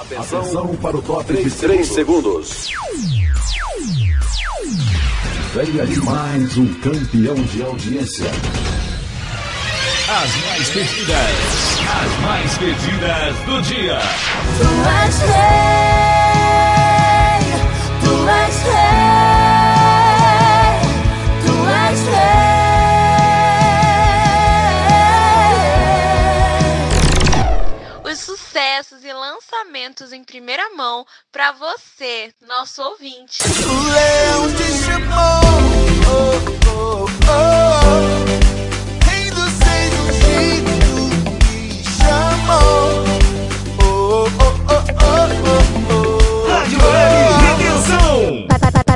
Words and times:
Atenção 0.00 0.76
para 0.76 0.96
o 0.96 1.02
top 1.02 1.32
de 1.32 1.50
3 1.50 1.84
segundos. 1.84 2.68
Venha 5.52 5.84
demais 5.86 6.56
um 6.56 6.72
campeão 6.74 7.34
de 7.34 7.62
audiência. 7.64 8.30
As 10.08 10.36
mais 10.46 10.68
pedidas, 10.68 11.16
as 11.82 12.20
mais 12.20 12.58
pedidas 12.58 13.36
do 13.44 13.60
dia. 13.62 13.98
Tu 14.58 14.68
és 15.02 15.18
rei, 15.18 15.36
tu 18.04 18.28
és 18.28 18.56
rei, 18.62 18.87
lançamentos 29.58 30.12
em 30.12 30.22
primeira 30.22 30.70
mão 30.76 31.04
para 31.32 31.50
você, 31.52 32.32
nosso 32.46 32.82
ouvinte. 32.82 33.38
O 33.42 33.82
leão 33.90 34.54
te 34.54 34.64
chamou, 34.84 35.40
oh, 36.06 36.38
oh, 36.70 37.06
oh. 37.28 37.48
Rei 39.08 39.30
dos 39.30 39.50
seis, 39.52 39.90
do 39.96 40.12
jeito 40.12 40.72
que 41.40 41.82
chamou. 41.98 43.04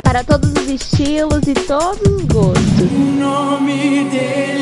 Para 0.03 0.23
todos 0.23 0.51
os 0.51 0.69
estilos 0.69 1.47
e 1.47 1.53
todos 1.53 2.07
os 2.07 2.21
gostos. 2.25 2.91
O 2.91 2.99
nome 3.19 4.09
dele 4.11 4.52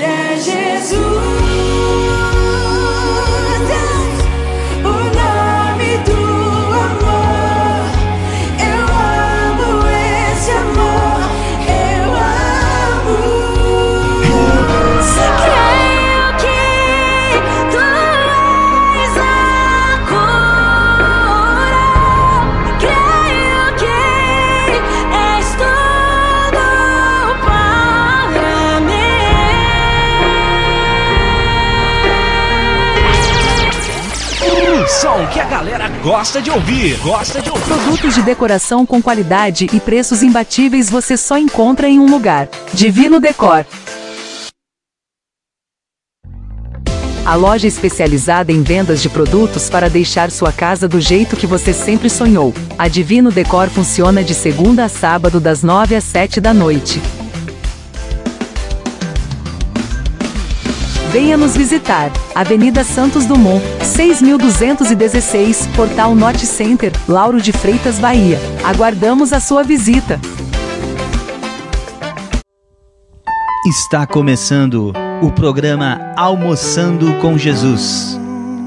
gosta 36.01 36.41
de 36.41 36.49
ouvir. 36.49 36.97
Gosta 36.99 37.41
de 37.41 37.49
ouvir. 37.49 37.63
Produtos 37.63 38.15
de 38.15 38.21
decoração 38.23 38.85
com 38.85 39.01
qualidade 39.01 39.67
e 39.71 39.79
preços 39.79 40.23
imbatíveis 40.23 40.89
você 40.89 41.15
só 41.15 41.37
encontra 41.37 41.87
em 41.87 41.99
um 41.99 42.09
lugar. 42.09 42.49
Divino 42.73 43.19
Decor. 43.19 43.65
A 47.23 47.35
loja 47.35 47.67
especializada 47.67 48.51
em 48.51 48.63
vendas 48.63 48.99
de 49.01 49.07
produtos 49.07 49.69
para 49.69 49.89
deixar 49.89 50.31
sua 50.31 50.51
casa 50.51 50.87
do 50.87 50.99
jeito 50.99 51.37
que 51.37 51.45
você 51.45 51.71
sempre 51.71 52.09
sonhou. 52.09 52.51
A 52.79 52.87
Divino 52.87 53.31
Decor 53.31 53.69
funciona 53.69 54.23
de 54.23 54.33
segunda 54.33 54.85
a 54.85 54.89
sábado 54.89 55.39
das 55.39 55.61
9 55.61 55.95
às 55.95 56.03
7 56.03 56.41
da 56.41 56.51
noite. 56.51 56.99
Venha 61.11 61.35
nos 61.35 61.57
visitar. 61.57 62.09
Avenida 62.33 62.85
Santos 62.85 63.25
Dumont, 63.25 63.61
6216, 63.83 65.67
Portal 65.75 66.15
Norte 66.15 66.45
Center, 66.45 66.93
Lauro 67.05 67.41
de 67.41 67.51
Freitas, 67.51 67.99
Bahia. 67.99 68.39
Aguardamos 68.63 69.33
a 69.33 69.41
sua 69.41 69.61
visita. 69.61 70.17
Está 73.67 74.07
começando 74.07 74.93
o 75.21 75.31
programa 75.33 76.13
Almoçando 76.15 77.13
com 77.15 77.37
Jesus, 77.37 78.17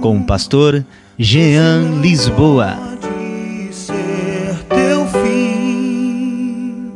com 0.02 0.18
o 0.18 0.26
pastor 0.26 0.84
Jean 1.18 1.98
Lisboa. 2.02 2.76
Pode 3.00 3.74
ser 3.74 4.54
teu 4.68 5.06
fim. 5.06 6.92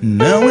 Não 0.00 0.45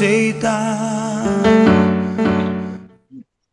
aceitar. 0.00 1.24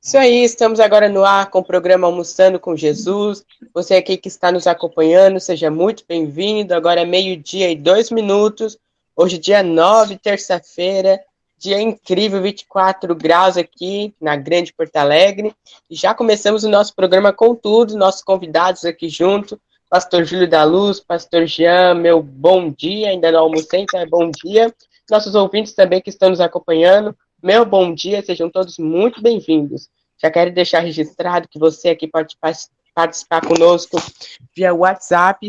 Isso 0.02 0.18
aí, 0.18 0.46
estamos 0.46 0.80
agora 0.80 1.09
no 1.09 1.25
ar 1.25 1.50
com 1.50 1.59
o 1.59 1.63
programa 1.63 2.08
Almoçando 2.08 2.58
com 2.58 2.74
Jesus. 2.74 3.44
Você 3.74 3.96
aqui 3.96 4.16
que 4.16 4.30
está 4.30 4.50
nos 4.50 4.66
acompanhando, 4.66 5.41
seja 5.41 5.69
muito 5.69 6.06
bem-vindo. 6.08 6.74
Agora 6.74 7.02
é 7.02 7.06
meio-dia 7.06 7.69
e 7.69 7.75
dois 7.75 8.09
minutos. 8.09 8.78
Hoje, 9.13 9.38
dia 9.38 9.62
9, 9.62 10.18
terça-feira. 10.18 11.19
Dia 11.58 11.81
incrível, 11.81 12.41
24 12.41 13.14
graus 13.14 13.58
aqui 13.58 14.14
na 14.22 14.38
Grande 14.38 14.72
Porto 14.72 14.96
Alegre. 14.96 15.53
Já 15.91 16.14
começamos 16.14 16.64
o 16.64 16.69
nosso 16.69 16.96
programa 16.96 17.34
com 17.34 17.53
tudo, 17.56 17.97
nossos 17.97 18.24
convidados 18.24 18.85
aqui 18.85 19.09
junto. 19.09 19.59
Pastor 19.90 20.24
Júlio 20.24 20.50
da 20.50 20.64
Luz, 20.64 21.02
Pastor 21.02 21.46
Jean, 21.46 21.96
meu 21.96 22.22
bom 22.24 22.69
dia. 22.72 23.09
Ainda 23.09 23.34
não 23.34 23.41
almocei, 23.41 23.81
então 23.81 24.00
é 24.00 24.06
bom 24.06 24.31
dia. 24.31 24.74
Nossos 25.09 25.35
ouvintes 25.35 25.73
também 25.73 26.01
que 26.01 26.09
estão 26.09 26.29
nos 26.29 26.41
acompanhando, 26.41 27.18
meu 27.41 27.66
bom 27.66 27.94
dia, 27.94 28.22
sejam 28.22 28.50
todos 28.50 28.78
muito 28.78 29.22
bem-vindos. 29.22 29.88
Já 30.22 30.29
quero 30.29 30.53
deixar 30.53 30.81
registrado 30.81 31.47
que 31.47 31.57
você 31.57 31.88
aqui 31.90 32.06
pode 32.06 32.35
participar 32.94 33.40
conosco 33.47 33.97
via 34.53 34.73
WhatsApp 34.73 35.47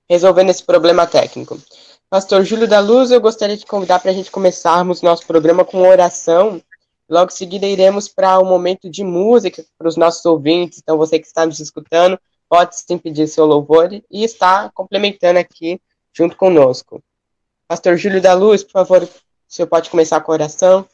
resolvendo 0.08 0.50
esse 0.50 0.64
problema 0.64 1.06
técnico. 1.06 1.60
Pastor 2.08 2.44
Júlio 2.44 2.68
da 2.68 2.78
Luz, 2.78 3.10
eu 3.10 3.20
gostaria 3.20 3.56
de 3.56 3.66
convidar 3.66 3.98
para 3.98 4.10
a 4.10 4.14
gente 4.14 4.30
começarmos 4.30 5.02
nosso 5.02 5.26
programa 5.26 5.64
com 5.64 5.88
oração. 5.88 6.62
Logo 7.12 7.30
em 7.30 7.34
seguida, 7.36 7.66
iremos 7.66 8.08
para 8.08 8.38
o 8.38 8.42
um 8.42 8.48
momento 8.48 8.88
de 8.88 9.04
música 9.04 9.62
para 9.76 9.86
os 9.86 9.98
nossos 9.98 10.24
ouvintes. 10.24 10.78
Então, 10.78 10.96
você 10.96 11.18
que 11.18 11.26
está 11.26 11.44
nos 11.44 11.60
escutando, 11.60 12.18
pode 12.48 12.74
sim 12.74 12.96
pedir 12.96 13.28
seu 13.28 13.44
louvor 13.44 13.92
e 13.92 14.24
estar 14.24 14.72
complementando 14.72 15.38
aqui 15.38 15.78
junto 16.10 16.34
conosco. 16.38 17.04
Pastor 17.68 17.98
Júlio 17.98 18.22
da 18.22 18.32
Luz, 18.32 18.64
por 18.64 18.72
favor, 18.72 19.02
o 19.02 19.08
senhor 19.46 19.68
pode 19.68 19.90
começar 19.90 20.22
com 20.22 20.32
a 20.32 20.36
oração? 20.36 20.88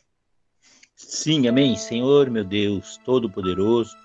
Sim, 0.97 1.47
amém. 1.47 1.77
Senhor, 1.77 2.29
meu 2.29 2.43
Deus, 2.43 2.99
Todo-Poderoso, 3.05 3.97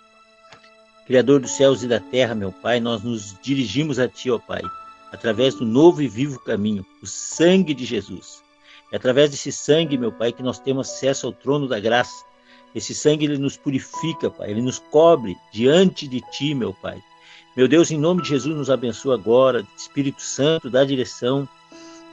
Criador 1.08 1.40
dos 1.40 1.50
céus 1.50 1.82
e 1.82 1.88
da 1.88 2.00
terra, 2.00 2.36
meu 2.36 2.52
Pai, 2.52 2.80
nós 2.80 3.02
nos 3.02 3.36
dirigimos 3.42 3.98
a 3.98 4.08
Ti, 4.08 4.30
ó 4.30 4.38
Pai, 4.38 4.62
através 5.12 5.56
do 5.56 5.66
novo 5.66 6.00
e 6.00 6.08
vivo 6.08 6.40
caminho, 6.40 6.86
o 7.02 7.08
sangue 7.08 7.74
de 7.74 7.86
Jesus. 7.86 8.43
É 8.94 8.96
através 8.96 9.32
desse 9.32 9.52
sangue, 9.52 9.98
meu 9.98 10.12
Pai, 10.12 10.32
que 10.32 10.44
nós 10.44 10.60
temos 10.60 10.88
acesso 10.88 11.26
ao 11.26 11.34
trono 11.34 11.68
da 11.68 11.80
graça. 11.80 12.24
Esse 12.76 12.94
sangue, 12.94 13.26
ele 13.26 13.40
nos 13.40 13.58
purifica, 13.58 14.30
Pai, 14.30 14.52
ele 14.52 14.62
nos 14.62 14.78
cobre 14.78 15.36
diante 15.52 16.08
de 16.08 16.22
Ti, 16.22 16.54
meu 16.54 16.76
Pai. 16.76 17.02
Meu 17.58 17.68
Deus, 17.68 17.90
em 17.90 17.98
nome 17.98 18.22
de 18.22 18.30
Jesus, 18.30 18.56
nos 18.56 18.70
abençoa 18.70 19.16
agora, 19.16 19.66
Espírito 19.76 20.22
Santo, 20.22 20.70
dá 20.70 20.86
direção 20.86 21.50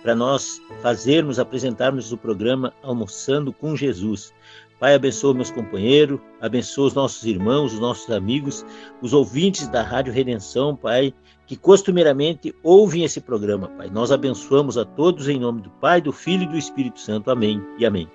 para 0.03 0.15
nós 0.15 0.59
fazermos, 0.81 1.39
apresentarmos 1.39 2.13
o 2.13 2.17
programa 2.17 2.73
Almoçando 2.83 3.53
com 3.53 3.77
Jesus. 3.77 4.33
Pai, 4.81 4.95
abençoa 4.95 5.35
meus 5.35 5.51
companheiros, 5.51 6.19
abençoa 6.41 6.87
os 6.87 6.95
nossos 6.95 7.23
irmãos, 7.25 7.75
os 7.75 7.79
nossos 7.79 8.11
amigos, 8.11 8.65
os 9.03 9.13
ouvintes 9.13 9.69
da 9.69 9.83
Rádio 9.83 10.11
Redenção, 10.11 10.75
Pai, 10.75 11.13
que 11.47 11.55
costumeiramente 11.55 12.55
ouvem 12.63 13.05
esse 13.05 13.21
programa, 13.21 13.69
Pai. 13.77 13.91
Nós 13.91 14.11
abençoamos 14.11 14.79
a 14.79 14.85
todos 14.87 15.29
em 15.29 15.39
nome 15.39 15.61
do 15.61 15.69
Pai, 15.69 16.01
do 16.01 16.15
Filho 16.15 16.45
e 16.45 16.47
do 16.47 16.57
Espírito 16.57 16.99
Santo. 16.99 17.31
Amém 17.31 17.63
e 17.77 17.85
amém. 17.85 18.09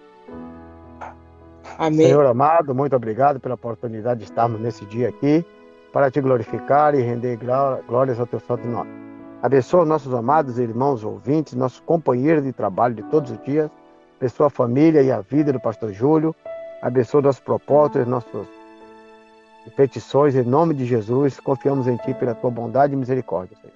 Amém. 1.78 2.08
Senhor 2.08 2.26
amado, 2.26 2.74
muito 2.74 2.96
obrigado 2.96 3.40
pela 3.40 3.54
oportunidade 3.54 4.22
de 4.22 4.26
estarmos 4.26 4.60
nesse 4.60 4.86
dia 4.86 5.10
aqui 5.10 5.46
para 5.94 6.10
te 6.10 6.20
glorificar 6.20 6.96
e 6.96 7.02
render 7.02 7.38
glórias 7.88 8.20
ao 8.20 8.26
teu 8.26 8.40
santo 8.40 8.68
nome. 8.68 8.90
Abençoa 9.44 9.86
nossos 9.86 10.14
amados 10.16 10.58
irmãos 10.58 11.04
ouvintes, 11.04 11.54
nossos 11.54 11.80
companheiros 11.82 12.44
de 12.44 12.52
trabalho 12.52 12.96
de 12.96 13.04
todos 13.04 13.30
os 13.30 13.44
dias, 13.44 13.70
abençoa 14.20 14.48
a 14.48 14.50
família 14.50 15.04
e 15.04 15.12
a 15.12 15.22
vida 15.22 15.54
do 15.54 15.60
pastor 15.60 15.94
Júlio, 15.94 16.36
abençoa 16.86 17.20
nossos 17.20 17.42
propósitos, 17.42 18.06
nossas 18.06 18.46
petições, 19.76 20.36
em 20.36 20.44
nome 20.44 20.76
de 20.76 20.86
Jesus, 20.86 21.40
confiamos 21.40 21.88
em 21.88 21.98
Ti 21.98 22.14
pela 22.14 22.36
Tua 22.36 22.52
bondade 22.52 22.94
e 22.94 22.96
misericórdia, 22.96 23.58
Senhor. 23.60 23.74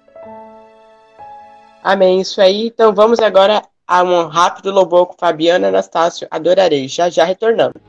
Amém, 1.84 2.22
isso 2.22 2.40
aí. 2.40 2.68
Então 2.68 2.94
vamos 2.94 3.20
agora 3.20 3.64
a 3.88 4.04
um 4.04 4.28
rápido 4.28 4.70
louvor 4.70 5.08
com 5.08 5.16
Fabiana 5.18 5.70
Anastácio, 5.70 6.28
Adorarei, 6.30 6.88
já 6.88 7.10
já 7.10 7.24
retornando. 7.24 7.82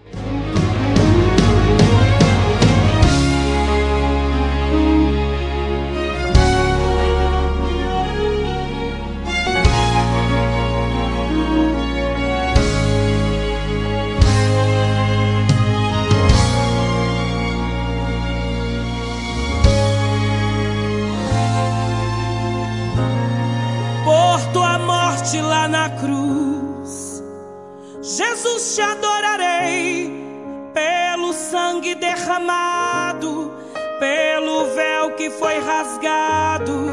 Derramado, 32.31 33.53
pelo 33.99 34.67
véu 34.75 35.11
que 35.17 35.31
foi 35.31 35.59
rasgado. 35.59 36.87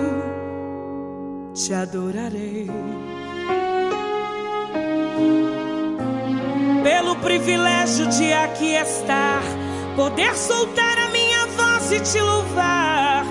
Te 1.54 1.74
adorarei. 1.74 2.68
Pelo 6.84 7.16
privilégio 7.18 8.08
de 8.08 8.34
aqui 8.34 8.74
estar, 8.74 9.44
poder 9.96 10.36
soltar 10.36 10.98
a 10.98 11.10
minha 11.10 11.46
voz 11.48 11.92
e 11.92 12.00
te 12.00 12.20
louvar, 12.20 13.24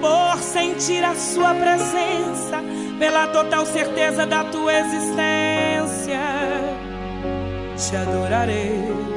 por 0.00 0.38
sentir 0.42 1.02
a 1.02 1.14
sua 1.14 1.54
presença 1.54 2.62
pela 2.98 3.26
total 3.28 3.64
certeza 3.64 4.26
da 4.26 4.44
tua 4.44 4.72
existência, 4.72 6.20
te 7.76 7.96
adorarei. 7.96 9.13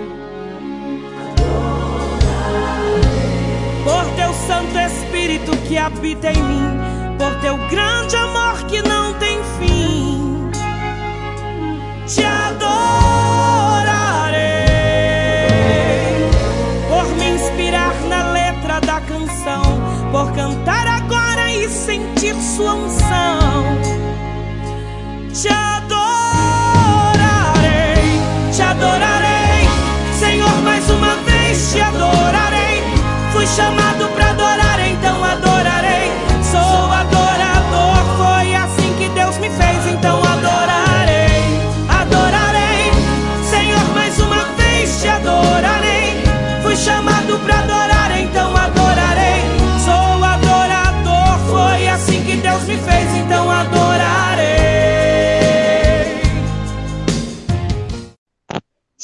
Por 3.87 4.03
teu 4.17 4.33
Santo 4.33 4.77
Espírito 4.77 5.55
que 5.65 5.77
habita 5.77 6.29
em 6.29 6.43
mim, 6.43 6.77
por 7.17 7.33
teu 7.39 7.55
grande 7.69 8.17
amor 8.17 8.65
que 8.65 8.81
não 8.81 9.13
tem 9.13 9.39
fim, 9.57 10.51
te 12.05 12.21
adorarei. 12.21 12.67
Por 16.89 17.05
me 17.15 17.29
inspirar 17.29 17.93
na 18.09 18.33
letra 18.33 18.81
da 18.81 18.99
canção, 18.99 19.63
por 20.11 20.33
cantar 20.33 20.85
agora 20.85 21.49
e 21.49 21.69
sentir 21.69 22.35
sua 22.57 22.73
unção. 22.73 23.26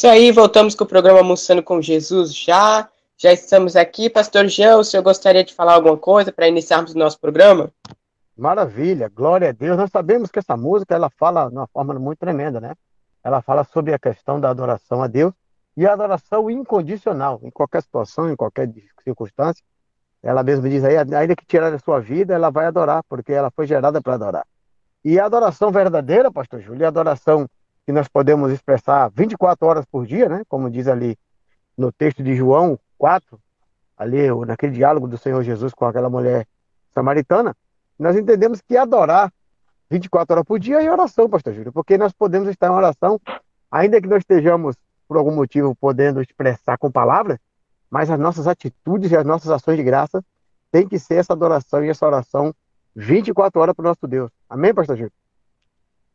Isso 0.04 0.12
aí, 0.12 0.34
voltamos 0.34 0.76
com 0.76 0.84
o 0.84 0.88
programa 0.88 1.20
Almoçando 1.20 1.64
com 1.64 1.82
Jesus 1.82 2.36
já. 2.36 2.90
Já 3.16 3.32
estamos 3.32 3.78
aqui. 3.78 4.10
Pastor 4.10 4.50
Jean, 4.50 4.76
o 4.76 4.84
senhor 4.84 5.02
gostaria 5.02 5.46
de 5.46 5.54
falar 5.54 5.76
alguma 5.76 5.96
coisa 5.96 6.30
para 6.30 6.46
iniciarmos 6.46 6.94
o 6.94 6.98
nosso 6.98 7.18
programa? 7.18 7.72
Maravilha, 8.38 9.08
glória 9.08 9.48
a 9.48 9.52
Deus. 9.54 9.78
Nós 9.78 9.90
sabemos 9.90 10.30
que 10.30 10.40
essa 10.40 10.58
música 10.58 10.94
ela 10.94 11.10
fala 11.10 11.48
de 11.48 11.56
uma 11.56 11.68
forma 11.68 11.94
muito 11.94 12.20
tremenda, 12.20 12.60
né? 12.60 12.74
Ela 13.24 13.42
fala 13.42 13.64
sobre 13.64 13.94
a 13.94 13.98
questão 13.98 14.42
da 14.42 14.50
adoração 14.50 15.02
a 15.02 15.08
Deus 15.08 15.34
e 15.78 15.88
a 15.88 15.94
adoração 15.94 16.52
incondicional, 16.52 17.40
em 17.42 17.50
qualquer 17.50 17.82
situação, 17.82 18.30
em 18.30 18.36
qualquer 18.36 18.70
circunstância. 19.06 19.64
Ela 20.22 20.44
mesma 20.44 20.68
diz 20.68 20.84
aí, 20.84 20.98
ainda 20.98 21.34
que 21.34 21.46
tirar 21.46 21.74
a 21.74 21.80
sua 21.80 22.02
vida, 22.02 22.34
ela 22.34 22.50
vai 22.50 22.66
adorar, 22.66 23.06
porque 23.08 23.32
ela 23.32 23.50
foi 23.52 23.66
gerada 23.66 24.02
para 24.02 24.16
adorar. 24.16 24.46
E 25.02 25.18
a 25.18 25.26
adoração 25.28 25.72
verdadeira, 25.72 26.30
pastor 26.30 26.60
Júlio, 26.60 26.84
a 26.84 26.90
adoração 26.90 27.48
que 27.86 27.92
nós 27.92 28.08
podemos 28.08 28.52
expressar 28.52 29.10
24 29.10 29.68
horas 29.68 29.86
por 29.86 30.06
dia, 30.06 30.30
né? 30.30 30.44
Como 30.48 30.70
diz 30.70 30.88
ali 30.88 31.18
no 31.78 31.92
texto 31.92 32.24
de 32.24 32.36
João 32.36 32.80
4, 32.98 33.40
ali 33.98 34.30
naquele 34.46 34.74
diálogo 34.74 35.08
do 35.08 35.18
Senhor 35.18 35.44
Jesus 35.44 35.74
com 35.74 35.86
aquela 35.86 36.10
mulher 36.10 36.48
samaritana, 36.94 37.56
nós 37.98 38.16
entendemos 38.16 38.62
que 38.62 38.78
adorar 38.78 39.32
24 39.90 40.34
horas 40.34 40.46
por 40.46 40.60
dia 40.60 40.82
é 40.82 40.92
oração, 40.92 41.30
pastor 41.30 41.54
Júlio, 41.54 41.72
porque 41.72 41.98
nós 41.98 42.14
podemos 42.14 42.48
estar 42.50 42.68
em 42.68 42.72
oração, 42.72 43.20
ainda 43.70 44.02
que 44.02 44.08
nós 44.08 44.20
estejamos, 44.20 44.76
por 45.08 45.18
algum 45.18 45.36
motivo, 45.36 45.76
podendo 45.76 46.22
expressar 46.22 46.78
com 46.78 46.92
palavras, 46.92 47.38
mas 47.90 48.10
as 48.10 48.20
nossas 48.20 48.48
atitudes 48.48 49.12
e 49.12 49.18
as 49.18 49.26
nossas 49.26 49.52
ações 49.52 49.78
de 49.78 49.84
graça 49.84 50.24
têm 50.72 50.88
que 50.88 50.98
ser 50.98 51.16
essa 51.16 51.34
adoração 51.34 51.84
e 51.84 51.90
essa 51.90 52.06
oração 52.06 52.54
24 52.96 53.62
horas 53.62 53.76
para 53.76 53.84
o 53.84 53.88
nosso 53.88 54.08
Deus. 54.08 54.32
Amém, 54.50 54.74
pastor 54.74 54.98
Júlio? 54.98 55.14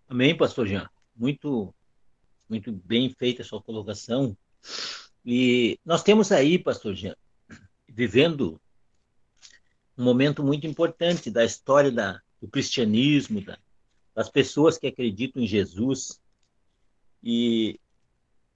Amém, 0.09 0.37
pastor 0.37 0.67
Jean. 0.67 0.89
Muito, 1.19 1.75
muito 2.49 2.71
bem 2.71 3.11
feita 3.11 3.43
a 3.43 3.45
sua 3.45 3.61
colocação. 3.61 4.37
E 5.27 5.79
nós 5.85 6.03
temos 6.03 6.31
aí, 6.31 6.59
pastor 6.59 6.95
Jean, 6.95 7.17
vivendo 7.89 8.61
um 9.97 10.05
momento 10.05 10.45
muito 10.45 10.65
importante 10.67 11.29
da 11.29 11.45
história 11.45 11.91
da, 11.91 12.23
do 12.41 12.47
cristianismo, 12.47 13.41
da, 13.41 13.59
das 14.15 14.31
pessoas 14.31 14.79
que 14.79 14.87
acreditam 14.87 15.43
em 15.43 15.47
Jesus. 15.47 16.21
E 17.21 17.81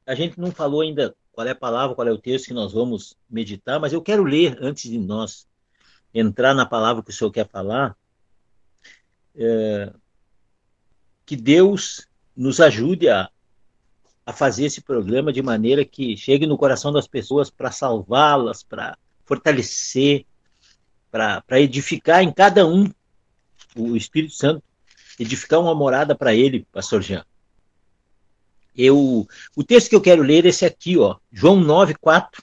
a 0.06 0.14
gente 0.14 0.38
não 0.38 0.52
falou 0.52 0.82
ainda 0.82 1.16
qual 1.32 1.46
é 1.46 1.50
a 1.50 1.56
palavra, 1.56 1.96
qual 1.96 2.06
é 2.06 2.12
o 2.12 2.18
texto 2.18 2.46
que 2.46 2.54
nós 2.54 2.72
vamos 2.72 3.16
meditar, 3.28 3.80
mas 3.80 3.92
eu 3.92 4.00
quero 4.00 4.22
ler 4.22 4.56
antes 4.62 4.88
de 4.88 4.98
nós 4.98 5.48
entrar 6.14 6.54
na 6.54 6.64
palavra 6.64 7.02
que 7.02 7.10
o 7.10 7.12
senhor 7.12 7.32
quer 7.32 7.48
falar. 7.48 7.96
É, 9.34 9.92
que 11.24 11.34
Deus 11.34 12.06
nos 12.36 12.60
ajude 12.60 13.08
a, 13.08 13.28
a 14.24 14.32
fazer 14.32 14.64
esse 14.66 14.80
programa 14.80 15.32
de 15.32 15.42
maneira 15.42 15.84
que 15.84 16.16
chegue 16.16 16.46
no 16.46 16.58
coração 16.58 16.92
das 16.92 17.06
pessoas 17.06 17.50
para 17.50 17.70
salvá-las, 17.70 18.62
para 18.62 18.96
fortalecer, 19.24 20.24
para 21.10 21.60
edificar 21.60 22.22
em 22.22 22.32
cada 22.32 22.66
um. 22.66 22.90
O 23.76 23.96
Espírito 23.96 24.34
Santo 24.34 24.62
edificar 25.18 25.60
uma 25.60 25.74
morada 25.74 26.14
para 26.14 26.34
ele, 26.34 26.66
pastor 26.72 27.02
Jean. 27.02 27.24
Eu, 28.76 29.26
o 29.54 29.64
texto 29.64 29.90
que 29.90 29.96
eu 29.96 30.00
quero 30.00 30.22
ler 30.22 30.46
é 30.46 30.48
esse 30.48 30.64
aqui, 30.64 30.96
ó, 30.98 31.16
João 31.30 31.60
9, 31.60 31.94
4. 31.94 32.42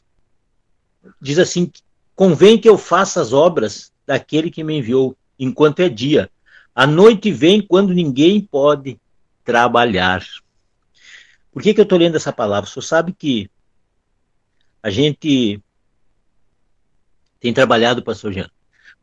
Diz 1.19 1.39
assim: 1.39 1.71
Convém 2.15 2.59
que 2.59 2.69
eu 2.69 2.77
faça 2.77 3.19
as 3.19 3.33
obras 3.33 3.91
daquele 4.05 4.51
que 4.51 4.63
me 4.63 4.77
enviou, 4.77 5.17
enquanto 5.39 5.79
é 5.79 5.89
dia. 5.89 6.29
A 6.75 6.85
noite 6.85 7.31
vem 7.31 7.61
quando 7.61 7.93
ninguém 7.93 8.41
pode 8.41 8.99
trabalhar. 9.49 10.23
Por 11.51 11.63
que, 11.63 11.73
que 11.73 11.79
eu 11.79 11.83
estou 11.83 11.97
lendo 11.97 12.15
essa 12.15 12.31
palavra? 12.31 12.69
Você 12.69 12.83
sabe 12.83 13.11
que 13.11 13.49
a 14.83 14.91
gente 14.91 15.59
tem 17.39 17.51
trabalhado, 17.51 18.03
pastor 18.03 18.31
Jean. 18.31 18.47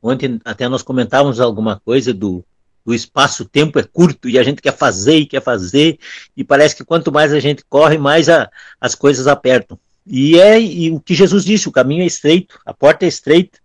Ontem 0.00 0.40
até 0.44 0.68
nós 0.68 0.84
comentávamos 0.84 1.40
alguma 1.40 1.80
coisa 1.80 2.14
do, 2.14 2.44
do 2.84 2.94
espaço-tempo 2.94 3.80
é 3.80 3.82
curto 3.82 4.28
e 4.28 4.38
a 4.38 4.44
gente 4.44 4.62
quer 4.62 4.76
fazer 4.76 5.16
e 5.16 5.26
quer 5.26 5.42
fazer, 5.42 5.98
e 6.36 6.44
parece 6.44 6.76
que 6.76 6.84
quanto 6.84 7.10
mais 7.10 7.32
a 7.32 7.40
gente 7.40 7.64
corre, 7.68 7.98
mais 7.98 8.28
a, 8.28 8.48
as 8.80 8.94
coisas 8.94 9.26
apertam. 9.26 9.76
E 10.06 10.38
é 10.38 10.60
e 10.60 10.92
o 10.92 11.00
que 11.00 11.12
Jesus 11.12 11.44
disse: 11.44 11.68
o 11.68 11.72
caminho 11.72 12.04
é 12.04 12.06
estreito, 12.06 12.60
a 12.64 12.72
porta 12.72 13.04
é 13.04 13.08
estreita, 13.08 13.58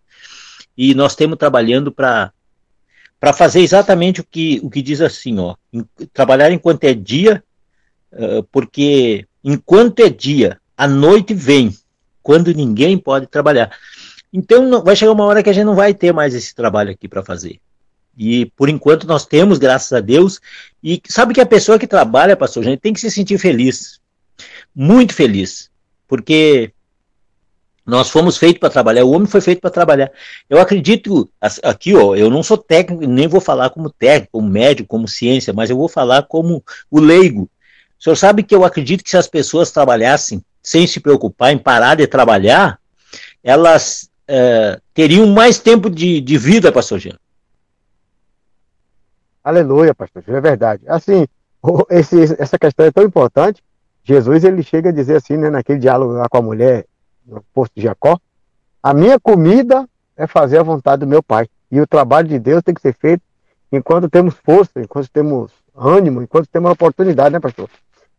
e 0.76 0.96
nós 0.96 1.16
temos 1.16 1.38
trabalhando 1.38 1.92
para 1.92 2.34
para 3.22 3.34
fazer 3.34 3.62
exatamente 3.62 4.20
o 4.20 4.24
que, 4.24 4.60
o 4.64 4.70
que 4.70 4.82
diz 4.82 5.00
assim, 5.00 5.38
ó, 5.38 5.56
em, 5.72 5.86
trabalhar 6.12 6.52
enquanto 6.52 6.86
é 6.86 6.94
dia, 6.96 7.44
uh, 8.12 8.42
porque 8.52 9.28
enquanto 9.44 10.00
é 10.00 10.10
dia, 10.10 10.60
a 10.76 10.88
noite 10.88 11.32
vem, 11.32 11.72
quando 12.24 12.52
ninguém 12.52 12.98
pode 12.98 13.28
trabalhar. 13.28 13.78
Então 14.34 14.68
não, 14.68 14.84
vai 14.84 14.96
chegar 14.96 15.12
uma 15.12 15.26
hora 15.26 15.44
que 15.44 15.52
a 15.52 15.54
gente 15.54 15.66
não 15.66 15.76
vai 15.76 15.94
ter 15.94 16.12
mais 16.12 16.34
esse 16.34 16.56
trabalho 16.56 16.90
aqui 16.90 17.08
para 17.08 17.24
fazer. 17.24 17.60
E 18.18 18.48
por 18.58 18.70
enquanto 18.70 19.06
nós 19.06 19.24
temos, 19.24 19.60
graças 19.60 19.94
a 19.94 20.00
Deus. 20.00 20.42
E 20.84 21.00
sabe 21.08 21.36
que 21.36 21.42
a 21.42 21.46
pessoa 21.46 21.78
que 21.78 21.88
trabalha, 21.88 22.36
pastor, 22.36 22.64
gente 22.64 22.80
tem 22.80 22.92
que 22.92 23.00
se 23.00 23.12
sentir 23.12 23.38
feliz. 23.38 24.00
Muito 24.76 25.14
feliz. 25.14 25.70
Porque 26.08 26.74
nós 27.86 28.10
fomos 28.10 28.38
feitos 28.38 28.60
para 28.60 28.70
trabalhar, 28.70 29.04
o 29.04 29.12
homem 29.12 29.28
foi 29.28 29.42
feito 29.42 29.60
para 29.60 29.70
trabalhar. 29.70 30.12
Eu 30.50 30.60
acredito, 30.60 31.30
aqui, 31.64 31.96
ó, 31.96 32.16
eu 32.16 32.30
não 32.30 32.44
sou 32.44 32.58
técnico, 32.58 33.06
nem 33.06 33.28
vou 33.28 33.42
falar 33.42 33.70
como 33.72 33.90
técnico, 33.90 34.34
como 34.34 34.48
médico, 34.48 34.88
como 34.88 35.08
ciência, 35.08 35.52
mas 35.52 35.70
eu 35.70 35.78
vou 35.78 35.88
falar 35.88 36.24
como 36.24 36.64
o 36.90 37.00
leigo. 37.00 37.50
O 38.00 38.04
senhor 38.04 38.16
sabe 38.16 38.44
que 38.44 38.54
eu 38.54 38.64
acredito 38.64 39.04
que 39.04 39.10
se 39.10 39.18
as 39.18 39.28
pessoas 39.28 39.72
trabalhassem 39.72 40.44
sem 40.62 40.86
se 40.86 41.00
preocupar 41.00 41.52
em 41.52 41.58
parar 41.58 41.96
de 41.96 42.06
trabalhar, 42.06 42.80
elas 43.44 44.10
é, 44.28 44.80
teriam 44.94 45.26
mais 45.28 45.60
tempo 45.60 45.90
de, 45.90 46.22
de 46.22 46.38
vida, 46.38 46.72
pastor 46.72 47.00
Jean. 47.00 47.18
Aleluia, 49.44 49.96
pastor, 49.96 50.24
é 50.28 50.40
verdade. 50.40 50.84
Assim, 50.88 51.26
esse, 51.90 52.36
essa 52.40 52.60
questão 52.60 52.86
é 52.86 52.92
tão 52.92 53.04
importante. 53.04 53.64
Jesus 54.04 54.44
ele 54.44 54.64
chega 54.64 54.90
a 54.90 54.94
dizer 54.94 55.18
assim, 55.18 55.38
né, 55.38 55.50
naquele 55.50 55.80
diálogo 55.80 56.14
lá 56.14 56.28
com 56.30 56.38
a 56.38 56.42
mulher 56.42 56.86
no 57.26 57.44
posto 57.54 57.74
de 57.76 57.84
Jacó, 57.84 58.20
a 58.82 58.94
minha 58.94 59.20
comida 59.20 59.88
é 60.16 60.28
fazer 60.28 60.58
a 60.58 60.64
vontade 60.64 61.02
do 61.02 61.08
meu 61.08 61.22
Pai. 61.22 61.48
E 61.72 61.80
o 61.80 61.88
trabalho 61.88 62.28
de 62.28 62.40
Deus 62.40 62.64
tem 62.64 62.74
que 62.74 62.82
ser 62.82 62.94
feito 62.94 63.24
enquanto 63.72 64.10
temos 64.10 64.36
força, 64.36 64.82
enquanto 64.82 65.10
temos 65.10 65.52
ânimo, 65.76 66.22
enquanto 66.22 66.48
temos 66.48 66.72
oportunidade, 66.72 67.32
né, 67.34 67.40
pastor? 67.40 67.70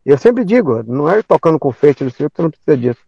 Eu 0.05 0.17
sempre 0.17 0.43
digo, 0.43 0.83
não 0.83 1.09
é 1.09 1.21
tocando 1.21 1.59
com 1.59 1.71
feixe 1.71 2.03
do 2.03 2.11
Senhor 2.11 2.29
que 2.29 2.37
você 2.37 2.41
não 2.41 2.51
precisa 2.51 2.77
disso. 2.77 2.99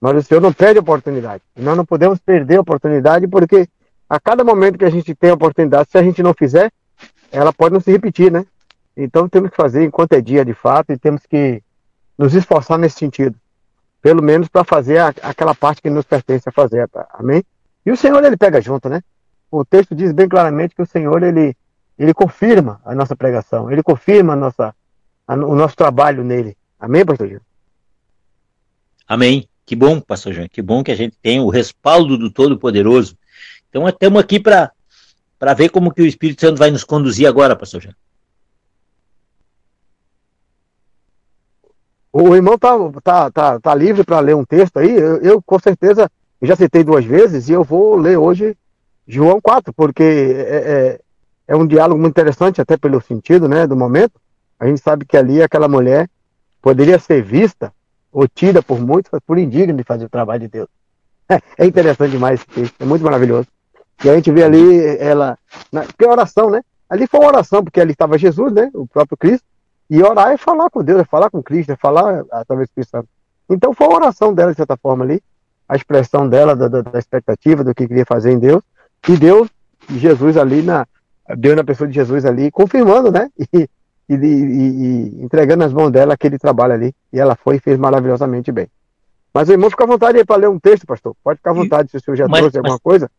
Mas 0.00 0.16
o 0.16 0.22
Senhor 0.22 0.40
não 0.40 0.52
perde 0.52 0.78
oportunidade. 0.78 1.42
Nós 1.56 1.76
não 1.76 1.84
podemos 1.84 2.18
perder 2.18 2.56
a 2.56 2.60
oportunidade 2.60 3.26
porque 3.26 3.68
a 4.08 4.20
cada 4.20 4.44
momento 4.44 4.78
que 4.78 4.84
a 4.84 4.90
gente 4.90 5.14
tem 5.14 5.30
a 5.30 5.34
oportunidade, 5.34 5.90
se 5.90 5.98
a 5.98 6.02
gente 6.02 6.22
não 6.22 6.32
fizer, 6.32 6.70
ela 7.32 7.52
pode 7.52 7.74
não 7.74 7.80
se 7.80 7.90
repetir, 7.90 8.30
né? 8.30 8.46
Então 8.96 9.28
temos 9.28 9.50
que 9.50 9.56
fazer 9.56 9.84
enquanto 9.84 10.12
é 10.12 10.20
dia 10.20 10.44
de 10.44 10.54
fato 10.54 10.92
e 10.92 10.98
temos 10.98 11.26
que 11.26 11.62
nos 12.16 12.34
esforçar 12.34 12.78
nesse 12.78 12.98
sentido. 12.98 13.36
Pelo 14.08 14.22
menos 14.22 14.48
para 14.48 14.64
fazer 14.64 14.96
a, 14.96 15.08
aquela 15.20 15.54
parte 15.54 15.82
que 15.82 15.90
nos 15.90 16.06
pertence 16.06 16.48
a 16.48 16.52
fazer. 16.52 16.88
Tá? 16.88 17.06
Amém? 17.12 17.44
E 17.84 17.92
o 17.92 17.96
Senhor, 17.96 18.24
ele 18.24 18.38
pega 18.38 18.58
junto, 18.58 18.88
né? 18.88 19.02
O 19.50 19.66
texto 19.66 19.94
diz 19.94 20.12
bem 20.12 20.26
claramente 20.26 20.74
que 20.74 20.80
o 20.80 20.86
Senhor, 20.86 21.22
ele, 21.22 21.54
ele 21.98 22.14
confirma 22.14 22.80
a 22.86 22.94
nossa 22.94 23.14
pregação, 23.14 23.70
ele 23.70 23.82
confirma 23.82 24.32
a 24.32 24.36
nossa, 24.36 24.74
a, 25.26 25.34
o 25.34 25.54
nosso 25.54 25.76
trabalho 25.76 26.24
nele. 26.24 26.56
Amém, 26.80 27.04
pastor 27.04 27.28
Gil? 27.28 27.40
Amém. 29.06 29.46
Que 29.66 29.76
bom, 29.76 30.00
pastor 30.00 30.32
João, 30.32 30.48
que 30.48 30.62
bom 30.62 30.82
que 30.82 30.90
a 30.90 30.96
gente 30.96 31.14
tem 31.20 31.38
o 31.38 31.50
respaldo 31.50 32.16
do 32.16 32.30
Todo-Poderoso. 32.30 33.14
Então, 33.68 33.86
estamos 33.86 34.18
aqui 34.18 34.40
para 34.40 34.72
ver 35.54 35.68
como 35.68 35.92
que 35.92 36.00
o 36.00 36.06
Espírito 36.06 36.40
Santo 36.40 36.58
vai 36.58 36.70
nos 36.70 36.82
conduzir 36.82 37.28
agora, 37.28 37.54
pastor 37.54 37.82
João. 37.82 37.94
O 42.12 42.34
irmão 42.34 42.58
tá, 42.58 42.70
tá, 43.02 43.30
tá, 43.30 43.60
tá 43.60 43.74
livre 43.74 44.04
para 44.04 44.20
ler 44.20 44.34
um 44.34 44.44
texto 44.44 44.78
aí. 44.78 44.90
Eu, 44.90 45.16
eu, 45.18 45.42
com 45.42 45.58
certeza, 45.58 46.10
já 46.40 46.56
citei 46.56 46.82
duas 46.82 47.04
vezes 47.04 47.48
e 47.48 47.52
eu 47.52 47.62
vou 47.62 47.96
ler 47.96 48.16
hoje 48.16 48.56
João 49.06 49.40
4, 49.40 49.72
porque 49.72 50.02
é, 50.02 50.56
é, 50.56 51.00
é 51.48 51.56
um 51.56 51.66
diálogo 51.66 52.00
muito 52.00 52.12
interessante, 52.12 52.60
até 52.60 52.76
pelo 52.76 53.00
sentido 53.00 53.48
né, 53.48 53.66
do 53.66 53.76
momento. 53.76 54.20
A 54.58 54.66
gente 54.66 54.80
sabe 54.80 55.04
que 55.04 55.16
ali 55.16 55.42
aquela 55.42 55.68
mulher 55.68 56.08
poderia 56.60 56.98
ser 56.98 57.22
vista 57.22 57.72
ou 58.12 58.26
tida 58.26 58.62
por 58.62 58.80
muitos 58.80 59.10
por 59.26 59.38
indigna 59.38 59.74
de 59.74 59.84
fazer 59.84 60.04
o 60.04 60.10
trabalho 60.10 60.40
de 60.40 60.48
Deus. 60.48 60.68
É 61.58 61.66
interessante 61.66 62.12
demais 62.12 62.40
esse 62.40 62.48
texto, 62.48 62.74
é 62.80 62.84
muito 62.84 63.04
maravilhoso. 63.04 63.46
E 64.02 64.08
a 64.08 64.14
gente 64.14 64.30
vê 64.30 64.44
ali 64.44 64.96
ela, 64.98 65.38
na, 65.72 65.84
que 65.84 66.04
é 66.04 66.08
oração, 66.08 66.50
né? 66.50 66.62
Ali 66.88 67.06
foi 67.06 67.20
uma 67.20 67.28
oração, 67.28 67.62
porque 67.62 67.80
ali 67.80 67.92
estava 67.92 68.16
Jesus, 68.16 68.52
né? 68.52 68.70
O 68.72 68.86
próprio 68.86 69.16
Cristo. 69.16 69.44
E 69.90 70.02
orar 70.02 70.32
é 70.32 70.36
falar 70.36 70.68
com 70.70 70.82
Deus, 70.82 71.00
é 71.00 71.04
falar 71.04 71.30
com 71.30 71.42
Cristo, 71.42 71.72
é 71.72 71.76
falar 71.76 72.24
através 72.30 72.68
do 72.68 72.70
Espírito 72.70 72.90
Santo. 72.90 73.08
Então 73.48 73.72
foi 73.72 73.86
a 73.86 73.96
oração 73.96 74.34
dela, 74.34 74.50
de 74.50 74.56
certa 74.56 74.76
forma, 74.76 75.04
ali, 75.04 75.22
a 75.68 75.76
expressão 75.76 76.28
dela, 76.28 76.54
da, 76.54 76.68
da, 76.68 76.98
expectativa 76.98 77.64
do 77.64 77.74
que 77.74 77.88
queria 77.88 78.04
fazer 78.04 78.32
em 78.32 78.38
Deus. 78.38 78.62
E 79.08 79.16
Deus, 79.16 79.48
Jesus 79.88 80.36
ali, 80.36 80.62
na, 80.62 80.86
Deus 81.36 81.56
na 81.56 81.64
pessoa 81.64 81.88
de 81.88 81.94
Jesus 81.94 82.24
ali, 82.24 82.50
confirmando, 82.50 83.10
né? 83.10 83.30
E, 84.10 84.14
e, 84.14 84.16
e, 84.16 85.22
entregando 85.22 85.62
nas 85.62 85.70
mãos 85.70 85.90
dela 85.90 86.14
aquele 86.14 86.38
trabalho 86.38 86.72
ali. 86.72 86.94
E 87.12 87.20
ela 87.20 87.36
foi 87.36 87.56
e 87.56 87.60
fez 87.60 87.76
maravilhosamente 87.76 88.50
bem. 88.50 88.66
Mas 89.34 89.50
o 89.50 89.52
irmão 89.52 89.68
fica 89.68 89.84
à 89.84 89.86
vontade 89.86 90.16
aí 90.16 90.24
para 90.24 90.40
ler 90.40 90.48
um 90.48 90.58
texto, 90.58 90.86
pastor. 90.86 91.14
Pode 91.22 91.36
ficar 91.36 91.50
à 91.50 91.52
vontade, 91.52 91.90
se 91.90 91.98
o 91.98 92.00
senhor 92.00 92.16
já 92.16 92.26
mas, 92.26 92.40
trouxe 92.40 92.56
alguma 92.56 92.76
mas, 92.76 92.82
coisa. 92.82 93.10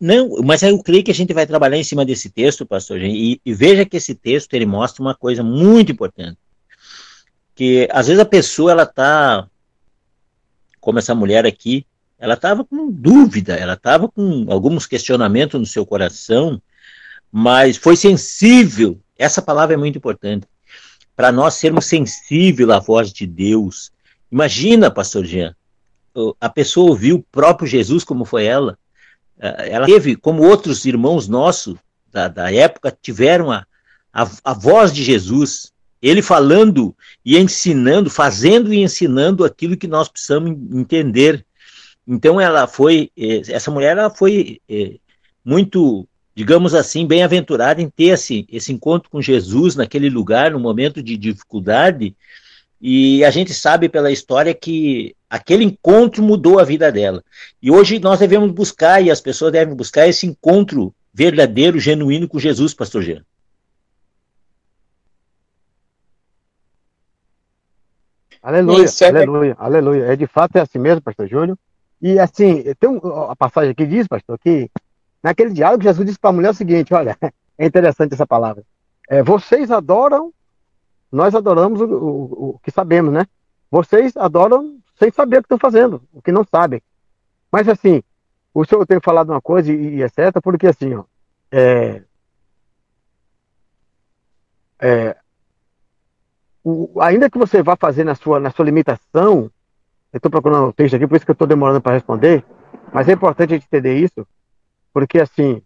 Não, 0.00 0.40
mas 0.42 0.62
eu 0.62 0.82
creio 0.82 1.04
que 1.04 1.10
a 1.10 1.14
gente 1.14 1.34
vai 1.34 1.46
trabalhar 1.46 1.76
em 1.76 1.84
cima 1.84 2.04
desse 2.04 2.30
texto, 2.30 2.64
pastor. 2.64 3.02
E, 3.02 3.40
e 3.44 3.52
veja 3.52 3.84
que 3.84 3.98
esse 3.98 4.14
texto 4.14 4.54
ele 4.54 4.64
mostra 4.64 5.02
uma 5.02 5.14
coisa 5.14 5.42
muito 5.42 5.92
importante. 5.92 6.38
Que 7.54 7.88
às 7.92 8.06
vezes 8.06 8.20
a 8.20 8.24
pessoa 8.24 8.70
ela 8.70 8.84
está, 8.84 9.46
como 10.80 10.98
essa 10.98 11.14
mulher 11.14 11.44
aqui, 11.44 11.86
ela 12.18 12.34
estava 12.34 12.64
com 12.64 12.90
dúvida, 12.90 13.54
ela 13.54 13.74
estava 13.74 14.08
com 14.08 14.46
alguns 14.48 14.86
questionamentos 14.86 15.60
no 15.60 15.66
seu 15.66 15.84
coração, 15.84 16.60
mas 17.30 17.76
foi 17.76 17.96
sensível 17.96 18.98
essa 19.18 19.40
palavra 19.40 19.74
é 19.74 19.78
muito 19.78 19.96
importante. 19.96 20.46
Para 21.14 21.32
nós 21.32 21.54
sermos 21.54 21.86
sensíveis 21.86 22.68
à 22.68 22.78
voz 22.78 23.12
de 23.12 23.26
Deus. 23.26 23.90
Imagina, 24.30 24.90
pastor 24.90 25.24
Jean, 25.24 25.54
a 26.40 26.48
pessoa 26.48 26.90
ouviu 26.90 27.16
o 27.16 27.22
próprio 27.22 27.66
Jesus 27.66 28.04
como 28.04 28.24
foi 28.24 28.44
ela. 28.44 28.78
Eh, 29.40 29.70
ela 29.70 29.86
teve, 29.86 30.16
como 30.16 30.42
outros 30.42 30.84
irmãos 30.84 31.28
nossos 31.28 31.76
da, 32.12 32.28
da 32.28 32.52
época, 32.52 32.96
tiveram 33.00 33.50
a, 33.50 33.66
a, 34.12 34.28
a 34.44 34.52
voz 34.52 34.92
de 34.92 35.02
Jesus. 35.02 35.72
Ele 36.00 36.22
falando 36.22 36.94
e 37.24 37.38
ensinando, 37.38 38.10
fazendo 38.10 38.72
e 38.72 38.82
ensinando 38.82 39.44
aquilo 39.44 39.76
que 39.76 39.88
nós 39.88 40.08
precisamos 40.08 40.50
entender. 40.72 41.44
Então 42.06 42.40
ela 42.40 42.66
foi, 42.66 43.10
eh, 43.16 43.42
essa 43.48 43.70
mulher 43.70 43.96
ela 43.96 44.10
foi 44.10 44.60
é, 44.68 44.96
muito 45.44 46.06
digamos 46.36 46.74
assim, 46.74 47.06
bem-aventurado 47.06 47.80
em 47.80 47.88
ter 47.88 48.08
esse, 48.08 48.46
esse 48.52 48.70
encontro 48.70 49.08
com 49.08 49.22
Jesus 49.22 49.74
naquele 49.74 50.10
lugar, 50.10 50.50
no 50.50 50.60
momento 50.60 51.02
de 51.02 51.16
dificuldade. 51.16 52.14
E 52.80 53.24
a 53.24 53.30
gente 53.30 53.54
sabe 53.54 53.88
pela 53.88 54.10
história 54.10 54.54
que 54.54 55.14
aquele 55.28 55.64
encontro 55.64 56.22
mudou 56.22 56.58
a 56.58 56.64
vida 56.64 56.92
dela. 56.92 57.22
E 57.62 57.70
hoje 57.70 57.98
nós 57.98 58.18
devemos 58.18 58.50
buscar, 58.50 59.02
e 59.02 59.10
as 59.10 59.20
pessoas 59.20 59.52
devem 59.52 59.74
buscar, 59.74 60.06
esse 60.06 60.26
encontro 60.26 60.94
verdadeiro, 61.12 61.80
genuíno 61.80 62.28
com 62.28 62.38
Jesus, 62.38 62.74
Pastor 62.74 63.02
Jean. 63.02 63.24
Aleluia, 68.42 68.84
Isso, 68.84 69.02
é 69.02 69.08
aleluia, 69.08 69.56
aleluia. 69.58 70.04
É 70.04 70.16
de 70.16 70.26
fato 70.26 70.56
é 70.56 70.60
assim 70.60 70.78
mesmo, 70.78 71.02
pastor 71.02 71.26
Júlio. 71.26 71.58
E 72.00 72.16
assim, 72.16 72.62
tem 72.78 72.88
uma 72.90 73.34
passagem 73.34 73.72
aqui 73.72 73.84
diz, 73.84 74.06
pastor, 74.06 74.38
que 74.38 74.70
Naquele 75.26 75.52
diálogo, 75.52 75.82
Jesus 75.82 76.06
disse 76.06 76.20
para 76.20 76.30
a 76.30 76.32
mulher 76.32 76.50
o 76.50 76.54
seguinte: 76.54 76.94
olha, 76.94 77.18
é 77.58 77.66
interessante 77.66 78.14
essa 78.14 78.24
palavra. 78.24 78.62
É, 79.08 79.24
vocês 79.24 79.72
adoram, 79.72 80.32
nós 81.16 81.34
adoramos 81.34 81.80
o, 81.80 81.84
o, 81.86 82.50
o, 82.50 82.58
que 82.60 82.70
sabemos, 82.70 83.12
né? 83.12 83.26
Vocês 83.70 84.16
adoram 84.16 84.78
sem 84.98 85.10
saber 85.10 85.38
o 85.38 85.42
que 85.42 85.46
estão 85.46 85.58
fazendo, 85.58 86.02
o 86.12 86.22
que 86.22 86.30
não 86.30 86.44
sabem. 86.44 86.82
Mas 87.50 87.68
assim, 87.68 88.02
o 88.54 88.64
senhor 88.64 88.86
tem 88.86 89.00
falado 89.00 89.30
uma 89.30 89.40
coisa 89.40 89.72
e, 89.72 89.96
e 89.96 90.02
é 90.02 90.08
certa, 90.08 90.40
porque 90.40 90.66
assim, 90.66 90.94
ó, 90.94 91.04
é, 91.50 92.02
é, 94.80 95.16
o- 96.62 97.00
ainda 97.00 97.30
que 97.30 97.38
você 97.38 97.62
vá 97.62 97.76
fazer 97.76 98.04
na 98.04 98.14
sua, 98.14 98.38
na 98.38 98.50
sua 98.50 98.64
limitação, 98.64 99.50
eu 100.12 100.18
estou 100.18 100.30
procurando 100.30 100.68
o 100.68 100.72
texto 100.72 100.96
aqui, 100.96 101.06
por 101.06 101.16
isso 101.16 101.24
que 101.24 101.30
eu 101.30 101.34
estou 101.34 101.46
demorando 101.48 101.80
para 101.80 101.94
responder, 101.94 102.44
mas 102.92 103.08
é 103.08 103.12
importante 103.12 103.52
a 103.52 103.56
gente 103.56 103.66
entender 103.66 103.96
isso, 103.96 104.26
porque 104.92 105.18
assim, 105.18 105.62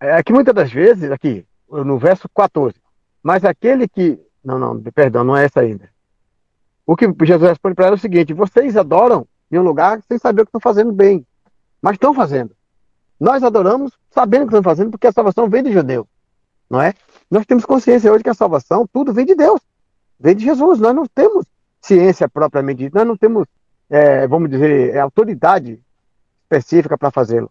é 0.00 0.22
que 0.22 0.32
muitas 0.32 0.54
das 0.54 0.70
vezes, 0.70 1.10
aqui, 1.10 1.46
no 1.68 1.98
verso 1.98 2.28
14, 2.28 2.76
mas 3.22 3.44
aquele 3.44 3.88
que. 3.88 4.18
Não, 4.44 4.58
não, 4.58 4.80
perdão, 4.82 5.24
não 5.24 5.36
é 5.36 5.44
essa 5.44 5.60
ainda. 5.60 5.88
O 6.86 6.94
que 6.94 7.06
Jesus 7.22 7.48
responde 7.48 7.74
para 7.74 7.86
ela 7.86 7.94
é 7.94 7.98
o 7.98 8.00
seguinte: 8.00 8.34
vocês 8.34 8.76
adoram 8.76 9.26
em 9.50 9.58
um 9.58 9.62
lugar 9.62 10.02
sem 10.06 10.18
saber 10.18 10.42
o 10.42 10.44
que 10.44 10.50
estão 10.50 10.60
fazendo 10.60 10.92
bem, 10.92 11.26
mas 11.80 11.94
estão 11.94 12.12
fazendo. 12.12 12.54
Nós 13.18 13.42
adoramos 13.42 13.92
sabendo 14.10 14.42
o 14.42 14.46
que 14.46 14.50
estamos 14.50 14.64
fazendo, 14.64 14.90
porque 14.90 15.06
a 15.06 15.12
salvação 15.12 15.48
vem 15.48 15.62
do 15.62 15.72
judeu, 15.72 16.06
não 16.68 16.80
é? 16.80 16.92
Nós 17.30 17.46
temos 17.46 17.64
consciência 17.64 18.12
hoje 18.12 18.22
que 18.22 18.30
a 18.30 18.34
salvação, 18.34 18.86
tudo 18.92 19.12
vem 19.12 19.24
de 19.24 19.34
Deus, 19.34 19.60
vem 20.20 20.36
de 20.36 20.44
Jesus. 20.44 20.78
Nós 20.78 20.94
não 20.94 21.06
temos 21.06 21.46
ciência 21.80 22.28
propriamente 22.28 22.84
dita, 22.84 22.98
nós 22.98 23.08
não 23.08 23.16
temos, 23.16 23.46
é, 23.88 24.26
vamos 24.26 24.50
dizer, 24.50 24.94
é, 24.94 25.00
autoridade 25.00 25.80
específica 26.42 26.98
para 26.98 27.10
fazê-lo. 27.10 27.50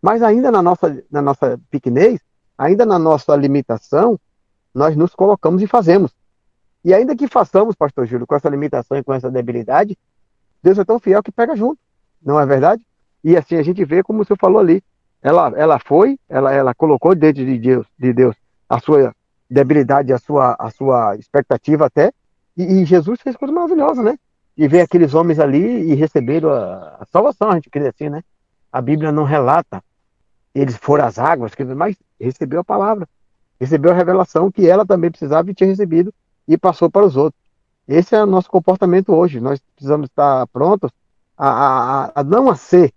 Mas 0.00 0.22
ainda 0.22 0.50
na 0.50 0.62
nossa, 0.62 1.02
na 1.10 1.20
nossa 1.20 1.60
pequenez, 1.70 2.20
ainda 2.56 2.86
na 2.86 2.98
nossa 2.98 3.34
limitação, 3.34 4.18
nós 4.74 4.96
nos 4.96 5.14
colocamos 5.14 5.60
e 5.62 5.66
fazemos. 5.66 6.12
E 6.84 6.94
ainda 6.94 7.14
que 7.14 7.28
façamos, 7.28 7.74
pastor 7.74 8.06
Júlio, 8.06 8.26
com 8.26 8.34
essa 8.34 8.48
limitação 8.48 8.96
e 8.96 9.02
com 9.02 9.12
essa 9.12 9.30
debilidade, 9.30 9.96
Deus 10.62 10.78
é 10.78 10.84
tão 10.84 10.98
fiel 10.98 11.22
que 11.22 11.32
pega 11.32 11.56
junto, 11.56 11.78
não 12.22 12.40
é 12.40 12.46
verdade? 12.46 12.82
E 13.22 13.36
assim 13.36 13.56
a 13.56 13.62
gente 13.62 13.84
vê 13.84 14.02
como 14.02 14.22
o 14.22 14.24
senhor 14.24 14.38
falou 14.38 14.60
ali. 14.60 14.82
Ela, 15.22 15.52
ela 15.56 15.78
foi, 15.78 16.18
ela, 16.28 16.52
ela 16.52 16.74
colocou 16.74 17.14
dentro 17.14 17.44
de 17.44 17.58
Deus, 17.58 17.86
de 17.98 18.12
Deus 18.12 18.34
a 18.68 18.80
sua 18.80 19.14
debilidade, 19.48 20.12
a 20.12 20.18
sua, 20.18 20.56
a 20.58 20.70
sua 20.70 21.16
expectativa 21.16 21.86
até, 21.86 22.12
e, 22.56 22.62
e 22.62 22.84
Jesus 22.84 23.20
fez 23.20 23.36
coisa 23.36 23.52
maravilhosa, 23.52 24.02
né? 24.02 24.18
E 24.56 24.66
ver 24.66 24.80
aqueles 24.80 25.12
homens 25.12 25.38
ali 25.38 25.90
e 25.90 25.94
receberam 25.94 26.50
a, 26.50 26.96
a 27.00 27.06
salvação, 27.06 27.50
a 27.50 27.54
gente 27.54 27.68
queria 27.68 27.90
assim, 27.90 28.08
né? 28.08 28.22
A 28.72 28.80
Bíblia 28.80 29.12
não 29.12 29.24
relata 29.24 29.82
eles 30.54 30.76
foram 30.76 31.04
às 31.04 31.18
águas, 31.18 31.52
mas 31.76 31.96
recebeu 32.20 32.60
a 32.60 32.64
palavra, 32.64 33.08
recebeu 33.58 33.92
a 33.92 33.94
revelação 33.94 34.50
que 34.50 34.68
ela 34.68 34.84
também 34.84 35.10
precisava 35.10 35.50
e 35.50 35.54
tinha 35.54 35.68
recebido 35.68 36.12
e 36.52 36.58
passou 36.58 36.90
para 36.90 37.06
os 37.06 37.16
outros. 37.16 37.40
Esse 37.86 38.16
é 38.16 38.22
o 38.22 38.26
nosso 38.26 38.50
comportamento 38.50 39.14
hoje. 39.14 39.38
Nós 39.40 39.60
precisamos 39.74 40.08
estar 40.08 40.46
prontos 40.48 40.90
a, 41.38 41.48
a, 42.06 42.12
a 42.16 42.24
não 42.24 42.50
a 42.50 42.56
ser, 42.56 42.92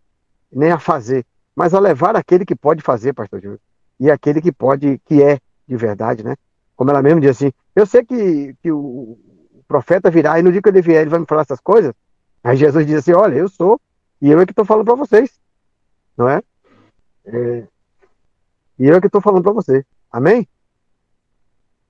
nem 0.51 0.71
a 0.71 0.79
fazer, 0.79 1.23
mas 1.55 1.75
a 1.75 1.79
levar 1.79 2.15
aquele 2.15 2.45
que 2.45 2.55
pode 2.55 2.81
fazer, 2.81 3.13
pastor 3.13 3.39
Júlio, 3.39 3.59
e 3.99 4.09
aquele 4.09 4.41
que 4.41 4.51
pode, 4.51 4.99
que 5.05 5.21
é 5.21 5.39
de 5.67 5.77
verdade, 5.77 6.23
né? 6.23 6.35
Como 6.75 6.89
ela 6.89 7.03
mesmo 7.03 7.21
diz 7.21 7.29
assim, 7.29 7.53
eu 7.75 7.85
sei 7.85 8.03
que, 8.03 8.55
que 8.61 8.71
o 8.71 9.19
profeta 9.67 10.09
virá, 10.09 10.39
e 10.39 10.41
no 10.41 10.51
dia 10.51 10.61
que 10.61 10.69
ele 10.69 10.81
vier, 10.81 11.01
ele 11.01 11.11
vai 11.11 11.19
me 11.19 11.27
falar 11.27 11.43
essas 11.43 11.61
coisas. 11.61 11.93
Aí 12.43 12.57
Jesus 12.57 12.85
diz 12.87 12.95
assim: 12.95 13.13
Olha, 13.13 13.35
eu 13.35 13.47
sou, 13.47 13.79
e 14.19 14.31
eu 14.31 14.39
é 14.39 14.45
que 14.45 14.51
estou 14.51 14.65
falando 14.65 14.85
para 14.85 14.95
vocês, 14.95 15.39
não 16.17 16.27
é? 16.27 16.41
É, 17.25 17.67
e 18.79 18.87
eu 18.87 18.95
é 18.95 18.99
que 18.99 19.07
estou 19.07 19.21
falando 19.21 19.43
para 19.43 19.53
você. 19.53 19.85
Amém? 20.11 20.47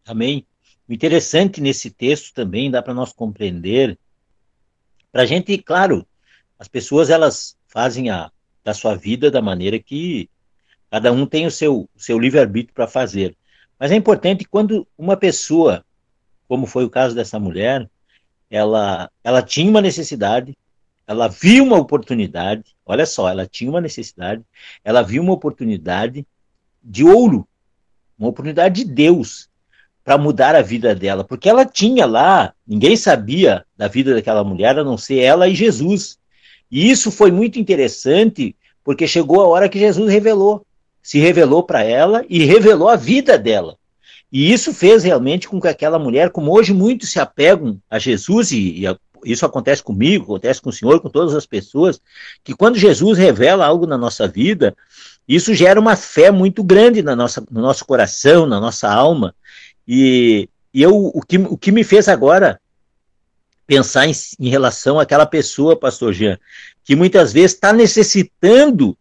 Amém. 0.06 0.46
O 0.88 0.94
interessante 0.94 1.62
nesse 1.62 1.90
texto 1.90 2.34
também 2.34 2.70
dá 2.70 2.82
para 2.82 2.94
nós 2.94 3.14
compreender, 3.14 3.98
para 5.12 5.22
a 5.22 5.26
gente, 5.26 5.58
claro, 5.58 6.06
as 6.60 6.68
pessoas 6.68 7.10
elas 7.10 7.56
fazem 7.68 8.10
a 8.10 8.32
da 8.64 8.74
sua 8.74 8.96
vida 8.96 9.30
da 9.30 9.42
maneira 9.42 9.78
que 9.78 10.30
cada 10.90 11.12
um 11.12 11.26
tem 11.26 11.46
o 11.46 11.52
seu, 11.52 11.90
seu 11.98 12.18
livre-arbítrio 12.18 12.74
para 12.74 12.88
fazer. 12.88 13.36
Mas 13.80 13.92
é 13.92 13.96
importante 13.96 14.46
quando 14.46 14.88
uma 14.98 15.18
pessoa, 15.18 15.86
como 16.48 16.66
foi 16.66 16.86
o 16.86 16.90
caso 16.90 17.16
dessa 17.16 17.40
mulher, 17.40 17.90
ela, 18.50 19.10
ela 19.24 19.42
tinha 19.42 19.70
uma 19.70 19.82
necessidade, 19.82 20.56
ela 21.06 21.28
viu 21.28 21.64
uma 21.64 21.78
oportunidade, 21.78 22.76
olha 22.86 23.06
só, 23.06 23.30
ela 23.30 23.46
tinha 23.46 23.70
uma 23.70 23.82
necessidade, 23.82 24.44
ela 24.84 25.02
viu 25.02 25.22
uma 25.22 25.34
oportunidade 25.34 26.26
de 26.82 27.04
ouro, 27.04 27.48
uma 28.18 28.30
oportunidade 28.30 28.84
de 28.84 28.92
Deus 28.92 29.50
para 30.04 30.18
mudar 30.18 30.56
a 30.56 30.62
vida 30.62 30.94
dela, 30.94 31.24
porque 31.24 31.48
ela 31.48 31.66
tinha 31.66 32.06
lá, 32.06 32.54
ninguém 32.68 32.96
sabia 32.98 33.64
da 33.78 33.88
vida 33.88 34.14
daquela 34.14 34.44
mulher 34.44 34.78
a 34.78 34.84
não 34.84 34.98
ser 34.98 35.20
ela 35.20 35.48
e 35.48 35.56
Jesus. 35.56 36.18
E 36.70 36.90
isso 36.90 37.10
foi 37.10 37.32
muito 37.32 37.58
interessante, 37.58 38.56
porque 38.84 39.08
chegou 39.08 39.42
a 39.42 39.48
hora 39.48 39.70
que 39.70 39.80
Jesus 39.80 40.12
revelou, 40.12 40.66
se 41.02 41.20
revelou 41.20 41.64
para 41.64 41.84
ela 41.84 42.26
e 42.30 42.44
revelou 42.44 42.90
a 42.90 42.96
vida 42.96 43.38
dela. 43.38 43.78
E 44.32 44.52
isso 44.52 44.74
fez 44.74 45.04
realmente 45.04 45.48
com 45.48 45.62
que 45.62 45.68
aquela 45.68 46.00
mulher, 46.00 46.32
como 46.32 46.52
hoje 46.52 46.74
muitos 46.74 47.12
se 47.12 47.20
apegam 47.20 47.80
a 47.90 48.00
Jesus, 48.00 48.52
e, 48.52 48.80
e 48.80 48.88
a, 48.88 48.98
isso 49.24 49.46
acontece 49.46 49.84
comigo, 49.84 50.24
acontece 50.24 50.62
com 50.62 50.70
o 50.70 50.74
Senhor, 50.74 51.00
com 51.00 51.10
todas 51.10 51.36
as 51.36 51.46
pessoas, 51.46 52.02
que 52.44 52.54
quando 52.54 52.78
Jesus 52.78 53.18
revela 53.18 53.66
algo 53.66 53.86
na 53.86 53.98
nossa 53.98 54.28
vida, 54.28 54.76
isso 55.28 55.54
gera 55.54 55.80
uma 55.80 55.96
fé 55.96 56.32
muito 56.32 56.64
grande 56.64 57.02
na 57.02 57.16
nossa, 57.16 57.44
no 57.50 57.62
nosso 57.62 57.86
coração, 57.86 58.46
na 58.46 58.60
nossa 58.60 58.92
alma. 58.92 59.34
E, 59.88 60.50
e 60.74 60.82
eu, 60.82 60.96
o, 60.96 61.22
que, 61.22 61.38
o 61.38 61.58
que 61.58 61.72
me 61.72 61.84
fez 61.84 62.08
agora 62.08 62.60
pensar 63.66 64.08
em, 64.08 64.12
em 64.40 64.50
relação 64.50 65.00
àquela 65.00 65.26
pessoa, 65.26 65.76
pastor 65.76 66.14
Jean, 66.14 66.38
que 66.84 66.96
muitas 66.96 67.32
vezes 67.32 67.54
está 67.54 67.72
necessitando, 67.72 68.98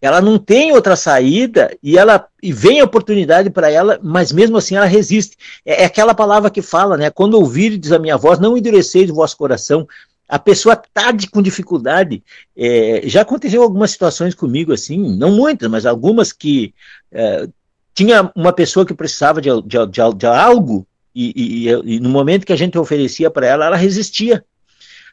ela 0.00 0.20
não 0.20 0.36
tem 0.36 0.72
outra 0.72 0.96
saída 0.96 1.76
e 1.80 1.96
ela 1.96 2.26
e 2.42 2.52
vem 2.52 2.80
a 2.80 2.84
oportunidade 2.84 3.50
para 3.50 3.70
ela, 3.70 4.00
mas 4.02 4.32
mesmo 4.32 4.56
assim 4.56 4.74
ela 4.74 4.86
resiste. 4.86 5.36
É, 5.64 5.82
é, 5.82 5.84
aquela 5.84 6.12
palavra 6.12 6.50
que 6.50 6.60
fala, 6.60 6.96
né? 6.96 7.08
Quando 7.08 7.34
ouvirdes 7.34 7.92
a 7.92 8.00
minha 8.00 8.16
voz, 8.16 8.40
não 8.40 8.56
endureceis 8.56 9.08
o 9.10 9.14
vosso 9.14 9.36
coração. 9.36 9.86
A 10.28 10.40
pessoa 10.40 10.72
está 10.72 11.14
com 11.30 11.40
dificuldade. 11.40 12.22
É, 12.56 13.02
já 13.04 13.20
aconteceu 13.20 13.62
algumas 13.62 13.92
situações 13.92 14.34
comigo 14.34 14.72
assim, 14.72 15.16
não 15.16 15.30
muitas, 15.30 15.70
mas 15.70 15.86
algumas 15.86 16.32
que 16.32 16.74
é, 17.12 17.48
tinha 17.94 18.30
uma 18.34 18.52
pessoa 18.52 18.86
que 18.86 18.94
precisava 18.94 19.40
de, 19.40 19.48
de, 19.62 19.86
de, 19.86 20.14
de 20.16 20.26
algo 20.26 20.86
e, 21.14 21.66
e, 21.66 21.94
e, 21.96 22.00
no 22.00 22.08
momento 22.08 22.46
que 22.46 22.52
a 22.52 22.56
gente 22.56 22.78
oferecia 22.78 23.30
para 23.30 23.46
ela, 23.46 23.66
ela 23.66 23.76
resistia. 23.76 24.44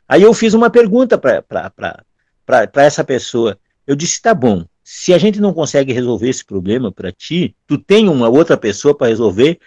Aí 0.07 0.23
eu 0.23 0.33
fiz 0.33 0.53
uma 0.53 0.69
pergunta 0.69 1.17
para 1.17 2.03
essa 2.75 3.03
pessoa. 3.03 3.59
Eu 3.85 3.95
disse: 3.95 4.21
tá 4.21 4.33
bom, 4.33 4.65
se 4.83 5.13
a 5.13 5.17
gente 5.17 5.39
não 5.39 5.53
consegue 5.53 5.93
resolver 5.93 6.29
esse 6.29 6.43
problema 6.43 6.91
para 6.91 7.11
ti, 7.11 7.55
tu 7.67 7.77
tem 7.77 8.07
uma 8.07 8.29
outra 8.29 8.57
pessoa 8.57 8.95
para 8.95 9.07
resolver. 9.07 9.59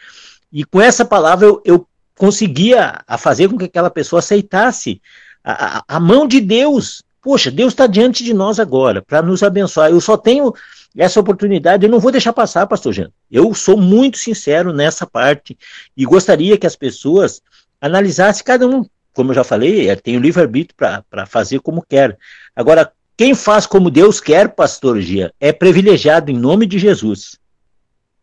E 0.51 0.65
com 0.65 0.81
essa 0.81 1.05
palavra 1.05 1.47
eu, 1.47 1.63
eu 1.65 1.87
conseguia 2.17 3.01
a 3.07 3.19
fazer 3.19 3.49
com 3.49 3.59
que 3.59 3.67
aquela 3.67 3.91
pessoa 3.91 4.21
aceitasse 4.21 5.01
a, 5.45 5.79
a, 5.79 5.85
a 5.87 6.01
mão 6.01 6.27
de 6.27 6.41
Deus. 6.41 7.03
Poxa, 7.23 7.51
Deus 7.51 7.73
está 7.73 7.87
diante 7.87 8.25
de 8.25 8.35
nós 8.35 8.59
agora 8.59 9.01
para 9.01 9.23
nos 9.23 9.43
abençoar. 9.43 9.91
Eu 9.91 10.01
só 10.01 10.17
tenho 10.17 10.53
essa 10.97 11.21
oportunidade 11.21 11.87
eu 11.87 11.91
não 11.91 12.01
vou 12.01 12.13
deixar 12.13 12.33
passar, 12.33 12.67
pastor 12.67 12.93
Jean. 12.93 13.11
Eu 13.31 13.55
sou 13.55 13.77
muito 13.77 14.19
sincero 14.19 14.73
nessa 14.73 15.07
parte 15.07 15.57
e 15.97 16.05
gostaria 16.05 16.59
que 16.59 16.67
as 16.67 16.77
pessoas 16.77 17.41
analisassem 17.81 18.45
cada 18.45 18.67
um, 18.67 18.85
como 19.15 19.31
eu 19.31 19.35
já 19.35 19.45
falei, 19.45 19.95
tem 19.97 20.17
o 20.17 20.21
livre-arbítrio 20.21 20.77
para 21.09 21.27
fazer 21.27 21.61
como 21.61 21.83
quer. 21.83 22.17
Agora, 22.55 22.93
quem 23.17 23.35
faz 23.35 23.67
como 23.67 23.91
Deus 23.91 24.21
quer, 24.21 24.49
pastor 24.49 25.01
Jean, 25.01 25.31
é 25.41 25.53
privilegiado 25.53 26.31
em 26.31 26.37
nome 26.37 26.67
de 26.67 26.79
Jesus. 26.79 27.39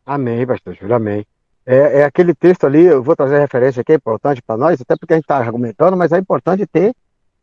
Amém, 0.06 0.46
pastor 0.46 0.76
Júlio, 0.76 0.96
amém. 0.96 1.26
É, 1.66 2.00
é, 2.00 2.04
aquele 2.04 2.34
texto 2.34 2.66
ali, 2.66 2.84
eu 2.84 3.04
vou 3.04 3.16
trazer 3.16 3.40
referência 3.40 3.82
aqui, 3.82 3.92
é 3.92 3.96
importante 3.96 4.42
para 4.42 4.58
nós, 4.58 4.82
até 4.82 4.96
porque 4.96 5.14
a 5.14 5.18
gente 5.18 5.26
está 5.26 5.38
argumentando, 5.38 5.96
mas 5.96 6.12
é 6.12 6.18
importante 6.18 6.66
ter 6.66 6.96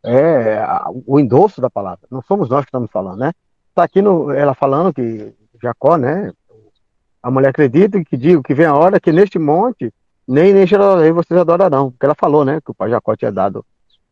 é, 0.05 0.61
o 1.07 1.21
endosso 1.21 1.61
da 1.61 1.71
palavra. 1.71 2.07
Não 2.11 2.21
somos 2.23 2.49
nós 2.49 2.65
que 2.65 2.69
estamos 2.69 2.91
falando, 2.91 3.19
né? 3.19 3.33
Está 3.77 3.85
aqui 3.85 4.01
no, 4.01 4.31
ela 4.31 4.55
falando 4.55 4.91
que 4.91 5.35
Jacó, 5.63 5.99
né? 5.99 6.33
A 7.23 7.31
mulher 7.31 7.51
acredita 7.51 8.03
que 8.03 8.17
digo 8.17 8.43
que 8.43 8.55
vem 8.55 8.65
a 8.65 8.75
hora 8.75 8.99
que 8.99 9.13
neste 9.13 9.39
monte 9.39 9.93
nem 10.27 10.51
nem 10.51 10.67
Jerusalém 10.67 11.13
vocês 11.13 11.39
adorarão. 11.39 11.91
Porque 11.91 12.07
ela 12.07 12.15
falou, 12.15 12.43
né? 12.43 12.59
Que 12.65 12.71
o 12.71 12.75
pai 12.75 12.89
Jacó 12.89 13.15
tinha 13.15 13.31
dado 13.31 13.63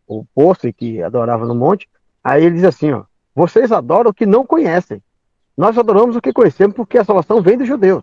o 0.07 0.23
poço 0.35 0.69
e 0.69 0.73
que 0.75 1.03
adorava 1.03 1.47
no 1.47 1.55
monte. 1.55 1.89
Aí 2.23 2.45
ele 2.45 2.57
diz 2.57 2.65
assim, 2.65 2.93
ó. 2.93 3.05
Vocês 3.35 3.73
adoram 3.73 4.11
o 4.11 4.15
que 4.15 4.27
não 4.27 4.45
conhecem. 4.45 5.03
Nós 5.57 5.79
adoramos 5.79 6.15
o 6.15 6.21
que 6.21 6.31
conhecemos 6.31 6.77
porque 6.77 6.99
a 6.99 7.05
salvação 7.05 7.41
vem 7.41 7.57
dos 7.57 7.67
judeus. 7.67 8.03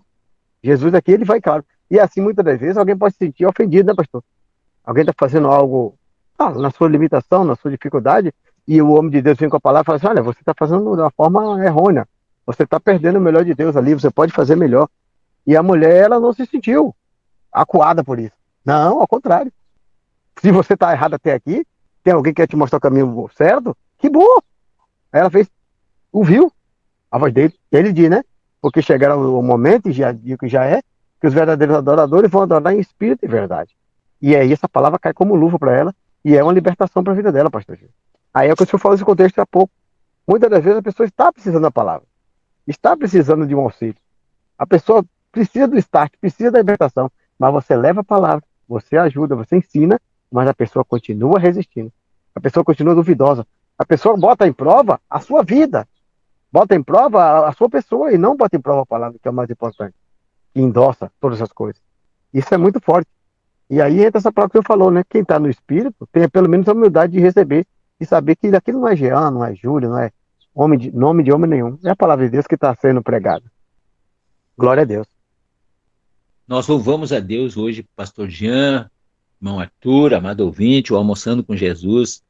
Jesus 0.63 0.95
aqui, 0.95 1.11
ele 1.11 1.25
vai 1.25 1.39
claro. 1.39 1.63
E 1.91 1.99
assim, 1.99 2.21
muitas 2.21 2.43
das 2.43 2.59
vezes, 2.59 2.75
alguém 2.75 2.97
pode 2.97 3.13
se 3.13 3.19
sentir 3.19 3.45
ofendido, 3.45 3.85
né, 3.85 3.93
pastor? 3.95 4.23
Alguém 4.83 5.03
está 5.03 5.13
fazendo 5.15 5.47
algo 5.47 5.93
ah, 6.39 6.49
na 6.49 6.71
sua 6.71 6.89
limitação, 6.89 7.43
na 7.43 7.55
sua 7.55 7.69
dificuldade, 7.69 8.33
e 8.73 8.81
o 8.81 8.91
homem 8.91 9.11
de 9.11 9.21
Deus 9.21 9.37
vem 9.37 9.49
com 9.49 9.57
a 9.57 9.59
palavra 9.59 9.83
e 9.83 9.85
fala 9.85 9.97
assim: 9.97 10.07
olha, 10.07 10.23
você 10.23 10.39
está 10.39 10.53
fazendo 10.57 10.95
de 10.95 11.01
uma 11.01 11.11
forma 11.11 11.61
errônea. 11.61 12.07
Você 12.45 12.63
está 12.63 12.79
perdendo 12.79 13.17
o 13.17 13.21
melhor 13.21 13.43
de 13.43 13.53
Deus 13.53 13.75
ali, 13.75 13.93
você 13.93 14.09
pode 14.09 14.31
fazer 14.31 14.55
melhor. 14.55 14.87
E 15.45 15.57
a 15.57 15.61
mulher, 15.61 16.05
ela 16.05 16.21
não 16.21 16.31
se 16.31 16.45
sentiu 16.45 16.95
acuada 17.51 18.01
por 18.01 18.17
isso. 18.17 18.35
Não, 18.63 19.01
ao 19.01 19.07
contrário. 19.09 19.51
Se 20.41 20.51
você 20.53 20.73
está 20.73 20.93
errado 20.93 21.15
até 21.15 21.33
aqui, 21.33 21.67
tem 22.01 22.13
alguém 22.13 22.33
que 22.33 22.41
quer 22.41 22.47
te 22.47 22.55
mostrar 22.55 22.77
o 22.77 22.81
caminho 22.81 23.29
certo, 23.35 23.75
que 23.97 24.09
bom. 24.09 24.39
Ela 25.11 25.29
fez, 25.29 25.49
ouviu 26.09 26.49
a 27.11 27.17
voz 27.17 27.33
dele, 27.33 27.53
ele 27.73 27.91
diz, 27.91 28.09
né? 28.09 28.23
Porque 28.61 28.81
chegaram 28.81 29.37
o 29.37 29.43
momento, 29.43 29.89
e 29.89 29.91
já 29.91 30.13
digo 30.13 30.37
que 30.37 30.47
já 30.47 30.63
é, 30.65 30.81
que 31.19 31.27
os 31.27 31.33
verdadeiros 31.33 31.75
adoradores 31.75 32.31
vão 32.31 32.43
adorar 32.43 32.73
em 32.73 32.79
espírito 32.79 33.25
e 33.25 33.27
verdade. 33.27 33.75
E 34.21 34.33
aí 34.33 34.53
essa 34.53 34.69
palavra 34.69 34.97
cai 34.97 35.11
como 35.11 35.35
luva 35.35 35.59
para 35.59 35.75
ela 35.75 35.93
e 36.23 36.37
é 36.37 36.41
uma 36.41 36.53
libertação 36.53 37.03
para 37.03 37.11
a 37.11 37.15
vida 37.17 37.33
dela, 37.33 37.51
pastor 37.51 37.75
Gil. 37.75 37.89
Aí 38.33 38.49
é 38.49 38.53
o 38.53 38.55
que 38.55 38.63
o 38.63 38.65
senhor 38.65 38.79
falou 38.79 38.95
nesse 38.95 39.05
contexto 39.05 39.39
há 39.39 39.45
pouco. 39.45 39.73
Muitas 40.27 40.49
das 40.49 40.63
vezes 40.63 40.79
a 40.79 40.83
pessoa 40.83 41.05
está 41.05 41.31
precisando 41.31 41.63
da 41.63 41.71
palavra, 41.71 42.07
está 42.65 42.95
precisando 42.95 43.45
de 43.45 43.53
um 43.55 43.61
auxílio. 43.61 43.97
A 44.57 44.65
pessoa 44.65 45.03
precisa 45.31 45.67
do 45.67 45.77
start, 45.77 46.13
precisa 46.19 46.51
da 46.51 46.59
libertação, 46.59 47.11
mas 47.37 47.51
você 47.51 47.75
leva 47.75 48.01
a 48.01 48.03
palavra, 48.03 48.43
você 48.67 48.97
ajuda, 48.97 49.35
você 49.35 49.57
ensina, 49.57 49.99
mas 50.31 50.47
a 50.47 50.53
pessoa 50.53 50.85
continua 50.85 51.39
resistindo. 51.39 51.91
A 52.33 52.39
pessoa 52.39 52.63
continua 52.63 52.95
duvidosa. 52.95 53.45
A 53.77 53.85
pessoa 53.85 54.15
bota 54.15 54.47
em 54.47 54.53
prova 54.53 55.01
a 55.09 55.19
sua 55.19 55.43
vida, 55.43 55.87
bota 56.51 56.75
em 56.75 56.83
prova 56.83 57.21
a, 57.21 57.49
a 57.49 57.51
sua 57.53 57.69
pessoa 57.69 58.13
e 58.13 58.17
não 58.17 58.37
bota 58.37 58.55
em 58.55 58.61
prova 58.61 58.83
a 58.83 58.85
palavra, 58.85 59.17
que 59.19 59.27
é 59.27 59.31
o 59.31 59.33
mais 59.33 59.49
importante, 59.49 59.95
que 60.53 60.61
endossa 60.61 61.11
todas 61.19 61.41
as 61.41 61.51
coisas. 61.51 61.81
Isso 62.33 62.53
é 62.53 62.57
muito 62.57 62.79
forte. 62.79 63.09
E 63.69 63.81
aí 63.81 64.03
entra 64.03 64.19
essa 64.19 64.31
palavra 64.31 64.51
que 64.51 64.57
eu 64.57 64.63
falou, 64.63 64.91
né? 64.91 65.03
Quem 65.09 65.21
está 65.21 65.39
no 65.39 65.49
espírito 65.49 66.07
tem 66.11 66.29
pelo 66.29 66.47
menos 66.47 66.67
a 66.67 66.73
humildade 66.73 67.13
de 67.13 67.19
receber 67.19 67.65
e 68.01 68.05
saber 68.07 68.35
que 68.35 68.47
aquilo 68.47 68.79
não 68.79 68.87
é 68.87 68.95
Jean, 68.95 69.29
não 69.29 69.45
é 69.45 69.53
Júlio, 69.53 69.87
não 69.87 69.99
é 69.99 70.11
homem 70.55 70.79
de, 70.79 70.91
nome 70.91 71.23
de 71.23 71.31
homem 71.31 71.47
nenhum. 71.47 71.77
É 71.85 71.91
a 71.91 71.95
palavra 71.95 72.25
de 72.25 72.31
Deus 72.31 72.47
que 72.47 72.55
está 72.55 72.75
sendo 72.75 73.03
pregada. 73.03 73.43
Glória 74.57 74.81
a 74.81 74.85
Deus. 74.85 75.07
Nós 76.47 76.67
louvamos 76.67 77.13
a 77.13 77.19
Deus 77.19 77.55
hoje, 77.55 77.85
pastor 77.95 78.27
Jean, 78.27 78.89
irmão 79.39 79.59
Arthur, 79.59 80.15
amado 80.15 80.41
ouvinte, 80.41 80.91
o 80.91 80.95
Almoçando 80.95 81.43
com 81.43 81.55
Jesus, 81.55 82.23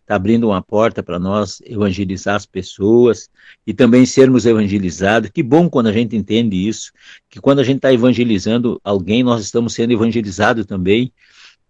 está 0.00 0.16
abrindo 0.16 0.48
uma 0.48 0.62
porta 0.62 1.02
para 1.02 1.18
nós 1.18 1.60
evangelizar 1.66 2.36
as 2.36 2.46
pessoas 2.46 3.28
e 3.66 3.74
também 3.74 4.06
sermos 4.06 4.46
evangelizados. 4.46 5.28
Que 5.28 5.42
bom 5.42 5.68
quando 5.68 5.88
a 5.88 5.92
gente 5.92 6.16
entende 6.16 6.56
isso, 6.56 6.92
que 7.28 7.38
quando 7.38 7.58
a 7.58 7.64
gente 7.64 7.76
está 7.76 7.92
evangelizando 7.92 8.80
alguém, 8.82 9.22
nós 9.22 9.42
estamos 9.42 9.74
sendo 9.74 9.92
evangelizados 9.92 10.64
também. 10.64 11.12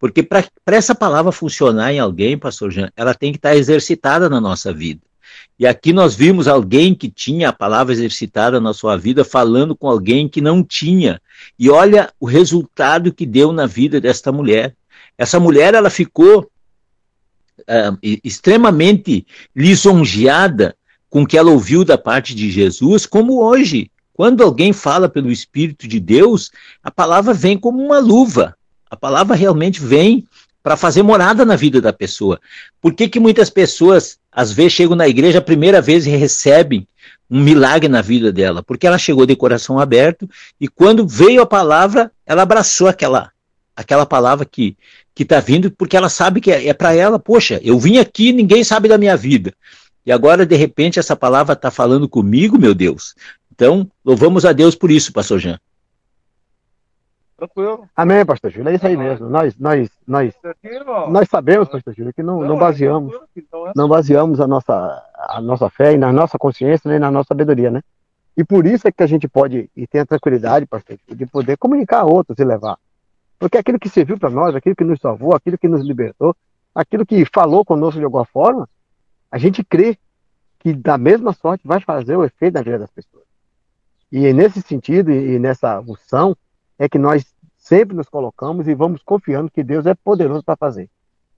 Porque 0.00 0.22
para 0.22 0.48
essa 0.66 0.94
palavra 0.94 1.30
funcionar 1.30 1.92
em 1.92 1.98
alguém, 1.98 2.38
pastor 2.38 2.72
Jean, 2.72 2.90
ela 2.96 3.14
tem 3.14 3.30
que 3.32 3.38
estar 3.38 3.50
tá 3.50 3.56
exercitada 3.56 4.30
na 4.30 4.40
nossa 4.40 4.72
vida. 4.72 5.02
E 5.58 5.66
aqui 5.66 5.92
nós 5.92 6.14
vimos 6.14 6.48
alguém 6.48 6.94
que 6.94 7.10
tinha 7.10 7.50
a 7.50 7.52
palavra 7.52 7.92
exercitada 7.92 8.58
na 8.58 8.72
sua 8.72 8.96
vida 8.96 9.22
falando 9.22 9.76
com 9.76 9.86
alguém 9.86 10.26
que 10.26 10.40
não 10.40 10.64
tinha. 10.64 11.20
E 11.58 11.68
olha 11.68 12.10
o 12.18 12.24
resultado 12.24 13.12
que 13.12 13.26
deu 13.26 13.52
na 13.52 13.66
vida 13.66 14.00
desta 14.00 14.32
mulher. 14.32 14.74
Essa 15.18 15.38
mulher, 15.38 15.74
ela 15.74 15.90
ficou 15.90 16.50
uh, 17.60 17.98
extremamente 18.24 19.26
lisonjeada 19.54 20.74
com 21.10 21.24
o 21.24 21.26
que 21.26 21.36
ela 21.36 21.50
ouviu 21.50 21.84
da 21.84 21.98
parte 21.98 22.34
de 22.34 22.50
Jesus, 22.50 23.04
como 23.04 23.44
hoje. 23.44 23.90
Quando 24.14 24.42
alguém 24.42 24.72
fala 24.72 25.10
pelo 25.10 25.30
Espírito 25.30 25.86
de 25.86 26.00
Deus, 26.00 26.50
a 26.82 26.90
palavra 26.90 27.34
vem 27.34 27.58
como 27.58 27.84
uma 27.84 27.98
luva. 27.98 28.56
A 28.90 28.96
palavra 28.96 29.36
realmente 29.36 29.80
vem 29.80 30.26
para 30.62 30.76
fazer 30.76 31.02
morada 31.02 31.44
na 31.44 31.56
vida 31.56 31.80
da 31.80 31.92
pessoa. 31.92 32.40
Por 32.80 32.92
que, 32.92 33.08
que 33.08 33.20
muitas 33.20 33.48
pessoas, 33.48 34.18
às 34.30 34.52
vezes, 34.52 34.72
chegam 34.72 34.96
na 34.96 35.08
igreja 35.08 35.38
a 35.38 35.42
primeira 35.42 35.80
vez 35.80 36.06
e 36.06 36.10
recebem 36.10 36.86
um 37.30 37.40
milagre 37.40 37.88
na 37.88 38.02
vida 38.02 38.32
dela? 38.32 38.62
Porque 38.62 38.86
ela 38.86 38.98
chegou 38.98 39.24
de 39.24 39.36
coração 39.36 39.78
aberto 39.78 40.28
e 40.60 40.68
quando 40.68 41.06
veio 41.06 41.40
a 41.40 41.46
palavra, 41.46 42.10
ela 42.26 42.42
abraçou 42.42 42.88
aquela, 42.88 43.30
aquela 43.74 44.04
palavra 44.04 44.44
que 44.44 44.76
que 45.20 45.24
está 45.24 45.38
vindo, 45.38 45.70
porque 45.70 45.96
ela 45.96 46.08
sabe 46.08 46.40
que 46.40 46.50
é, 46.50 46.68
é 46.68 46.72
para 46.72 46.94
ela, 46.94 47.18
poxa, 47.18 47.60
eu 47.62 47.78
vim 47.78 47.98
aqui, 47.98 48.32
ninguém 48.32 48.64
sabe 48.64 48.88
da 48.88 48.96
minha 48.96 49.16
vida. 49.16 49.52
E 50.06 50.10
agora, 50.10 50.46
de 50.46 50.56
repente, 50.56 50.98
essa 50.98 51.14
palavra 51.14 51.52
está 51.52 51.70
falando 51.70 52.08
comigo, 52.08 52.58
meu 52.58 52.74
Deus. 52.74 53.14
Então, 53.52 53.86
louvamos 54.02 54.46
a 54.46 54.52
Deus 54.52 54.74
por 54.74 54.90
isso, 54.90 55.12
pastor 55.12 55.38
Jean. 55.38 55.60
Tranquilo. 57.40 57.88
Amém, 57.96 58.26
pastor 58.26 58.50
Júlio. 58.50 58.68
É 58.68 58.74
isso 58.74 58.86
aí 58.86 58.96
mesmo. 58.98 59.26
Nós, 59.30 59.56
nós, 59.56 59.88
nós, 60.06 60.34
nós 61.08 61.28
sabemos, 61.28 61.70
pastor 61.70 61.94
Júlio, 61.94 62.12
que 62.12 62.22
não, 62.22 62.42
não 62.42 62.58
baseamos, 62.58 63.18
não 63.74 63.88
baseamos 63.88 64.42
a 64.42 64.46
nossa, 64.46 65.02
a 65.16 65.40
nossa 65.40 65.70
fé 65.70 65.94
e 65.94 65.96
na 65.96 66.12
nossa 66.12 66.38
consciência 66.38 66.90
nem 66.90 66.98
na 66.98 67.10
nossa 67.10 67.28
sabedoria, 67.28 67.70
né? 67.70 67.80
E 68.36 68.44
por 68.44 68.66
isso 68.66 68.86
é 68.86 68.92
que 68.92 69.02
a 69.02 69.06
gente 69.06 69.26
pode 69.26 69.70
e 69.74 69.86
tem 69.86 70.02
a 70.02 70.06
tranquilidade, 70.06 70.66
pastor, 70.66 70.98
de 71.08 71.26
poder 71.26 71.56
comunicar 71.56 72.00
a 72.00 72.04
outros 72.04 72.38
e 72.38 72.44
levar. 72.44 72.76
Porque 73.38 73.56
aquilo 73.56 73.78
que 73.78 73.88
serviu 73.88 74.18
para 74.18 74.28
nós, 74.28 74.54
aquilo 74.54 74.76
que 74.76 74.84
nos 74.84 75.00
salvou, 75.00 75.34
aquilo 75.34 75.56
que 75.56 75.66
nos 75.66 75.82
libertou, 75.82 76.36
aquilo 76.74 77.06
que 77.06 77.24
falou 77.24 77.64
conosco 77.64 77.98
de 77.98 78.04
alguma 78.04 78.26
forma, 78.26 78.68
a 79.30 79.38
gente 79.38 79.64
crê 79.64 79.96
que 80.58 80.74
da 80.74 80.98
mesma 80.98 81.32
sorte 81.32 81.66
vai 81.66 81.80
fazer 81.80 82.16
o 82.16 82.24
efeito 82.24 82.52
na 82.52 82.62
vida 82.62 82.80
das 82.80 82.90
pessoas. 82.90 83.24
E 84.12 84.30
nesse 84.34 84.60
sentido 84.60 85.10
e 85.10 85.38
nessa 85.38 85.80
unção 85.80 86.36
é 86.80 86.88
que 86.88 86.98
nós 86.98 87.26
sempre 87.58 87.94
nos 87.94 88.08
colocamos 88.08 88.66
e 88.66 88.74
vamos 88.74 89.02
confiando 89.02 89.50
que 89.50 89.62
Deus 89.62 89.84
é 89.84 89.94
poderoso 89.94 90.42
para 90.42 90.56
fazer. 90.56 90.88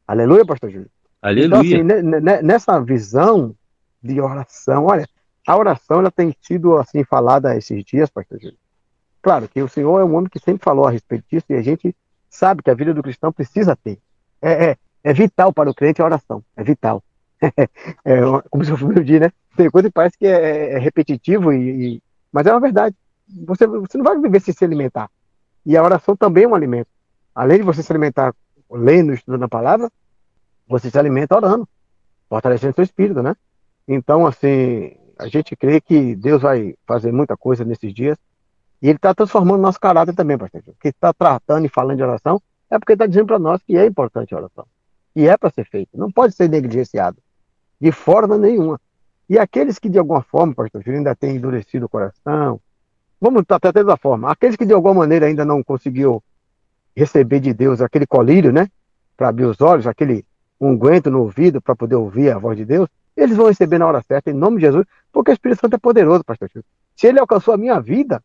Aleluia, 0.07 0.47
pastor 0.47 0.71
Júlio. 0.71 0.91
Aleluia. 1.21 1.79
Então, 1.79 1.99
assim, 1.99 2.43
nessa 2.43 2.81
visão 2.81 3.53
de 4.01 4.21
oração, 4.21 4.87
olha, 4.87 5.07
a 5.45 5.57
oração 5.57 5.99
ela 5.99 6.13
tem 6.13 6.33
sido 6.41 6.79
assim 6.79 7.03
falada 7.03 7.57
esses 7.57 7.85
dias, 7.85 8.09
pastor 8.09 8.41
Júlio, 8.41 8.57
Claro 9.21 9.49
que 9.49 9.61
o 9.61 9.69
Senhor 9.69 10.01
é 10.01 10.05
um 10.05 10.15
homem 10.15 10.31
que 10.31 10.39
sempre 10.39 10.65
falou 10.65 10.87
a 10.87 10.91
respeito 10.93 11.25
disso 11.29 11.47
e 11.51 11.55
a 11.55 11.63
gente 11.63 11.95
sabe 12.31 12.63
que 12.63 12.71
a 12.71 12.75
vida 12.75 12.95
do 12.95 13.03
cristão 13.03 13.33
precisa 13.33 13.75
ter. 13.75 13.99
É, 14.41 14.71
é, 14.71 14.77
é 15.03 15.13
vital 15.13 15.53
para 15.53 15.71
o 15.71 15.75
crente 15.75 16.01
a 16.01 16.05
oração, 16.05 16.45
é 16.57 16.63
vital. 16.63 17.03
é, 18.05 18.21
como 18.49 18.65
se 18.65 18.71
fosse 18.71 18.85
meu 18.85 19.03
dia, 19.03 19.19
né? 19.19 19.33
Tem 19.57 19.69
coisa 19.69 19.89
que 19.89 19.93
parece 19.93 20.17
que 20.17 20.27
é, 20.27 20.75
é 20.75 20.79
repetitivo, 20.79 21.53
e, 21.53 21.97
e, 21.97 22.03
mas 22.33 22.47
é 22.47 22.53
uma 22.53 22.61
verdade. 22.61 22.95
Você, 23.47 23.67
você 23.67 23.99
não 23.99 24.05
vai 24.05 24.19
viver 24.21 24.41
sem 24.41 24.55
se 24.55 24.65
alimentar. 24.65 25.11
E 25.65 25.77
a 25.77 25.83
oração 25.83 26.17
também 26.17 26.45
é 26.45 26.49
um 26.49 26.55
alimento. 26.55 26.89
Além 27.35 27.59
de 27.59 27.65
você 27.65 27.83
se 27.83 27.93
alimentar 27.93 28.35
lendo, 28.71 29.13
estudando 29.13 29.45
a 29.45 29.49
palavra, 29.49 29.91
você 30.67 30.91
se 30.91 30.99
alimenta 30.99 31.37
orando, 31.37 31.69
fortalecendo 32.29 32.75
seu 32.75 32.85
espírito, 32.85 33.23
né? 33.23 33.35
Então, 33.87 34.27
assim, 34.27 34.97
a 35.19 35.29
gente 35.29 35.55
crê 35.57 35.81
que 35.81 36.15
Deus 36.17 36.43
vai 36.43 36.75
fazer 36.87 37.13
muita 37.13 37.37
coisa 37.37 37.65
nesses 37.65 37.93
dias. 37.93 38.17
E 38.81 38.89
ele 38.89 38.97
está 38.97 39.15
transformando 39.15 39.61
nosso 39.61 39.79
caráter 39.79 40.15
também, 40.15 40.37
pastor. 40.37 40.63
Que 40.81 40.89
está 40.89 41.13
tratando 41.13 41.67
e 41.67 41.69
falando 41.69 41.97
de 41.97 42.03
oração 42.03 42.43
é 42.69 42.79
porque 42.79 42.95
está 42.95 43.07
dizendo 43.07 43.27
para 43.27 43.39
nós 43.39 43.63
que 43.63 43.77
é 43.77 43.87
importante 43.87 44.35
a 44.35 44.39
oração. 44.39 44.67
E 45.15 45.29
é 45.29 45.37
para 45.37 45.51
ser 45.51 45.65
feito. 45.67 45.91
Não 45.97 46.11
pode 46.11 46.35
ser 46.35 46.49
negligenciado. 46.49 47.19
De 47.81 47.93
forma 47.93 48.39
nenhuma. 48.39 48.81
E 49.29 49.39
aqueles 49.39 49.79
que 49.79 49.89
de 49.89 49.99
alguma 49.99 50.23
forma, 50.23 50.55
pastor 50.55 50.83
ainda 50.87 51.15
têm 51.15 51.37
endurecido 51.37 51.87
o 51.87 51.89
coração, 51.89 52.61
vamos 53.23 53.45
tratar 53.47 53.71
dessa 53.71 53.97
forma, 53.97 54.33
aqueles 54.33 54.57
que 54.57 54.67
de 54.67 54.73
alguma 54.73 54.95
maneira 54.95 55.27
ainda 55.27 55.45
não 55.45 55.63
conseguiu 55.63 56.21
receber 56.95 57.39
de 57.39 57.55
Deus 57.55 57.81
aquele 57.81 58.05
colírio, 58.05 58.53
né? 58.53 58.69
Para 59.17 59.29
abrir 59.29 59.45
os 59.45 59.61
olhos, 59.61 59.87
aquele 59.87 60.27
unguento 60.61 61.09
no 61.09 61.21
ouvido 61.21 61.63
para 61.63 61.77
poder 61.77 61.95
ouvir 61.95 62.33
a 62.33 62.39
voz 62.39 62.57
de 62.57 62.65
Deus, 62.65 62.89
eles 63.17 63.37
vão 63.37 63.47
receber 63.47 63.79
na 63.79 63.87
hora 63.87 64.03
certa, 64.03 64.31
em 64.31 64.35
nome 64.35 64.57
de 64.57 64.63
Jesus, 64.63 64.85
porque 65.13 65.31
o 65.31 65.35
Espírito 65.35 65.61
Santo 65.61 65.77
é 65.77 65.79
poderoso, 65.79 66.25
pastor 66.25 66.51
Júlio. 66.53 66.65
Se 66.97 67.07
ele 67.07 67.21
alcançou 67.21 67.55
a 67.55 67.57
minha 67.57 67.79
vida, 67.79 68.21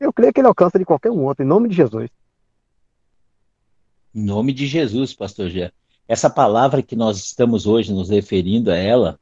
eu 0.00 0.10
creio 0.14 0.32
que 0.32 0.40
ele 0.40 0.48
alcança 0.48 0.78
de 0.78 0.84
qualquer 0.86 1.10
um 1.10 1.24
outro, 1.24 1.44
em 1.44 1.46
nome 1.46 1.68
de 1.68 1.74
Jesus. 1.74 2.08
Em 4.14 4.24
nome 4.24 4.54
de 4.54 4.66
Jesus, 4.66 5.12
pastor 5.12 5.50
Gé. 5.50 5.70
Essa 6.06 6.30
palavra 6.30 6.82
que 6.82 6.96
nós 6.96 7.18
estamos 7.18 7.66
hoje 7.66 7.92
nos 7.92 8.08
referindo 8.08 8.70
a 8.70 8.76
ela, 8.76 9.20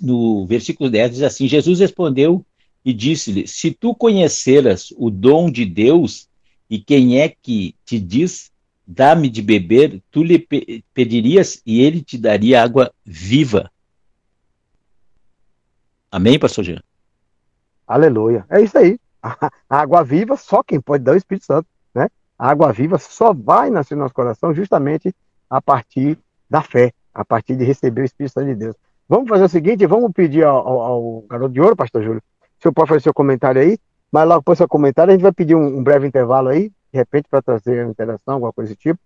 no 0.00 0.46
versículo 0.46 0.88
10 0.88 1.10
diz 1.10 1.22
assim: 1.22 1.46
Jesus 1.46 1.78
respondeu 1.78 2.42
e 2.84 2.92
disse-lhe: 2.92 3.46
Se 3.46 3.70
tu 3.70 3.94
conheceras 3.94 4.92
o 4.96 5.10
dom 5.10 5.50
de 5.50 5.64
Deus 5.64 6.28
e 6.68 6.78
quem 6.78 7.20
é 7.20 7.28
que 7.28 7.74
te 7.84 7.98
diz, 7.98 8.50
dá-me 8.86 9.28
de 9.28 9.42
beber, 9.42 10.02
tu 10.10 10.22
lhe 10.22 10.38
pedirias 10.94 11.62
e 11.64 11.80
ele 11.80 12.02
te 12.02 12.18
daria 12.18 12.62
água 12.62 12.92
viva. 13.04 13.70
Amém, 16.10 16.38
pastor 16.38 16.64
Jean? 16.64 16.82
Aleluia. 17.86 18.44
É 18.50 18.60
isso 18.60 18.76
aí. 18.76 18.98
A 19.22 19.50
água 19.68 20.02
viva, 20.02 20.36
só 20.36 20.62
quem 20.62 20.80
pode 20.80 21.04
dar 21.04 21.12
é 21.12 21.14
o 21.14 21.18
Espírito 21.18 21.46
Santo, 21.46 21.66
né? 21.94 22.08
A 22.38 22.50
água 22.50 22.72
viva 22.72 22.98
só 22.98 23.32
vai 23.32 23.70
nascer 23.70 23.94
no 23.94 24.02
nosso 24.02 24.14
coração 24.14 24.52
justamente 24.52 25.14
a 25.48 25.60
partir 25.60 26.18
da 26.50 26.60
fé, 26.60 26.92
a 27.14 27.24
partir 27.24 27.56
de 27.56 27.64
receber 27.64 28.02
o 28.02 28.04
Espírito 28.04 28.32
Santo 28.32 28.46
de 28.46 28.54
Deus. 28.56 28.76
Vamos 29.08 29.28
fazer 29.28 29.44
o 29.44 29.48
seguinte, 29.48 29.86
vamos 29.86 30.10
pedir 30.12 30.44
ao, 30.44 30.56
ao, 30.66 30.80
ao 30.80 31.20
garoto 31.28 31.52
de 31.52 31.60
ouro, 31.60 31.76
pastor 31.76 32.02
Júlio, 32.02 32.22
senhor 32.62 32.72
pode 32.72 32.88
fazer 32.88 33.00
seu 33.00 33.14
comentário 33.14 33.60
aí, 33.60 33.78
mas 34.10 34.28
logo 34.28 34.42
do 34.44 34.56
seu 34.56 34.68
comentário 34.68 35.10
a 35.10 35.14
gente 35.14 35.22
vai 35.22 35.32
pedir 35.32 35.54
um, 35.54 35.78
um 35.78 35.82
breve 35.82 36.06
intervalo 36.06 36.48
aí, 36.48 36.68
de 36.68 36.98
repente 36.98 37.28
para 37.28 37.42
trazer 37.42 37.84
uma 37.84 37.90
interação, 37.90 38.34
alguma 38.34 38.52
coisa 38.52 38.70
desse 38.70 38.80
tipo. 38.80 39.00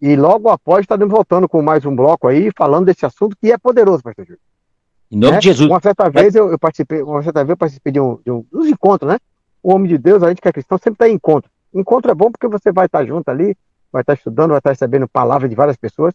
E 0.00 0.16
logo 0.16 0.48
após 0.48 0.80
estaremos 0.80 1.12
voltando 1.12 1.48
com 1.48 1.62
mais 1.62 1.84
um 1.84 1.94
bloco 1.94 2.26
aí, 2.26 2.50
falando 2.56 2.86
desse 2.86 3.06
assunto 3.06 3.36
que 3.40 3.52
é 3.52 3.58
poderoso, 3.58 4.02
pastor 4.02 4.24
Júlio. 4.24 4.40
Em 5.10 5.16
nome 5.16 5.32
né? 5.32 5.38
de 5.38 5.44
Jesus. 5.44 5.70
Uma 5.70 5.80
certa 5.80 6.08
vez 6.10 6.34
eu, 6.34 6.50
eu, 6.50 6.58
participei, 6.58 7.02
uma 7.02 7.22
certa 7.22 7.40
vez 7.40 7.50
eu 7.50 7.56
participei 7.56 7.92
de 7.92 8.00
um, 8.00 8.18
de 8.24 8.30
um 8.30 8.44
dos 8.50 8.66
encontros, 8.66 9.12
né? 9.12 9.18
o 9.62 9.72
homem 9.72 9.88
de 9.88 9.96
Deus, 9.96 10.22
a 10.22 10.28
gente 10.28 10.42
que 10.42 10.48
é 10.48 10.52
cristão, 10.52 10.76
sempre 10.76 10.94
está 10.94 11.08
em 11.08 11.14
encontro. 11.14 11.50
Encontro 11.72 12.10
é 12.10 12.14
bom 12.14 12.30
porque 12.30 12.48
você 12.48 12.72
vai 12.72 12.86
estar 12.86 13.04
junto 13.04 13.28
ali, 13.28 13.56
vai 13.92 14.02
estar 14.02 14.14
estudando, 14.14 14.50
vai 14.50 14.58
estar 14.58 14.70
recebendo 14.70 15.08
palavras 15.08 15.48
de 15.48 15.54
várias 15.54 15.76
pessoas. 15.76 16.12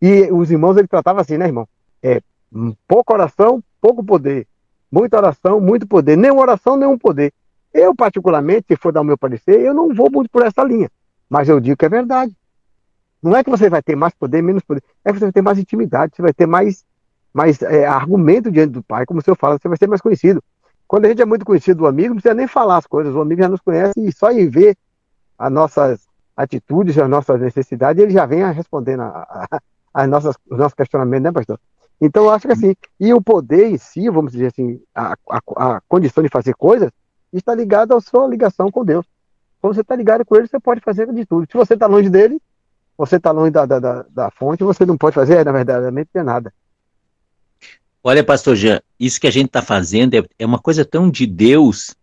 E 0.00 0.30
os 0.32 0.50
irmãos, 0.50 0.76
ele 0.76 0.88
tratava 0.88 1.20
assim, 1.20 1.36
né, 1.36 1.46
irmão? 1.46 1.68
É, 2.02 2.22
pouca 2.86 3.12
oração, 3.12 3.62
pouco 3.80 4.02
poder. 4.02 4.46
Muita 4.90 5.18
oração, 5.18 5.60
muito 5.60 5.86
poder. 5.86 6.16
Nem 6.16 6.30
oração, 6.30 6.76
nenhum 6.76 6.98
poder. 6.98 7.32
Eu, 7.72 7.94
particularmente, 7.94 8.66
se 8.68 8.76
for 8.76 8.92
dar 8.92 9.02
o 9.02 9.04
meu 9.04 9.18
parecer, 9.18 9.60
eu 9.60 9.74
não 9.74 9.94
vou 9.94 10.10
muito 10.10 10.30
por 10.30 10.44
essa 10.44 10.62
linha. 10.62 10.90
Mas 11.28 11.48
eu 11.48 11.60
digo 11.60 11.76
que 11.76 11.84
é 11.84 11.88
verdade. 11.88 12.34
Não 13.22 13.36
é 13.36 13.44
que 13.44 13.50
você 13.50 13.68
vai 13.68 13.82
ter 13.82 13.96
mais 13.96 14.14
poder, 14.14 14.42
menos 14.42 14.62
poder. 14.62 14.82
É 15.04 15.12
que 15.12 15.18
você 15.18 15.26
vai 15.26 15.32
ter 15.32 15.42
mais 15.42 15.58
intimidade, 15.58 16.14
você 16.14 16.22
vai 16.22 16.32
ter 16.32 16.46
mais, 16.46 16.84
mais 17.32 17.60
é, 17.62 17.86
argumento 17.86 18.50
diante 18.50 18.72
do 18.72 18.82
pai. 18.82 19.04
Como 19.04 19.20
o 19.20 19.22
senhor 19.22 19.36
fala, 19.36 19.58
você 19.58 19.68
vai 19.68 19.76
ser 19.76 19.88
mais 19.88 20.00
conhecido. 20.00 20.42
Quando 20.86 21.04
a 21.04 21.08
gente 21.08 21.20
é 21.20 21.26
muito 21.26 21.44
conhecido 21.44 21.78
do 21.78 21.86
amigo, 21.86 22.10
não 22.10 22.16
precisa 22.16 22.34
nem 22.34 22.46
falar 22.46 22.78
as 22.78 22.86
coisas. 22.86 23.14
O 23.14 23.20
amigo 23.20 23.42
já 23.42 23.48
nos 23.48 23.60
conhece 23.60 23.92
e 23.98 24.12
só 24.12 24.30
em 24.30 24.48
ver 24.48 24.76
as 25.38 25.52
nossas 25.52 26.08
atitudes, 26.36 26.96
as 26.96 27.10
nossas 27.10 27.40
necessidades, 27.40 28.02
ele 28.02 28.12
já 28.12 28.24
vem 28.24 28.44
respondendo 28.52 29.00
a, 29.00 29.48
a, 29.50 29.60
a 29.92 30.06
nossas, 30.06 30.36
os 30.48 30.56
nossos 30.56 30.74
questionamentos, 30.74 31.24
né, 31.24 31.32
pastor? 31.32 31.58
Então, 32.00 32.24
eu 32.24 32.30
acho 32.30 32.46
que 32.46 32.52
assim, 32.52 32.74
e 32.98 33.12
o 33.12 33.20
poder 33.20 33.68
em 33.68 33.78
si, 33.78 34.08
vamos 34.08 34.32
dizer 34.32 34.46
assim, 34.46 34.80
a, 34.94 35.16
a, 35.28 35.76
a 35.76 35.80
condição 35.88 36.22
de 36.22 36.28
fazer 36.28 36.54
coisas, 36.54 36.90
está 37.32 37.54
ligado 37.54 37.94
à 37.94 38.00
sua 38.00 38.26
ligação 38.26 38.70
com 38.70 38.84
Deus. 38.84 39.04
Quando 39.60 39.74
você 39.74 39.80
está 39.80 39.96
ligado 39.96 40.24
com 40.24 40.36
ele, 40.36 40.46
você 40.46 40.60
pode 40.60 40.80
fazer 40.80 41.12
de 41.12 41.26
tudo. 41.26 41.46
Se 41.50 41.56
você 41.56 41.74
está 41.74 41.86
longe 41.86 42.08
dele, 42.08 42.40
você 42.96 43.16
está 43.16 43.30
longe 43.30 43.50
da, 43.50 43.66
da, 43.66 43.78
da, 43.78 44.06
da, 44.08 44.30
fonte, 44.30 44.62
você 44.62 44.86
não 44.86 44.96
pode 44.96 45.14
fazer, 45.14 45.44
na 45.44 45.52
verdade, 45.52 45.90
não 45.90 46.24
nada. 46.24 46.52
Olha, 48.02 48.24
pastor 48.24 48.54
Jean, 48.54 48.80
isso 48.98 49.20
que 49.20 49.26
a 49.26 49.30
gente 49.30 49.46
está 49.46 49.60
fazendo 49.60 50.14
é, 50.14 50.22
é 50.38 50.46
uma 50.46 50.58
coisa 50.58 50.84
tão 50.84 51.10
de 51.10 51.26
Deus. 51.26 51.94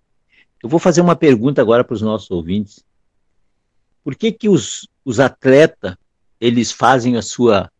Eu 0.61 0.69
vou 0.69 0.79
fazer 0.79 1.01
uma 1.01 1.15
pergunta 1.15 1.61
agora 1.61 1.83
para 1.83 1.93
os 1.93 2.01
nossos 2.01 2.29
ouvintes. 2.31 2.83
Por 4.03 4.15
que 4.15 4.31
que 4.31 4.49
os, 4.49 4.87
os 5.03 5.19
atletas, 5.19 5.95
eles 6.39 6.71
fazem 6.71 7.17
a 7.17 7.21
sua, 7.21 7.71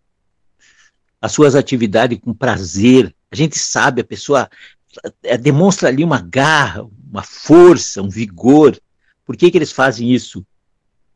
as 1.25 1.31
suas 1.31 1.55
atividades 1.55 2.19
com 2.19 2.33
prazer? 2.33 3.13
A 3.31 3.35
gente 3.35 3.57
sabe, 3.57 4.01
a 4.01 4.05
pessoa 4.05 4.49
é, 5.23 5.37
demonstra 5.37 5.89
ali 5.89 6.03
uma 6.03 6.21
garra, 6.21 6.87
uma 7.09 7.23
força, 7.23 8.01
um 8.01 8.09
vigor. 8.09 8.79
Por 9.25 9.35
que 9.35 9.49
que 9.49 9.57
eles 9.57 9.71
fazem 9.71 10.11
isso? 10.13 10.45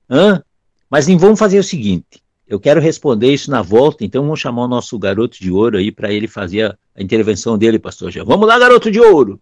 Hã? 0.09 0.43
Mas 0.89 1.07
vamos 1.07 1.37
fazer 1.37 1.59
o 1.59 1.63
seguinte, 1.63 2.23
eu 2.47 2.59
quero 2.59 2.81
responder 2.81 3.31
isso 3.31 3.51
na 3.51 3.61
volta, 3.61 4.03
então 4.03 4.23
vamos 4.23 4.39
chamar 4.39 4.63
o 4.63 4.67
nosso 4.67 4.97
garoto 4.97 5.37
de 5.39 5.51
ouro 5.51 5.77
aí 5.77 5.91
para 5.91 6.11
ele 6.11 6.27
fazer 6.27 6.63
a, 6.63 6.77
a, 6.95 7.03
intervenção 7.03 7.55
dele, 7.55 7.77
pastor 7.77 8.09
Jean. 8.09 8.25
Vamos 8.25 8.47
lá, 8.47 8.57
garoto 8.57 8.89
de 8.89 8.99
ouro! 8.99 9.39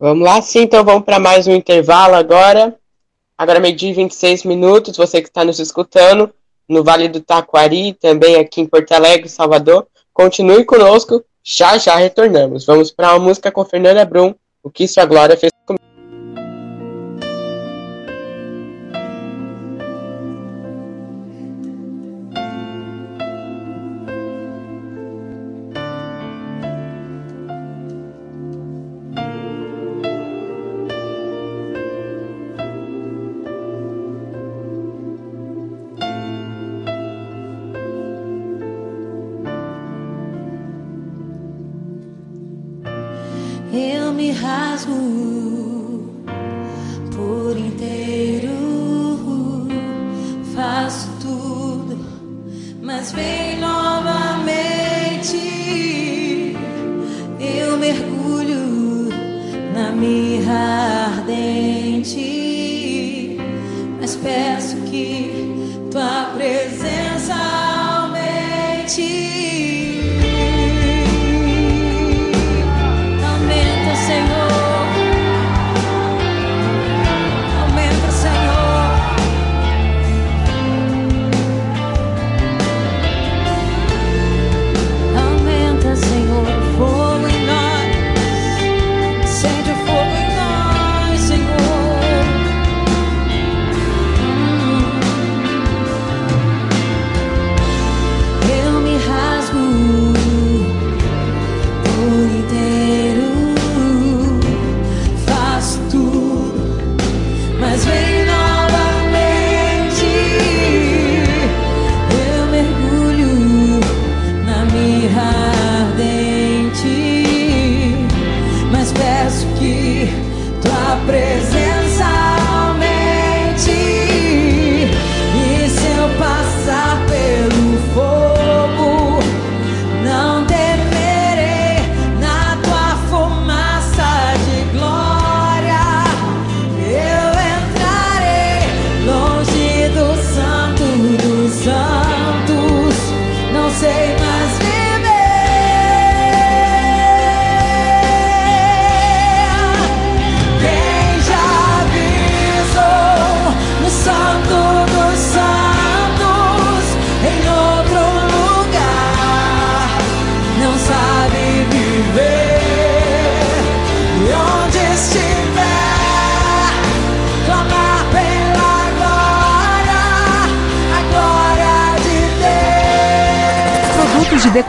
Vamos 0.00 0.24
lá, 0.24 0.40
sim, 0.40 0.60
então 0.60 0.82
vamos 0.82 1.04
para 1.04 1.18
mais 1.18 1.46
um 1.46 1.54
intervalo 1.54 2.14
agora. 2.14 2.74
Agora 3.36 3.60
meio-dia 3.60 3.92
26 3.92 4.44
minutos, 4.44 4.96
você 4.96 5.20
que 5.20 5.28
está 5.28 5.44
nos 5.44 5.58
escutando, 5.58 6.32
no 6.68 6.84
Vale 6.84 7.08
do 7.08 7.20
Taquari, 7.20 7.94
também 7.94 8.36
aqui 8.36 8.60
em 8.60 8.66
Porto 8.66 8.92
Alegre, 8.92 9.28
Salvador. 9.28 9.86
Continue 10.12 10.64
conosco, 10.64 11.24
já 11.42 11.78
já 11.78 11.96
retornamos. 11.96 12.66
Vamos 12.66 12.90
para 12.90 13.14
uma 13.14 13.24
música 13.24 13.50
com 13.50 13.64
Fernanda 13.64 14.04
Brum, 14.04 14.34
o 14.62 14.70
que 14.70 14.86
sua 14.86 15.04
glória 15.06 15.36
fez 15.36 15.52
comigo. 15.64 15.87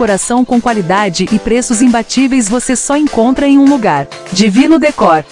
Decoração 0.10 0.44
com 0.44 0.60
qualidade 0.60 1.28
e 1.32 1.38
preços 1.38 1.84
imbatíveis 1.84 2.50
você 2.50 2.76
só 2.76 2.98
encontra 2.98 3.48
em 3.48 3.60
um 3.60 3.70
lugar. 3.70 4.08
Divino 4.32 4.80
Decor. 4.80 5.24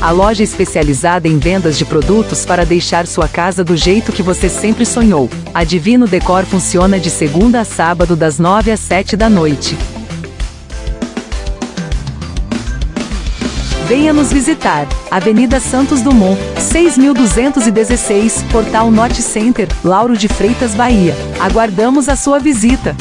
A 0.00 0.10
loja 0.12 0.44
especializada 0.44 1.26
em 1.26 1.36
vendas 1.36 1.76
de 1.76 1.84
produtos 1.84 2.46
para 2.46 2.64
deixar 2.64 3.08
sua 3.08 3.26
casa 3.26 3.64
do 3.64 3.76
jeito 3.76 4.12
que 4.12 4.22
você 4.22 4.48
sempre 4.48 4.86
sonhou. 4.86 5.28
A 5.52 5.64
Divino 5.64 6.06
Decor 6.06 6.44
funciona 6.44 7.00
de 7.00 7.10
segunda 7.10 7.62
a 7.62 7.64
sábado 7.64 8.14
das 8.14 8.38
9 8.38 8.70
às 8.70 8.78
7 8.78 9.16
da 9.16 9.28
noite. 9.28 9.76
Venha 13.86 14.12
nos 14.12 14.32
visitar. 14.32 14.86
Avenida 15.10 15.60
Santos 15.60 16.02
Dumont, 16.02 16.36
6216, 16.58 18.42
Portal 18.50 18.90
Norte 18.90 19.22
Center, 19.22 19.68
Lauro 19.84 20.16
de 20.16 20.26
Freitas, 20.26 20.74
Bahia. 20.74 21.14
Aguardamos 21.38 22.08
a 22.08 22.16
sua 22.16 22.40
visita. 22.40 22.96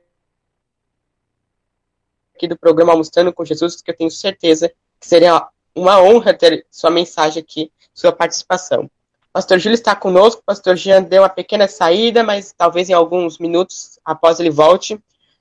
do 2.46 2.58
programa 2.58 2.92
Almoçando 2.92 3.32
com 3.32 3.44
Jesus, 3.44 3.82
que 3.82 3.90
eu 3.90 3.96
tenho 3.96 4.10
certeza 4.10 4.68
que 5.00 5.08
seria 5.08 5.48
uma 5.74 6.00
honra 6.02 6.34
ter 6.34 6.66
sua 6.70 6.90
mensagem 6.90 7.42
aqui, 7.42 7.72
sua 7.94 8.12
participação. 8.12 8.90
Pastor 9.32 9.58
Júlio 9.58 9.74
está 9.74 9.94
conosco, 9.94 10.42
Pastor 10.44 10.76
Jean 10.76 11.02
deu 11.02 11.22
uma 11.22 11.28
pequena 11.28 11.68
saída, 11.68 12.24
mas 12.24 12.52
talvez 12.52 12.88
em 12.88 12.92
alguns 12.92 13.38
minutos 13.38 13.98
após 14.04 14.40
ele 14.40 14.50
volte. 14.50 14.98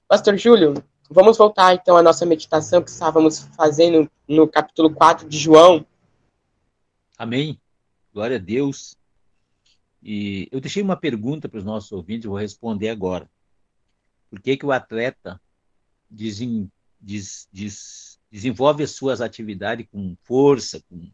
Pastor 0.07 0.37
Júlio, 0.37 0.75
vamos 1.09 1.37
voltar 1.37 1.73
então 1.73 1.97
à 1.97 2.03
nossa 2.03 2.25
meditação 2.25 2.81
que 2.81 2.89
estávamos 2.89 3.39
fazendo 3.55 4.09
no 4.27 4.47
capítulo 4.47 4.93
4 4.93 5.27
de 5.27 5.37
João. 5.37 5.85
Amém. 7.17 7.59
Glória 8.13 8.37
a 8.37 8.39
Deus. 8.39 8.95
E 10.03 10.47
eu 10.51 10.61
deixei 10.61 10.83
uma 10.83 10.95
pergunta 10.95 11.49
para 11.49 11.57
os 11.57 11.65
nossos 11.65 11.91
ouvintes, 11.91 12.27
vou 12.27 12.37
responder 12.37 12.89
agora. 12.89 13.29
Por 14.29 14.39
que, 14.39 14.57
que 14.57 14.65
o 14.65 14.71
atleta 14.71 15.41
desen, 16.09 16.71
des, 16.99 17.47
des, 17.51 18.19
desenvolve 18.31 18.83
as 18.83 18.91
suas 18.91 19.21
atividades 19.21 19.87
com 19.91 20.15
força, 20.23 20.81
com 20.89 21.09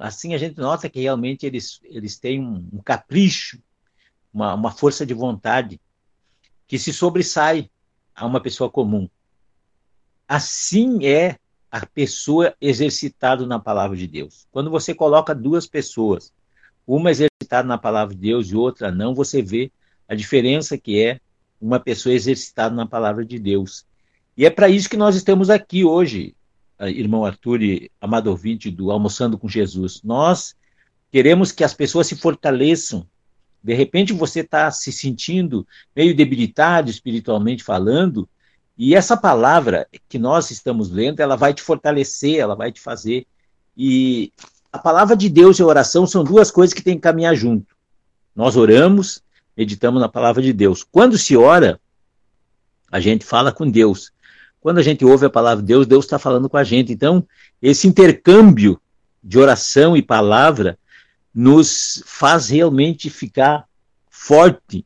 assim 0.00 0.34
a 0.34 0.38
gente 0.38 0.58
nota 0.58 0.88
que 0.88 1.00
realmente 1.00 1.46
eles, 1.46 1.80
eles 1.84 2.18
têm 2.18 2.40
um, 2.40 2.68
um 2.72 2.78
capricho, 2.78 3.58
uma, 4.32 4.54
uma 4.54 4.70
força 4.70 5.06
de 5.06 5.14
vontade 5.14 5.80
que 6.66 6.78
se 6.78 6.92
sobressai 6.92 7.70
a 8.14 8.26
uma 8.26 8.40
pessoa 8.40 8.70
comum. 8.70 9.08
Assim 10.26 11.06
é 11.06 11.38
a 11.70 11.86
pessoa 11.86 12.54
exercitada 12.60 13.46
na 13.46 13.58
palavra 13.58 13.96
de 13.96 14.06
Deus. 14.06 14.46
Quando 14.50 14.70
você 14.70 14.94
coloca 14.94 15.34
duas 15.34 15.66
pessoas, 15.66 16.32
uma 16.86 17.10
exercitada 17.10 17.66
na 17.66 17.78
palavra 17.78 18.14
de 18.14 18.20
Deus 18.20 18.50
e 18.50 18.56
outra 18.56 18.90
não, 18.90 19.14
você 19.14 19.40
vê 19.42 19.72
a 20.06 20.14
diferença 20.14 20.76
que 20.76 21.02
é 21.02 21.20
uma 21.60 21.80
pessoa 21.80 22.14
exercitada 22.14 22.74
na 22.74 22.86
palavra 22.86 23.24
de 23.24 23.38
Deus. 23.38 23.86
E 24.38 24.46
é 24.46 24.50
para 24.50 24.68
isso 24.68 24.88
que 24.88 24.96
nós 24.96 25.16
estamos 25.16 25.50
aqui 25.50 25.84
hoje, 25.84 26.32
irmão 26.78 27.24
Arthur 27.24 27.60
e 27.60 27.90
amado 28.00 28.28
ouvinte 28.28 28.70
do 28.70 28.92
Almoçando 28.92 29.36
com 29.36 29.48
Jesus. 29.48 30.00
Nós 30.04 30.54
queremos 31.10 31.50
que 31.50 31.64
as 31.64 31.74
pessoas 31.74 32.06
se 32.06 32.14
fortaleçam. 32.14 33.04
De 33.60 33.74
repente 33.74 34.12
você 34.12 34.42
está 34.42 34.70
se 34.70 34.92
sentindo 34.92 35.66
meio 35.94 36.14
debilitado 36.14 36.88
espiritualmente 36.88 37.64
falando, 37.64 38.28
e 38.78 38.94
essa 38.94 39.16
palavra 39.16 39.88
que 40.08 40.20
nós 40.20 40.52
estamos 40.52 40.88
lendo, 40.88 41.18
ela 41.18 41.34
vai 41.34 41.52
te 41.52 41.60
fortalecer, 41.60 42.36
ela 42.36 42.54
vai 42.54 42.70
te 42.70 42.80
fazer. 42.80 43.26
E 43.76 44.32
a 44.72 44.78
palavra 44.78 45.16
de 45.16 45.28
Deus 45.28 45.58
e 45.58 45.62
a 45.62 45.66
oração 45.66 46.06
são 46.06 46.22
duas 46.22 46.48
coisas 46.48 46.72
que 46.72 46.80
têm 46.80 46.94
que 46.94 47.00
caminhar 47.00 47.34
junto. 47.34 47.74
Nós 48.36 48.56
oramos, 48.56 49.20
meditamos 49.56 50.00
na 50.00 50.08
palavra 50.08 50.40
de 50.40 50.52
Deus. 50.52 50.84
Quando 50.84 51.18
se 51.18 51.36
ora, 51.36 51.80
a 52.88 53.00
gente 53.00 53.24
fala 53.24 53.50
com 53.50 53.68
Deus. 53.68 54.12
Quando 54.60 54.78
a 54.78 54.82
gente 54.82 55.04
ouve 55.04 55.26
a 55.26 55.30
palavra 55.30 55.62
de 55.62 55.68
Deus, 55.68 55.86
Deus 55.86 56.04
está 56.04 56.18
falando 56.18 56.48
com 56.48 56.56
a 56.56 56.64
gente. 56.64 56.92
Então, 56.92 57.24
esse 57.62 57.86
intercâmbio 57.86 58.80
de 59.22 59.38
oração 59.38 59.96
e 59.96 60.02
palavra 60.02 60.78
nos 61.34 62.02
faz 62.06 62.48
realmente 62.48 63.08
ficar 63.08 63.64
forte, 64.10 64.84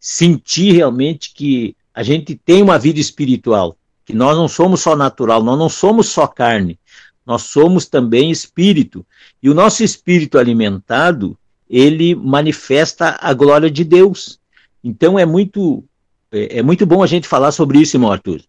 sentir 0.00 0.72
realmente 0.72 1.32
que 1.34 1.76
a 1.94 2.02
gente 2.02 2.34
tem 2.34 2.62
uma 2.62 2.78
vida 2.78 2.98
espiritual, 2.98 3.76
que 4.04 4.14
nós 4.14 4.36
não 4.36 4.48
somos 4.48 4.80
só 4.80 4.96
natural, 4.96 5.42
nós 5.42 5.58
não 5.58 5.68
somos 5.68 6.08
só 6.08 6.26
carne, 6.26 6.78
nós 7.26 7.42
somos 7.42 7.86
também 7.86 8.30
espírito. 8.30 9.04
E 9.42 9.50
o 9.50 9.54
nosso 9.54 9.84
espírito 9.84 10.38
alimentado, 10.38 11.36
ele 11.68 12.14
manifesta 12.14 13.18
a 13.20 13.32
glória 13.34 13.70
de 13.70 13.84
Deus. 13.84 14.40
Então 14.82 15.18
é 15.18 15.26
muito 15.26 15.84
é, 16.30 16.58
é 16.58 16.62
muito 16.62 16.86
bom 16.86 17.02
a 17.02 17.06
gente 17.06 17.28
falar 17.28 17.52
sobre 17.52 17.78
isso, 17.78 17.96
irmão 17.96 18.10
Arthur. 18.10 18.40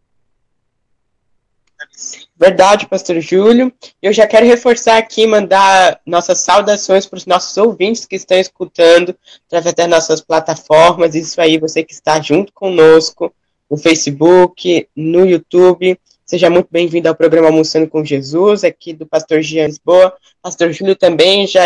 Verdade, 2.36 2.88
pastor 2.88 3.20
Júlio. 3.22 3.72
Eu 4.02 4.12
já 4.12 4.28
quero 4.28 4.46
reforçar 4.46 4.98
aqui, 4.98 5.26
mandar 5.28 6.02
nossas 6.06 6.40
saudações 6.40 7.06
para 7.06 7.18
os 7.18 7.26
nossos 7.26 7.56
ouvintes 7.58 8.06
que 8.06 8.16
estão 8.16 8.38
escutando 8.38 9.16
através 9.48 9.74
das 9.76 9.88
nossas 9.88 10.22
plataformas. 10.22 11.16
Isso 11.16 11.40
aí, 11.40 11.58
você 11.58 11.84
que 11.84 11.94
está 11.94 12.20
junto 12.20 12.52
conosco 12.52 13.34
no 13.70 13.78
Facebook, 13.78 14.88
no 14.96 15.26
YouTube. 15.26 15.98
Seja 16.26 16.50
muito 16.50 16.68
bem-vindo 16.72 17.10
ao 17.10 17.16
programa 17.16 17.48
Almoçando 17.48 17.88
com 17.88 18.04
Jesus, 18.04 18.64
aqui 18.64 18.94
do 18.94 19.06
pastor 19.06 19.42
Jean 19.42 19.68
Lisboa. 19.68 20.16
Pastor 20.42 20.72
Júlio 20.72 20.96
também 20.96 21.46
já, 21.46 21.64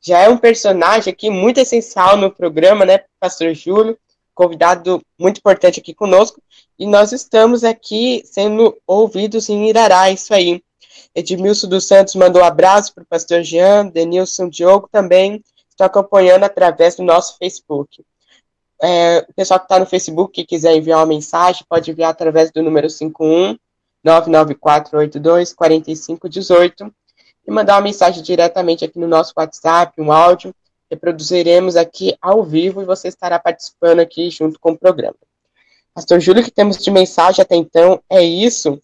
já 0.00 0.20
é 0.20 0.28
um 0.28 0.38
personagem 0.38 1.12
aqui 1.12 1.30
muito 1.30 1.58
essencial 1.60 2.16
no 2.16 2.30
programa, 2.30 2.84
né, 2.84 3.00
pastor 3.20 3.54
Júlio? 3.54 3.98
Convidado 4.38 5.02
muito 5.18 5.38
importante 5.38 5.80
aqui 5.80 5.92
conosco, 5.92 6.40
e 6.78 6.86
nós 6.86 7.10
estamos 7.10 7.64
aqui 7.64 8.22
sendo 8.24 8.78
ouvidos 8.86 9.48
em 9.48 9.68
Irará, 9.68 10.12
isso 10.12 10.32
aí. 10.32 10.62
Edmilson 11.12 11.66
dos 11.66 11.88
Santos 11.88 12.14
mandou 12.14 12.40
um 12.40 12.44
abraço 12.44 12.94
para 12.94 13.02
o 13.02 13.06
pastor 13.06 13.42
Jean, 13.42 13.88
Denilson 13.88 14.48
Diogo 14.48 14.88
também 14.92 15.42
estão 15.68 15.88
acompanhando 15.88 16.44
através 16.44 16.94
do 16.94 17.02
nosso 17.02 17.36
Facebook. 17.36 18.04
É, 18.80 19.26
o 19.28 19.34
pessoal 19.34 19.58
que 19.58 19.64
está 19.64 19.80
no 19.80 19.86
Facebook 19.86 20.32
que 20.32 20.46
quiser 20.46 20.76
enviar 20.76 21.00
uma 21.00 21.06
mensagem, 21.06 21.66
pode 21.68 21.90
enviar 21.90 22.10
através 22.10 22.52
do 22.52 22.62
número 22.62 22.88
51 22.88 23.58
99482 24.04 25.52
4518 25.52 26.94
e 27.44 27.50
mandar 27.50 27.74
uma 27.74 27.82
mensagem 27.82 28.22
diretamente 28.22 28.84
aqui 28.84 29.00
no 29.00 29.08
nosso 29.08 29.32
WhatsApp, 29.36 30.00
um 30.00 30.12
áudio, 30.12 30.54
reproduziremos 30.90 31.76
aqui 31.76 32.16
ao 32.20 32.42
vivo 32.42 32.80
e 32.80 32.84
você 32.84 33.08
estará 33.08 33.38
participando 33.38 34.00
aqui 34.00 34.30
junto 34.30 34.58
com 34.58 34.72
o 34.72 34.78
programa. 34.78 35.16
Pastor 35.94 36.20
Júlio, 36.20 36.44
que 36.44 36.50
temos 36.50 36.78
de 36.78 36.90
mensagem 36.90 37.42
até 37.42 37.56
então 37.56 38.00
é 38.08 38.22
isso. 38.22 38.80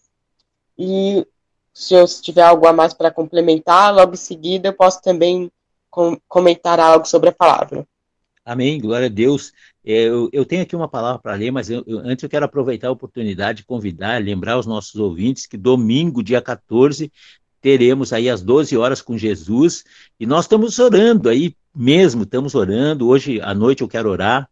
E 0.77 1.25
se 1.73 1.93
eu 1.93 2.05
tiver 2.07 2.41
algo 2.41 2.67
a 2.67 2.73
mais 2.73 2.93
para 2.93 3.11
complementar, 3.11 3.93
logo 3.93 4.13
em 4.13 4.17
seguida 4.17 4.69
eu 4.69 4.73
posso 4.73 5.01
também 5.01 5.51
com, 5.89 6.19
comentar 6.27 6.79
algo 6.79 7.05
sobre 7.05 7.29
a 7.29 7.33
palavra. 7.33 7.87
Amém, 8.43 8.79
glória 8.79 9.07
a 9.07 9.09
Deus. 9.09 9.51
É, 9.83 10.03
eu, 10.03 10.29
eu 10.31 10.45
tenho 10.45 10.61
aqui 10.61 10.75
uma 10.75 10.87
palavra 10.87 11.19
para 11.19 11.33
ler, 11.33 11.51
mas 11.51 11.69
eu, 11.69 11.83
eu, 11.87 11.99
antes 11.99 12.21
eu 12.21 12.29
quero 12.29 12.45
aproveitar 12.45 12.89
a 12.89 12.91
oportunidade 12.91 13.59
de 13.59 13.65
convidar, 13.65 14.21
lembrar 14.21 14.59
os 14.59 14.65
nossos 14.65 14.95
ouvintes 14.95 15.45
que 15.47 15.57
domingo, 15.57 16.21
dia 16.21 16.41
14, 16.41 17.11
teremos 17.59 18.13
aí 18.13 18.29
às 18.29 18.43
12 18.43 18.77
horas 18.77 19.01
com 19.01 19.17
Jesus, 19.17 19.83
e 20.19 20.25
nós 20.25 20.45
estamos 20.45 20.77
orando 20.77 21.29
aí 21.29 21.55
mesmo, 21.75 22.23
estamos 22.23 22.55
orando, 22.55 23.07
hoje 23.07 23.41
à 23.41 23.53
noite 23.53 23.81
eu 23.81 23.87
quero 23.87 24.09
orar, 24.09 24.49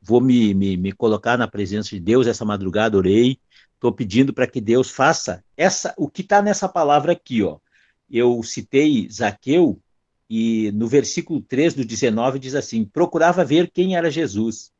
vou 0.00 0.20
me, 0.20 0.54
me, 0.54 0.76
me 0.76 0.92
colocar 0.92 1.36
na 1.36 1.46
presença 1.46 1.90
de 1.90 2.00
Deus, 2.00 2.26
essa 2.26 2.44
madrugada 2.44 2.96
orei, 2.96 3.38
estou 3.74 3.92
pedindo 3.92 4.32
para 4.32 4.46
que 4.46 4.60
Deus 4.60 4.90
faça 4.90 5.44
essa, 5.56 5.92
o 5.96 6.08
que 6.08 6.22
está 6.22 6.40
nessa 6.40 6.68
palavra 6.68 7.12
aqui, 7.12 7.42
ó. 7.42 7.58
Eu 8.10 8.42
citei 8.42 9.08
Zaqueu, 9.10 9.80
e 10.28 10.72
no 10.72 10.88
versículo 10.88 11.40
3 11.42 11.74
do 11.74 11.84
19 11.84 12.38
diz 12.38 12.54
assim: 12.54 12.84
procurava 12.84 13.44
ver 13.44 13.70
quem 13.70 13.96
era 13.96 14.10
Jesus. 14.10 14.72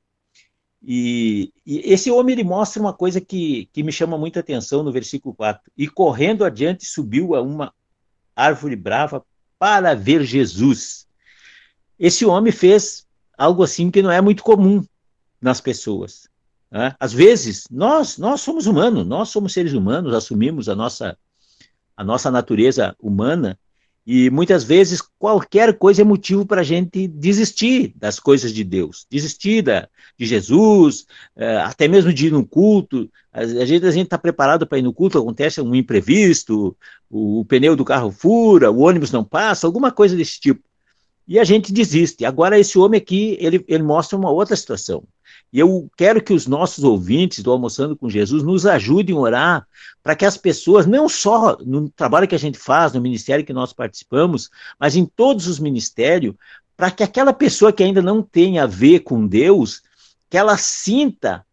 E, 0.82 1.52
e, 1.64 1.92
esse 1.92 2.10
homem 2.10 2.34
ele 2.34 2.44
mostra 2.44 2.80
uma 2.80 2.92
coisa 2.92 3.20
que, 3.20 3.68
que 3.72 3.82
me 3.82 3.92
chama 3.92 4.18
muita 4.18 4.40
atenção 4.40 4.82
no 4.82 4.92
versículo 4.92 5.34
4. 5.34 5.70
E 5.76 5.88
correndo 5.88 6.44
adiante 6.44 6.86
subiu 6.86 7.34
a 7.34 7.42
uma 7.42 7.72
árvore 8.34 8.76
brava 8.76 9.24
para 9.58 9.94
ver 9.94 10.24
Jesus. 10.24 11.06
Esse 11.98 12.24
homem 12.24 12.52
fez 12.52 13.06
algo 13.36 13.62
assim 13.62 13.90
que 13.90 14.02
não 14.02 14.10
é 14.10 14.20
muito 14.20 14.42
comum 14.42 14.84
nas 15.40 15.60
pessoas. 15.60 16.28
Né? 16.70 16.94
Às 16.98 17.12
vezes, 17.12 17.64
nós, 17.70 18.18
nós 18.18 18.40
somos 18.40 18.66
humanos, 18.66 19.06
nós 19.06 19.28
somos 19.28 19.52
seres 19.52 19.72
humanos, 19.72 20.14
assumimos 20.14 20.68
a 20.68 20.74
nossa, 20.74 21.16
a 21.96 22.04
nossa 22.04 22.30
natureza 22.30 22.96
humana 23.00 23.58
e 24.06 24.28
muitas 24.28 24.64
vezes 24.64 25.00
qualquer 25.18 25.78
coisa 25.78 26.02
é 26.02 26.04
motivo 26.04 26.44
para 26.44 26.60
a 26.60 26.64
gente 26.64 27.08
desistir 27.08 27.94
das 27.96 28.20
coisas 28.20 28.52
de 28.52 28.62
Deus, 28.62 29.06
desistir 29.10 29.62
da, 29.62 29.88
de 30.18 30.26
Jesus, 30.26 31.06
é, 31.34 31.56
até 31.58 31.88
mesmo 31.88 32.12
de 32.12 32.26
ir 32.26 32.30
no 32.30 32.46
culto. 32.46 33.10
A 33.32 33.64
gente 33.64 33.86
está 33.86 34.18
preparado 34.18 34.66
para 34.66 34.78
ir 34.78 34.82
no 34.82 34.92
culto, 34.92 35.18
acontece 35.18 35.60
um 35.60 35.74
imprevisto, 35.74 36.76
o, 37.08 37.40
o, 37.40 37.44
pneu 37.46 37.74
do 37.74 37.84
carro 37.84 38.10
fura, 38.10 38.70
o 38.70 38.80
ônibus 38.80 39.10
não 39.10 39.24
passa, 39.24 39.66
alguma 39.66 39.90
coisa 39.90 40.14
desse 40.14 40.38
tipo. 40.38 40.62
E 41.26 41.38
a 41.38 41.44
gente 41.44 41.72
desiste. 41.72 42.24
Agora, 42.24 42.58
esse 42.58 42.78
homem 42.78 42.98
aqui, 42.98 43.36
ele, 43.40 43.64
ele 43.66 43.82
mostra 43.82 44.16
uma 44.16 44.30
outra 44.30 44.54
situação. 44.56 45.02
E 45.52 45.58
eu 45.60 45.88
quero 45.96 46.22
que 46.22 46.32
os 46.32 46.46
nossos 46.46 46.82
ouvintes 46.82 47.42
do 47.42 47.50
Almoçando 47.50 47.96
com 47.96 48.10
Jesus 48.10 48.42
nos 48.42 48.66
ajudem 48.66 49.14
a 49.14 49.20
orar 49.20 49.68
para 50.02 50.16
que 50.16 50.24
as 50.24 50.36
pessoas, 50.36 50.84
não 50.84 51.08
só 51.08 51.56
no 51.64 51.88
trabalho 51.88 52.26
que 52.26 52.34
a 52.34 52.38
gente 52.38 52.58
faz, 52.58 52.92
no 52.92 53.00
ministério 53.00 53.44
que 53.44 53.52
nós 53.52 53.72
participamos, 53.72 54.50
mas 54.78 54.96
em 54.96 55.06
todos 55.06 55.46
os 55.46 55.60
ministérios, 55.60 56.34
para 56.76 56.90
que 56.90 57.04
aquela 57.04 57.32
pessoa 57.32 57.72
que 57.72 57.84
ainda 57.84 58.02
não 58.02 58.20
tem 58.20 58.58
a 58.58 58.66
ver 58.66 59.00
com 59.00 59.26
Deus, 59.26 59.82
que 60.28 60.36
ela 60.36 60.56
sinta 60.56 61.46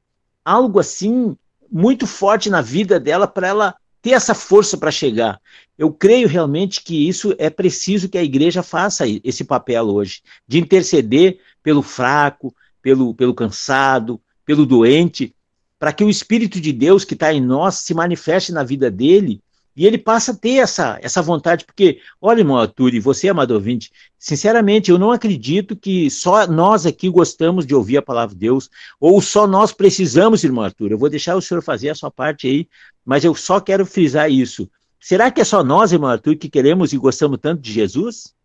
algo 0.44 0.80
assim 0.80 1.38
muito 1.72 2.08
forte 2.08 2.50
na 2.50 2.62
vida 2.62 3.00
dela 3.00 3.28
para 3.28 3.48
ela 3.48 3.76
ter 4.02 4.12
essa 4.12 4.34
força 4.34 4.78
para 4.78 4.92
chegar. 4.92 5.40
Eu 5.78 5.92
creio 5.92 6.28
realmente 6.28 6.84
que 6.84 7.08
isso 7.08 7.36
é 7.38 7.50
preciso 7.50 8.10
que 8.10 8.18
a 8.18 8.24
igreja 8.24 8.64
faça 8.64 9.06
esse 9.24 9.44
papel 9.44 9.86
hoje, 9.86 10.22
de 10.48 10.60
interceder 10.60 11.40
pelo 11.62 11.82
fraco, 11.82 12.54
pelo, 12.82 13.14
pelo 13.14 13.34
cansado, 13.34 14.20
pelo 14.46 14.66
doente, 14.66 15.36
para 15.80 15.94
que 15.94 16.04
o 16.04 16.10
Espírito 16.10 16.60
de 16.60 16.72
Deus 16.72 17.04
que 17.04 17.14
está 17.14 17.34
em 17.34 17.42
nós 17.42 17.76
se 17.76 17.94
manifeste 17.94 18.52
na 18.52 18.64
vida 18.64 18.90
dele 18.90 19.42
e 19.76 19.86
ele 19.86 19.98
passa 19.98 20.32
a 20.32 20.36
ter 20.36 20.58
essa, 20.58 21.00
essa 21.02 21.22
vontade, 21.22 21.66
porque, 21.66 22.00
olha, 22.22 22.40
irmão 22.40 22.58
Arthur, 22.58 22.94
e 22.94 23.00
você, 23.00 23.30
amado 23.30 23.52
ouvinte, 23.52 23.92
sinceramente, 24.20 24.92
eu 24.92 25.00
não 25.00 25.12
acredito 25.12 25.76
que 25.76 26.10
só 26.10 26.46
nós 26.46 26.86
aqui 26.86 27.10
gostamos 27.10 27.66
de 27.66 27.74
ouvir 27.74 27.98
a 27.98 28.02
palavra 28.02 28.36
de 28.36 28.42
Deus, 28.42 28.70
ou 29.00 29.22
só 29.22 29.48
nós 29.48 29.72
precisamos, 29.72 30.44
irmão 30.44 30.64
Arthur. 30.64 30.92
Eu 30.92 30.98
vou 30.98 31.10
deixar 31.10 31.36
o 31.36 31.42
senhor 31.42 31.62
fazer 31.64 31.90
a 31.90 31.96
sua 31.96 32.12
parte 32.12 32.48
aí, 32.48 32.68
mas 33.06 33.24
eu 33.24 33.34
só 33.34 33.60
quero 33.60 33.86
frisar 33.86 34.30
isso. 34.30 34.70
Será 35.00 35.32
que 35.32 35.42
é 35.42 35.46
só 35.46 35.64
nós, 35.64 35.92
irmão 35.92 36.10
Arthur, 36.10 36.36
que 36.36 36.50
queremos 36.50 36.94
e 36.94 36.98
gostamos 36.98 37.40
tanto 37.42 37.62
de 37.62 37.72
Jesus? 37.72 38.36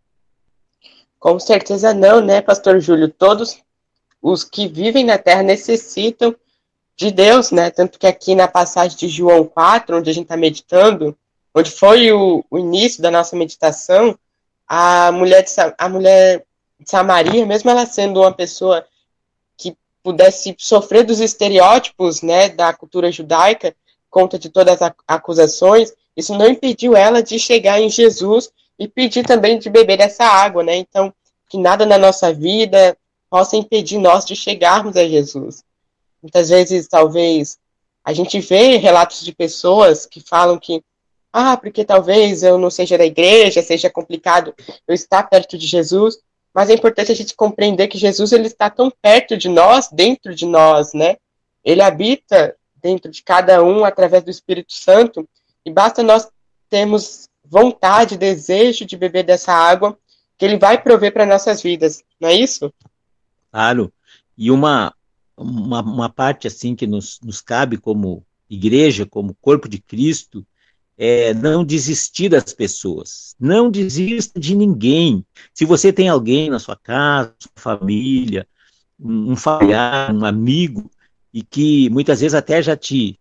Com 1.19 1.41
certeza 1.41 1.93
não, 1.93 2.21
né, 2.21 2.41
pastor 2.41 2.81
Júlio? 2.81 3.09
Todos 3.09 3.59
os 4.23 4.45
que 4.45 4.69
vivem 4.69 5.05
na 5.05 5.19
terra 5.19 5.43
necessitam 5.43 6.35
de 6.97 7.11
Deus, 7.11 7.51
né? 7.51 7.71
Tanto 7.71 7.99
que 7.99 8.07
aqui 8.07 8.35
na 8.35 8.49
passagem 8.49 8.97
de 8.97 9.09
João 9.09 9.45
4, 9.45 9.99
onde 9.99 10.11
a 10.11 10.13
gente 10.13 10.25
está 10.25 10.37
meditando, 10.37 11.17
onde 11.55 11.71
foi 11.71 12.11
o, 12.13 12.45
o, 12.51 12.59
início 12.59 13.03
da 13.03 13.11
nossa 13.11 13.37
meditação, 13.37 14.19
a 14.67 15.13
mulher, 15.13 15.43
de, 15.43 15.51
a 15.79 15.89
mulher 15.89 16.45
de 16.81 16.91
Samaria, 16.91 17.45
mesmo 17.45 17.71
ela 17.71 17.87
sendo 17.87 18.21
uma 18.21 18.33
pessoa 18.33 18.87
que 19.57 19.77
pudesse 20.03 20.55
sofrer 20.59 21.05
dos 21.05 21.21
estereótipos, 21.21 22.23
né, 22.23 22.49
da 22.49 22.73
cultura 22.73 23.13
judaica, 23.13 23.75
conta 24.11 24.39
de 24.39 24.49
todas 24.49 24.81
as 24.81 24.93
acusações, 25.07 25.93
isso 26.17 26.37
não 26.37 26.49
impediu 26.49 26.97
ela 26.97 27.23
de 27.23 27.39
chegar 27.39 27.81
em 27.81 27.91
Jesus 27.91 28.51
e 28.79 28.89
pedir 28.89 29.25
também 29.25 29.59
de 29.59 29.69
beber 29.69 30.01
essa 30.01 30.25
água, 30.25 30.63
né? 30.63 30.77
Então, 30.77 31.13
que 31.49 31.59
nada 31.59 31.85
na 31.85 31.99
nossa 31.99 32.33
vida 32.33 32.97
possa 33.29 33.57
impedir 33.57 33.99
nós 33.99 34.25
de 34.25 34.35
chegarmos 34.35 34.97
a 34.97 35.07
Jesus. 35.07 35.63
Muitas 36.27 36.49
vezes, 36.49 36.89
talvez, 36.89 37.57
a 38.05 38.13
gente 38.13 38.41
vê 38.41 38.79
relatos 38.79 39.25
de 39.25 39.33
pessoas 39.33 40.07
que 40.07 40.21
falam 40.21 40.59
que, 40.59 40.83
ah, 41.33 41.57
porque 41.57 41.85
talvez 41.85 42.43
eu 42.43 42.59
não 42.59 42.69
seja 42.69 42.99
da 42.99 43.07
igreja, 43.07 43.63
seja 43.63 43.89
complicado 43.89 44.53
eu 44.89 44.93
estar 44.93 45.23
perto 45.23 45.57
de 45.57 45.69
Jesus, 45.69 46.19
mas 46.53 46.69
é 46.69 46.75
importante 46.75 47.13
a 47.13 47.15
gente 47.15 47.37
compreender 47.37 47.87
que 47.87 47.97
Jesus 47.97 48.33
ele 48.33 48.49
está 48.49 48.69
tão 48.69 48.91
perto 49.01 49.37
de 49.37 49.49
nós, 49.49 49.89
dentro 49.93 50.35
de 50.35 50.45
nós, 50.47 50.93
né? 50.93 51.17
Ele 51.63 51.81
habita 51.81 52.57
dentro 52.75 53.09
de 53.09 53.23
cada 53.23 53.63
um 53.63 53.85
através 53.85 54.25
do 54.25 54.31
Espírito 54.33 54.73
Santo, 54.73 55.29
e 55.65 55.71
basta 55.71 56.03
nós 56.03 56.29
termos 56.69 57.29
vontade, 57.45 58.19
desejo 58.19 58.85
de 58.85 58.97
beber 58.97 59.23
dessa 59.23 59.53
água 59.53 59.97
que 60.37 60.45
ele 60.45 60.59
vai 60.59 60.83
prover 60.83 61.13
para 61.13 61.25
nossas 61.25 61.63
vidas, 61.63 62.03
não 62.19 62.29
é 62.29 62.35
isso? 62.35 62.75
Claro. 63.53 63.93
E 64.37 64.51
uma, 64.51 64.93
uma, 65.37 65.83
uma 65.83 66.09
parte 66.09 66.47
assim 66.47 66.75
que 66.75 66.87
nos, 66.87 67.21
nos 67.23 67.41
cabe 67.41 67.77
como 67.77 68.25
igreja, 68.49 69.05
como 69.05 69.37
corpo 69.41 69.69
de 69.69 69.79
Cristo, 69.79 70.47
é 70.97 71.35
não 71.35 71.65
desistir 71.65 72.31
das 72.31 72.53
pessoas. 72.53 73.37
Não 73.39 73.71
desista 73.71 74.41
de 74.41 74.55
ninguém. 74.55 75.25
Se 75.53 75.65
você 75.65 75.93
tem 75.93 76.09
alguém 76.09 76.49
na 76.49 76.59
sua 76.59 76.77
casa, 76.77 77.35
sua 77.39 77.53
família, 77.79 78.47
um, 78.99 79.33
um 79.33 79.37
familiar, 79.37 80.15
um 80.15 80.25
amigo, 80.25 80.91
e 81.33 81.43
que 81.43 81.91
muitas 81.91 82.21
vezes 82.21 82.35
até 82.35 82.63
já 82.63 82.75
te, 82.77 83.21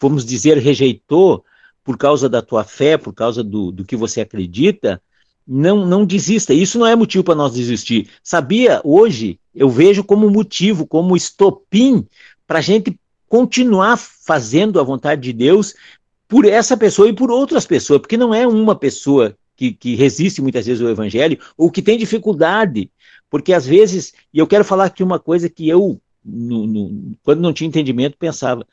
vamos 0.00 0.24
dizer, 0.24 0.56
rejeitou 0.58 1.44
por 1.82 1.98
causa 1.98 2.28
da 2.28 2.40
tua 2.40 2.62
fé, 2.62 2.96
por 2.96 3.12
causa 3.12 3.42
do, 3.42 3.72
do 3.72 3.84
que 3.84 3.96
você 3.96 4.20
acredita, 4.20 5.02
não, 5.46 5.84
não 5.84 6.06
desista. 6.06 6.54
Isso 6.54 6.78
não 6.78 6.86
é 6.86 6.94
motivo 6.94 7.24
para 7.24 7.34
nós 7.34 7.52
desistir. 7.52 8.08
Sabia, 8.22 8.80
hoje, 8.84 9.38
eu 9.54 9.68
vejo 9.68 10.02
como 10.02 10.28
motivo, 10.30 10.86
como 10.86 11.16
estopim 11.16 12.06
para 12.46 12.58
a 12.58 12.62
gente 12.62 12.98
continuar 13.28 13.96
fazendo 13.96 14.78
a 14.78 14.82
vontade 14.82 15.20
de 15.20 15.32
Deus 15.32 15.74
por 16.28 16.44
essa 16.44 16.76
pessoa 16.76 17.08
e 17.08 17.12
por 17.12 17.30
outras 17.30 17.66
pessoas, 17.66 18.00
porque 18.00 18.16
não 18.16 18.34
é 18.34 18.46
uma 18.46 18.74
pessoa 18.74 19.36
que, 19.56 19.72
que 19.72 19.94
resiste 19.94 20.42
muitas 20.42 20.66
vezes 20.66 20.82
ao 20.82 20.90
evangelho 20.90 21.38
ou 21.56 21.70
que 21.70 21.82
tem 21.82 21.96
dificuldade, 21.96 22.90
porque 23.30 23.52
às 23.52 23.66
vezes, 23.66 24.12
e 24.32 24.38
eu 24.38 24.46
quero 24.46 24.64
falar 24.64 24.86
aqui 24.86 25.02
uma 25.02 25.18
coisa 25.18 25.48
que 25.48 25.68
eu, 25.68 26.00
no, 26.24 26.66
no, 26.66 27.12
quando 27.22 27.40
não 27.40 27.52
tinha 27.52 27.68
entendimento, 27.68 28.16
pensava, 28.18 28.66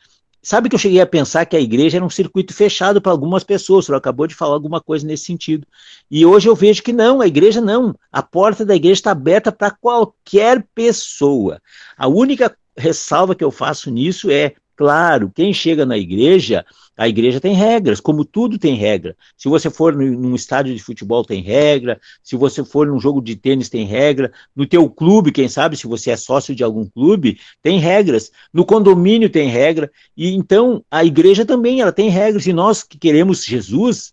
Sabe 0.43 0.69
que 0.69 0.75
eu 0.75 0.79
cheguei 0.79 0.99
a 0.99 1.05
pensar 1.05 1.45
que 1.45 1.55
a 1.55 1.59
igreja 1.59 1.97
era 1.97 2.05
um 2.05 2.09
circuito 2.09 2.51
fechado 2.53 2.99
para 2.99 3.11
algumas 3.11 3.43
pessoas, 3.43 3.85
senhor 3.85 3.97
acabou 3.97 4.25
de 4.25 4.33
falar 4.33 4.53
alguma 4.53 4.81
coisa 4.81 5.05
nesse 5.05 5.25
sentido. 5.25 5.67
E 6.09 6.25
hoje 6.25 6.49
eu 6.49 6.55
vejo 6.55 6.81
que 6.81 6.91
não, 6.91 7.21
a 7.21 7.27
igreja 7.27 7.61
não. 7.61 7.95
A 8.11 8.23
porta 8.23 8.65
da 8.65 8.75
igreja 8.75 8.93
está 8.99 9.11
aberta 9.11 9.51
para 9.51 9.69
qualquer 9.69 10.65
pessoa. 10.73 11.61
A 11.95 12.07
única 12.07 12.57
ressalva 12.75 13.35
que 13.35 13.43
eu 13.43 13.51
faço 13.51 13.91
nisso 13.91 14.31
é, 14.31 14.55
claro, 14.81 15.31
quem 15.35 15.53
chega 15.53 15.85
na 15.85 15.95
igreja 15.95 16.65
a 16.97 17.07
igreja 17.07 17.39
tem 17.39 17.53
regras, 17.53 17.99
como 17.99 18.25
tudo 18.25 18.57
tem 18.57 18.73
regra. 18.73 19.15
Se 19.37 19.47
você 19.47 19.69
for 19.69 19.95
num 19.95 20.33
estádio 20.33 20.75
de 20.75 20.81
futebol, 20.81 21.23
tem 21.23 21.41
regra. 21.41 22.01
Se 22.23 22.35
você 22.35 22.63
for 22.63 22.87
num 22.87 22.99
jogo 22.99 23.21
de 23.21 23.35
tênis, 23.35 23.69
tem 23.69 23.85
regra. 23.85 24.31
No 24.55 24.65
teu 24.65 24.89
clube, 24.89 25.31
quem 25.31 25.47
sabe, 25.47 25.77
se 25.77 25.85
você 25.85 26.09
é 26.09 26.17
sócio 26.17 26.55
de 26.55 26.63
algum 26.63 26.83
clube, 26.85 27.39
tem 27.61 27.79
regras. 27.79 28.31
No 28.51 28.65
condomínio 28.65 29.29
tem 29.29 29.49
regra. 29.49 29.91
E 30.17 30.33
então 30.33 30.83
a 30.89 31.05
igreja 31.05 31.45
também 31.45 31.79
ela 31.79 31.91
tem 31.91 32.09
regras. 32.09 32.47
E 32.47 32.53
nós 32.53 32.81
que 32.81 32.97
queremos 32.97 33.45
Jesus, 33.45 34.11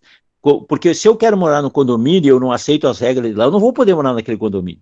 porque 0.67 0.93
se 0.93 1.07
eu 1.07 1.17
quero 1.17 1.35
morar 1.35 1.63
no 1.63 1.71
condomínio 1.71 2.27
e 2.27 2.31
eu 2.31 2.39
não 2.39 2.51
aceito 2.51 2.87
as 2.87 2.99
regras 2.99 3.31
de 3.31 3.35
lá, 3.35 3.45
eu 3.45 3.51
não 3.51 3.59
vou 3.59 3.73
poder 3.73 3.95
morar 3.95 4.13
naquele 4.13 4.37
condomínio. 4.37 4.81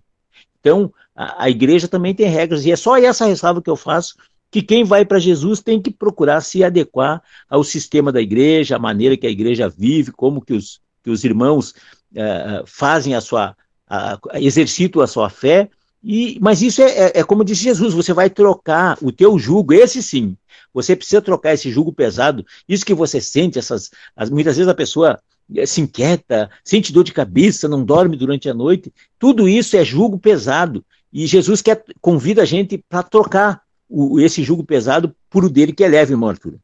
Então, 0.60 0.92
a, 1.16 1.44
a 1.44 1.50
igreja 1.50 1.88
também 1.88 2.14
tem 2.14 2.26
regras, 2.26 2.64
e 2.64 2.72
é 2.72 2.76
só 2.76 2.96
essa 2.96 3.26
ressalva 3.26 3.62
que 3.62 3.70
eu 3.70 3.76
faço 3.76 4.14
que 4.50 4.62
quem 4.62 4.84
vai 4.84 5.04
para 5.04 5.18
Jesus 5.18 5.60
tem 5.60 5.80
que 5.80 5.90
procurar 5.90 6.40
se 6.40 6.64
adequar 6.64 7.22
ao 7.48 7.62
sistema 7.62 8.10
da 8.10 8.20
igreja, 8.20 8.76
à 8.76 8.78
maneira 8.78 9.16
que 9.16 9.26
a 9.26 9.30
igreja 9.30 9.68
vive, 9.68 10.12
como 10.12 10.40
que 10.40 10.54
os, 10.54 10.80
que 11.02 11.10
os 11.10 11.24
irmãos 11.24 11.74
uh, 12.12 12.64
fazem 12.66 13.14
a 13.14 13.20
sua, 13.20 13.54
uh, 13.90 14.38
exercitam 14.38 15.02
a 15.02 15.06
sua 15.06 15.28
fé, 15.28 15.68
e, 16.02 16.38
mas 16.40 16.62
isso 16.62 16.80
é, 16.80 16.90
é, 16.90 17.12
é, 17.20 17.24
como 17.24 17.44
disse 17.44 17.64
Jesus, 17.64 17.92
você 17.92 18.12
vai 18.12 18.30
trocar 18.30 18.96
o 19.02 19.10
teu 19.10 19.38
jugo, 19.38 19.74
esse 19.74 20.02
sim, 20.02 20.36
você 20.72 20.94
precisa 20.94 21.20
trocar 21.20 21.54
esse 21.54 21.70
jugo 21.70 21.92
pesado, 21.92 22.46
isso 22.68 22.86
que 22.86 22.94
você 22.94 23.20
sente, 23.20 23.58
essas, 23.58 23.90
as, 24.16 24.30
muitas 24.30 24.56
vezes 24.56 24.70
a 24.70 24.74
pessoa 24.74 25.20
eh, 25.54 25.66
se 25.66 25.80
inquieta, 25.80 26.48
sente 26.64 26.92
dor 26.92 27.02
de 27.02 27.12
cabeça, 27.12 27.68
não 27.68 27.84
dorme 27.84 28.16
durante 28.16 28.48
a 28.48 28.54
noite, 28.54 28.92
tudo 29.18 29.48
isso 29.48 29.76
é 29.76 29.84
jugo 29.84 30.18
pesado, 30.18 30.84
e 31.12 31.26
Jesus 31.26 31.60
quer, 31.60 31.84
convida 32.00 32.42
a 32.42 32.46
gente 32.46 32.78
para 32.88 33.02
trocar 33.02 33.62
o, 33.88 34.20
esse 34.20 34.42
jugo 34.42 34.64
pesado 34.64 35.14
por 35.30 35.44
o 35.44 35.50
dele 35.50 35.72
que 35.72 35.84
é 35.84 35.88
leve, 35.88 36.12
irmão 36.12 36.28
Arthur. 36.28 36.58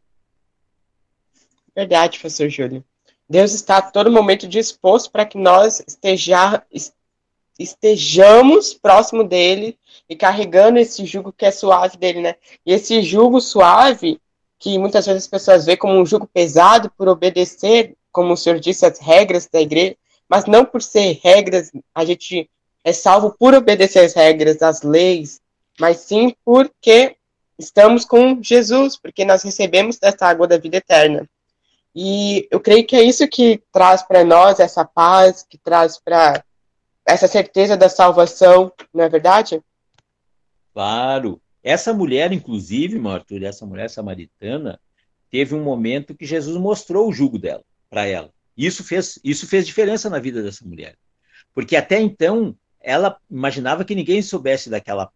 Verdade, 1.74 2.18
professor 2.18 2.48
Júlio. 2.48 2.84
Deus 3.28 3.52
está 3.52 3.78
a 3.78 3.82
todo 3.82 4.10
momento 4.10 4.46
disposto 4.46 5.10
para 5.10 5.24
que 5.24 5.38
nós 5.38 5.82
esteja, 5.86 6.62
estejamos 7.58 8.74
próximo 8.74 9.24
dele 9.24 9.78
e 10.08 10.14
carregando 10.14 10.78
esse 10.78 11.04
jugo 11.06 11.32
que 11.32 11.46
é 11.46 11.50
suave 11.50 11.96
dele, 11.96 12.20
né? 12.20 12.36
E 12.64 12.72
esse 12.72 13.02
jugo 13.02 13.40
suave, 13.40 14.20
que 14.58 14.78
muitas 14.78 15.06
vezes 15.06 15.24
as 15.24 15.28
pessoas 15.28 15.64
veem 15.64 15.78
como 15.78 15.94
um 15.94 16.06
jugo 16.06 16.28
pesado 16.32 16.90
por 16.96 17.08
obedecer, 17.08 17.96
como 18.12 18.34
o 18.34 18.36
senhor 18.36 18.60
disse, 18.60 18.86
as 18.86 18.98
regras 18.98 19.48
da 19.50 19.60
igreja, 19.60 19.96
mas 20.28 20.44
não 20.44 20.64
por 20.64 20.82
ser 20.82 21.18
regras, 21.22 21.72
a 21.94 22.04
gente 22.04 22.48
é 22.84 22.92
salvo 22.92 23.34
por 23.38 23.54
obedecer 23.54 24.04
as 24.04 24.12
regras, 24.12 24.62
as 24.62 24.82
leis, 24.82 25.40
mas 25.78 25.98
sim 25.98 26.34
porque 26.44 27.16
estamos 27.58 28.04
com 28.04 28.42
Jesus, 28.42 28.96
porque 28.96 29.24
nós 29.24 29.42
recebemos 29.42 29.98
dessa 29.98 30.26
água 30.26 30.46
da 30.46 30.58
vida 30.58 30.76
eterna. 30.76 31.28
E 31.94 32.48
eu 32.50 32.58
creio 32.60 32.84
que 32.86 32.96
é 32.96 33.02
isso 33.02 33.26
que 33.28 33.62
traz 33.72 34.02
para 34.02 34.24
nós 34.24 34.58
essa 34.58 34.84
paz, 34.84 35.46
que 35.48 35.56
traz 35.56 35.98
para 35.98 36.44
essa 37.06 37.28
certeza 37.28 37.76
da 37.76 37.88
salvação, 37.88 38.72
não 38.92 39.04
é 39.04 39.08
verdade? 39.08 39.62
Claro. 40.72 41.40
Essa 41.62 41.94
mulher, 41.94 42.32
inclusive, 42.32 43.00
Arthur, 43.08 43.42
essa 43.44 43.64
mulher 43.64 43.88
samaritana, 43.88 44.80
teve 45.30 45.54
um 45.54 45.62
momento 45.62 46.14
que 46.14 46.26
Jesus 46.26 46.56
mostrou 46.56 47.08
o 47.08 47.12
jugo 47.12 47.38
dela 47.38 47.62
para 47.88 48.06
ela. 48.06 48.30
Isso 48.56 48.82
fez, 48.84 49.18
isso 49.22 49.46
fez 49.46 49.66
diferença 49.66 50.10
na 50.10 50.18
vida 50.18 50.42
dessa 50.42 50.64
mulher. 50.64 50.96
Porque 51.54 51.76
até 51.76 52.00
então 52.00 52.56
ela 52.80 53.16
imaginava 53.30 53.84
que 53.84 53.94
ninguém 53.94 54.20
soubesse 54.20 54.68
daquela, 54.68 55.10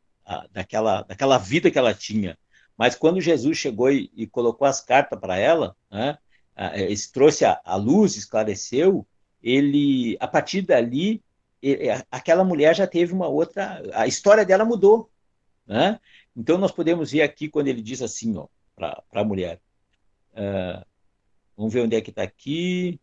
daquela, 0.53 1.03
daquela 1.03 1.39
vida 1.39 1.71
que 1.71 1.79
ela 1.79 1.95
tinha. 1.95 2.39
Mas 2.77 2.95
quando 2.95 3.21
Jesus 3.21 3.57
chegou 3.59 3.91
e, 3.91 4.11
e 4.15 4.27
colocou 4.27 4.67
as 4.67 4.81
cartas 4.81 5.19
para 5.19 5.37
ela, 5.37 5.77
né, 5.91 6.17
eh, 6.57 6.95
trouxe 7.13 7.45
a, 7.45 7.61
a, 7.65 7.77
luz, 7.77 8.17
esclareceu, 8.17 9.07
ele, 9.43 10.17
a 10.21 10.29
partir 10.29 10.63
dali, 10.63 11.23
ele, 11.63 11.89
aquela 12.11 12.45
mulher 12.45 12.75
já 12.77 12.87
teve 12.87 13.13
uma 13.13 13.27
outra, 13.27 13.83
a 13.95 14.07
história 14.07 14.45
dela 14.45 14.65
mudou. 14.65 15.11
Né? 15.67 15.99
Então 16.37 16.57
nós 16.59 16.71
podemos 16.71 17.11
ver 17.11 17.23
aqui 17.23 17.49
quando 17.49 17.69
ele 17.69 17.83
diz 17.83 18.01
assim, 18.01 18.35
para 18.77 19.03
a 19.13 19.25
mulher, 19.25 19.61
uh, 20.33 20.85
vamos 21.57 21.73
ver 21.73 21.81
onde 21.81 21.97
é 21.97 22.01
que 22.01 22.11
está 22.11 22.23
aqui, 22.23 23.01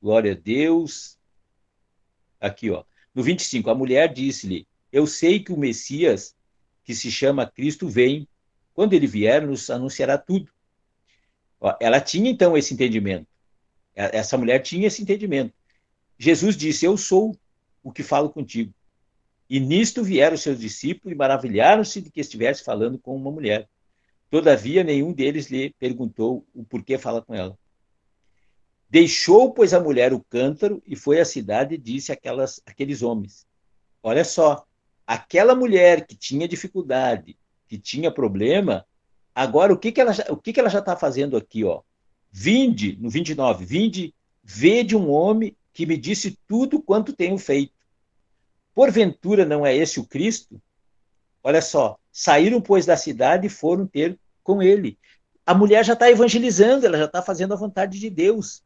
glória 0.00 0.32
a 0.32 0.36
Deus, 0.36 1.18
aqui 2.40 2.70
ó, 2.70 2.84
no 3.14 3.22
25, 3.22 3.70
a 3.70 3.74
mulher 3.74 4.12
disse-lhe, 4.12 4.66
eu 4.92 5.06
sei 5.06 5.40
que 5.40 5.52
o 5.52 5.58
Messias, 5.58 6.34
que 6.84 6.94
se 6.94 7.10
chama 7.10 7.50
Cristo, 7.50 7.88
vem, 7.88 8.26
quando 8.74 8.92
ele 8.92 9.06
vier, 9.06 9.46
nos 9.46 9.70
anunciará 9.70 10.16
tudo. 10.16 10.50
Ela 11.80 12.00
tinha 12.00 12.30
então 12.30 12.56
esse 12.56 12.74
entendimento. 12.74 13.26
Essa 13.94 14.38
mulher 14.38 14.60
tinha 14.60 14.86
esse 14.86 15.02
entendimento. 15.02 15.52
Jesus 16.16 16.56
disse: 16.56 16.84
Eu 16.84 16.96
sou 16.96 17.36
o 17.82 17.92
que 17.92 18.02
falo 18.02 18.30
contigo. 18.30 18.72
E 19.50 19.58
nisto 19.58 20.04
vieram 20.04 20.34
os 20.34 20.42
seus 20.42 20.60
discípulos 20.60 21.12
e 21.12 21.16
maravilharam-se 21.16 22.00
de 22.00 22.10
que 22.10 22.20
estivesse 22.20 22.62
falando 22.62 22.98
com 22.98 23.16
uma 23.16 23.30
mulher. 23.30 23.68
Todavia, 24.30 24.84
nenhum 24.84 25.12
deles 25.12 25.46
lhe 25.46 25.70
perguntou 25.78 26.46
o 26.54 26.62
porquê 26.62 26.98
fala 26.98 27.22
com 27.22 27.34
ela. 27.34 27.58
Deixou, 28.90 29.52
pois, 29.52 29.72
a 29.72 29.80
mulher 29.80 30.12
o 30.12 30.22
cântaro 30.22 30.82
e 30.86 30.94
foi 30.94 31.18
à 31.18 31.24
cidade 31.24 31.74
e 31.74 31.78
disse 31.78 32.12
àquelas, 32.12 32.60
àqueles 32.66 33.02
homens: 33.02 33.46
Olha 34.02 34.24
só, 34.24 34.66
aquela 35.08 35.54
mulher 35.54 36.06
que 36.06 36.14
tinha 36.14 36.46
dificuldade, 36.46 37.38
que 37.66 37.78
tinha 37.78 38.12
problema, 38.12 38.84
agora 39.34 39.72
o 39.72 39.78
que, 39.78 39.90
que 39.90 40.02
ela, 40.02 40.12
o 40.28 40.36
que, 40.36 40.52
que 40.52 40.60
ela 40.60 40.68
já 40.68 40.80
está 40.80 40.94
fazendo 40.94 41.34
aqui? 41.34 41.64
Ó? 41.64 41.80
Vinde, 42.30 42.98
no 43.00 43.08
29, 43.08 43.64
vinde, 43.64 44.14
vede 44.44 44.94
um 44.94 45.10
homem 45.10 45.56
que 45.72 45.86
me 45.86 45.96
disse 45.96 46.38
tudo 46.46 46.82
quanto 46.82 47.14
tenho 47.14 47.38
feito. 47.38 47.72
Porventura 48.74 49.46
não 49.46 49.64
é 49.64 49.74
esse 49.74 49.98
o 49.98 50.04
Cristo? 50.04 50.60
Olha 51.42 51.62
só, 51.62 51.98
saíram, 52.12 52.60
pois, 52.60 52.84
da 52.84 52.96
cidade 52.96 53.46
e 53.46 53.50
foram 53.50 53.86
ter 53.86 54.18
com 54.42 54.62
ele. 54.62 54.98
A 55.46 55.54
mulher 55.54 55.86
já 55.86 55.94
está 55.94 56.10
evangelizando, 56.10 56.84
ela 56.84 56.98
já 56.98 57.06
está 57.06 57.22
fazendo 57.22 57.54
a 57.54 57.56
vontade 57.56 57.98
de 57.98 58.10
Deus. 58.10 58.62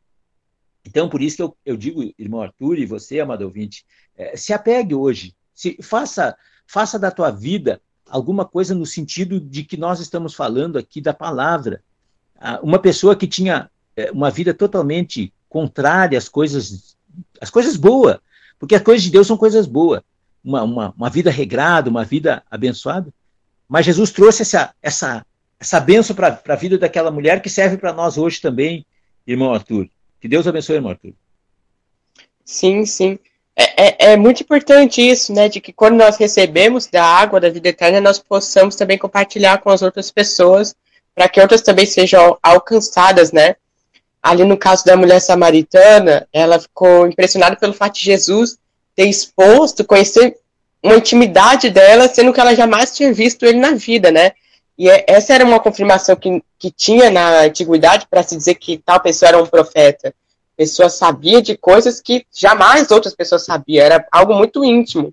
Então, 0.85 1.09
por 1.09 1.23
isso 1.23 1.37
que 1.37 1.43
eu, 1.43 1.57
eu 1.65 1.77
digo, 1.77 2.03
irmão 2.19 2.43
Arthur 2.43 2.81
e 2.81 2.87
você, 2.87 3.21
amado 3.21 3.43
ouvinte, 3.43 3.87
é, 4.17 4.37
se 4.37 4.53
apegue 4.53 4.93
hoje, 4.93 5.37
se, 5.55 5.79
faça, 5.83 6.37
faça 6.67 6.99
da 6.99 7.11
tua 7.11 7.31
vida 7.31 7.81
alguma 8.09 8.45
coisa 8.45 8.75
no 8.75 8.85
sentido 8.85 9.41
de 9.41 9.65
que 9.65 9.77
nós 9.77 10.01
estamos 10.01 10.35
falando 10.35 10.79
aqui 10.79 11.01
da 11.01 11.15
palavra. 11.15 11.83
Ah, 12.39 12.61
uma 12.63 12.79
pessoa 12.79 13.17
que 13.17 13.27
tinha 13.27 13.71
é, 13.97 14.11
uma 14.11 14.31
vida 14.31 14.53
totalmente 14.53 15.33
contrária 15.49 16.19
às 16.19 16.29
coisas, 16.29 16.97
às 17.41 17.51
coisas 17.51 17.77
boas, 17.77 18.19
porque 18.59 18.75
as 18.75 18.83
coisas 18.83 19.03
de 19.03 19.11
Deus 19.11 19.27
são 19.27 19.37
coisas 19.37 19.67
boas. 19.67 20.03
Uma, 20.45 20.63
uma, 20.63 20.95
uma 20.97 21.11
vida 21.11 21.31
regrada, 21.31 21.89
uma 21.89 22.05
vida 22.05 22.43
abençoada. 22.51 23.13
Mas 23.69 23.87
Jesus 23.87 24.11
trouxe 24.11 24.43
essa, 24.43 24.75
essa, 24.83 25.25
essa 25.59 25.81
benção 25.81 26.15
para 26.15 26.43
a 26.47 26.57
vida 26.57 26.77
daquela 26.77 27.11
mulher 27.11 27.41
que 27.41 27.49
serve 27.49 27.77
para 27.77 27.93
nós 27.93 28.19
hoje 28.19 28.41
também, 28.41 28.85
irmão 29.27 29.55
Arthur. 29.55 29.89
Que 30.21 30.29
Deus 30.29 30.47
abençoe, 30.47 30.77
irmão 30.77 30.91
Arthur. 30.91 31.15
Sim, 32.45 32.85
sim. 32.85 33.19
É, 33.55 33.87
é, 33.87 34.13
é, 34.13 34.17
muito 34.17 34.43
importante 34.43 35.01
isso, 35.01 35.33
né? 35.33 35.49
De 35.49 35.61
que 35.61 35.73
quando 35.73 35.97
nós 35.97 36.17
recebemos 36.17 36.87
da 36.87 37.05
água 37.05 37.41
da 37.41 37.51
vida 37.51 37.69
eterna, 37.69 38.01
nós 38.01 38.19
possamos 38.19 38.77
também 38.77 38.99
compartilhar 38.99 39.59
com 39.59 39.71
as 39.71 39.83
outras 39.83 40.11
pessoas, 40.11 40.75
para 41.15 41.29
que 41.29 41.41
outras 41.41 41.61
também 41.61 41.85
sejam 41.85 42.39
alcançadas, 42.43 43.33
né? 43.33 43.57
Ali 44.23 44.45
no 44.45 44.57
caso 44.57 44.85
da 44.85 44.97
mulher 44.97 45.21
samaritana, 45.21 46.27
ela 46.33 46.59
ficou 46.59 47.07
impressionada 47.07 47.57
pelo 47.57 47.75
fato 47.75 47.95
de 47.95 48.05
Jesus 48.05 48.57
ter 48.95 49.07
exposto, 49.07 49.85
conhecer 49.85 50.37
uma 50.83 50.97
intimidade 50.97 51.71
dela, 51.71 52.09
sendo 52.09 52.33
que 52.33 52.41
ela 52.41 52.55
jamais 52.55 52.95
tinha 52.95 53.13
visto 53.13 53.45
ele 53.45 53.59
na 53.59 53.73
vida, 53.73 54.11
né? 54.11 54.33
E 54.79 54.89
é, 54.89 55.05
essa 55.07 55.35
era 55.35 55.45
uma 55.45 55.61
confirmação 55.61 56.17
que, 56.17 56.43
que 56.59 56.71
tinha 56.71 57.11
na 57.11 57.43
antiguidade 57.43 58.07
para 58.09 58.23
se 58.23 58.37
dizer 58.37 58.55
que 58.55 58.79
tal 58.79 59.01
pessoa 59.01 59.29
era 59.29 59.43
um 59.43 59.47
profeta. 59.47 60.15
Pessoa 60.63 60.89
sabia 60.89 61.43
de 61.43 61.57
coisas 61.57 62.01
que 62.01 62.25
jamais 62.33 62.89
outras 62.93 63.17
pessoas 63.17 63.45
sabiam, 63.45 63.85
era 63.85 64.07
algo 64.13 64.33
muito 64.33 64.65
íntimo. 64.65 65.13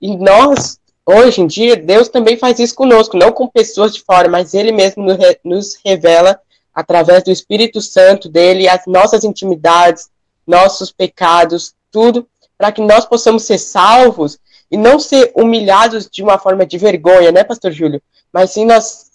E 0.00 0.16
nós, 0.16 0.78
hoje 1.04 1.42
em 1.42 1.46
dia, 1.46 1.76
Deus 1.76 2.08
também 2.08 2.38
faz 2.38 2.58
isso 2.58 2.74
conosco, 2.74 3.14
não 3.14 3.30
com 3.30 3.46
pessoas 3.46 3.92
de 3.94 4.02
fora, 4.02 4.26
mas 4.26 4.54
Ele 4.54 4.72
mesmo 4.72 5.06
nos 5.44 5.78
revela 5.84 6.40
através 6.74 7.22
do 7.22 7.30
Espírito 7.30 7.82
Santo 7.82 8.26
dele, 8.26 8.66
as 8.66 8.86
nossas 8.86 9.22
intimidades, 9.22 10.08
nossos 10.46 10.90
pecados, 10.90 11.74
tudo, 11.92 12.26
para 12.56 12.72
que 12.72 12.80
nós 12.80 13.04
possamos 13.04 13.42
ser 13.42 13.58
salvos 13.58 14.38
e 14.70 14.78
não 14.78 14.98
ser 14.98 15.30
humilhados 15.36 16.08
de 16.10 16.22
uma 16.22 16.38
forma 16.38 16.64
de 16.64 16.78
vergonha, 16.78 17.30
né, 17.30 17.44
Pastor 17.44 17.70
Júlio? 17.70 18.00
Mas 18.32 18.52
sim 18.52 18.64
nós 18.64 19.08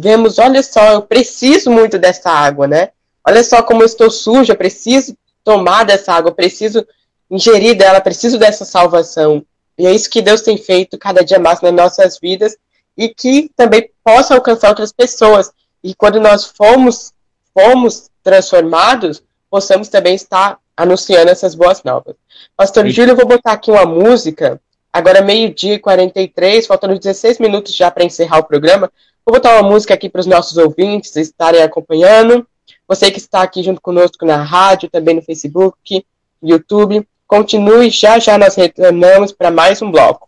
vemos, 0.00 0.40
olha 0.40 0.64
só, 0.64 0.94
eu 0.94 1.02
preciso 1.02 1.70
muito 1.70 1.96
dessa 1.96 2.28
água, 2.28 2.66
né? 2.66 2.88
Olha 3.24 3.44
só 3.44 3.62
como 3.62 3.82
eu 3.82 3.86
estou 3.86 4.10
suja, 4.10 4.56
preciso 4.56 5.16
tomar 5.48 5.84
dessa 5.84 6.12
água, 6.12 6.30
preciso 6.30 6.86
ingerir 7.30 7.74
dela, 7.74 8.02
preciso 8.02 8.36
dessa 8.36 8.66
salvação. 8.66 9.42
E 9.78 9.86
é 9.86 9.94
isso 9.94 10.10
que 10.10 10.20
Deus 10.20 10.42
tem 10.42 10.58
feito 10.58 10.98
cada 10.98 11.24
dia 11.24 11.38
mais 11.38 11.62
nas 11.62 11.72
nossas 11.72 12.18
vidas 12.20 12.54
e 12.94 13.08
que 13.08 13.50
também 13.56 13.90
possa 14.04 14.34
alcançar 14.34 14.68
outras 14.68 14.92
pessoas 14.92 15.50
e 15.82 15.94
quando 15.94 16.20
nós 16.20 16.44
fomos, 16.44 17.14
fomos 17.54 18.10
transformados, 18.22 19.22
possamos 19.50 19.88
também 19.88 20.14
estar 20.14 20.58
anunciando 20.76 21.30
essas 21.30 21.54
boas 21.54 21.82
novas. 21.82 22.14
Pastor 22.54 22.84
Sim. 22.84 22.90
Júlio, 22.90 23.12
eu 23.12 23.16
vou 23.16 23.26
botar 23.26 23.52
aqui 23.52 23.70
uma 23.70 23.86
música, 23.86 24.60
agora 24.92 25.22
meio-dia 25.22 25.74
e 25.74 25.78
43, 25.78 26.66
faltando 26.66 26.98
16 26.98 27.38
minutos 27.38 27.74
já 27.74 27.90
para 27.90 28.04
encerrar 28.04 28.38
o 28.40 28.44
programa. 28.44 28.92
Vou 29.24 29.34
botar 29.34 29.58
uma 29.58 29.70
música 29.70 29.94
aqui 29.94 30.10
para 30.10 30.20
os 30.20 30.26
nossos 30.26 30.58
ouvintes 30.58 31.16
estarem 31.16 31.62
acompanhando. 31.62 32.46
Você 32.88 33.10
que 33.10 33.18
está 33.18 33.42
aqui 33.42 33.62
junto 33.62 33.82
conosco 33.82 34.24
na 34.24 34.42
rádio, 34.42 34.88
também 34.88 35.14
no 35.14 35.22
Facebook, 35.22 36.04
YouTube, 36.42 37.06
continue, 37.26 37.90
já 37.90 38.18
já 38.18 38.38
nós 38.38 38.54
retornamos 38.54 39.30
para 39.30 39.50
mais 39.50 39.82
um 39.82 39.90
bloco. 39.90 40.27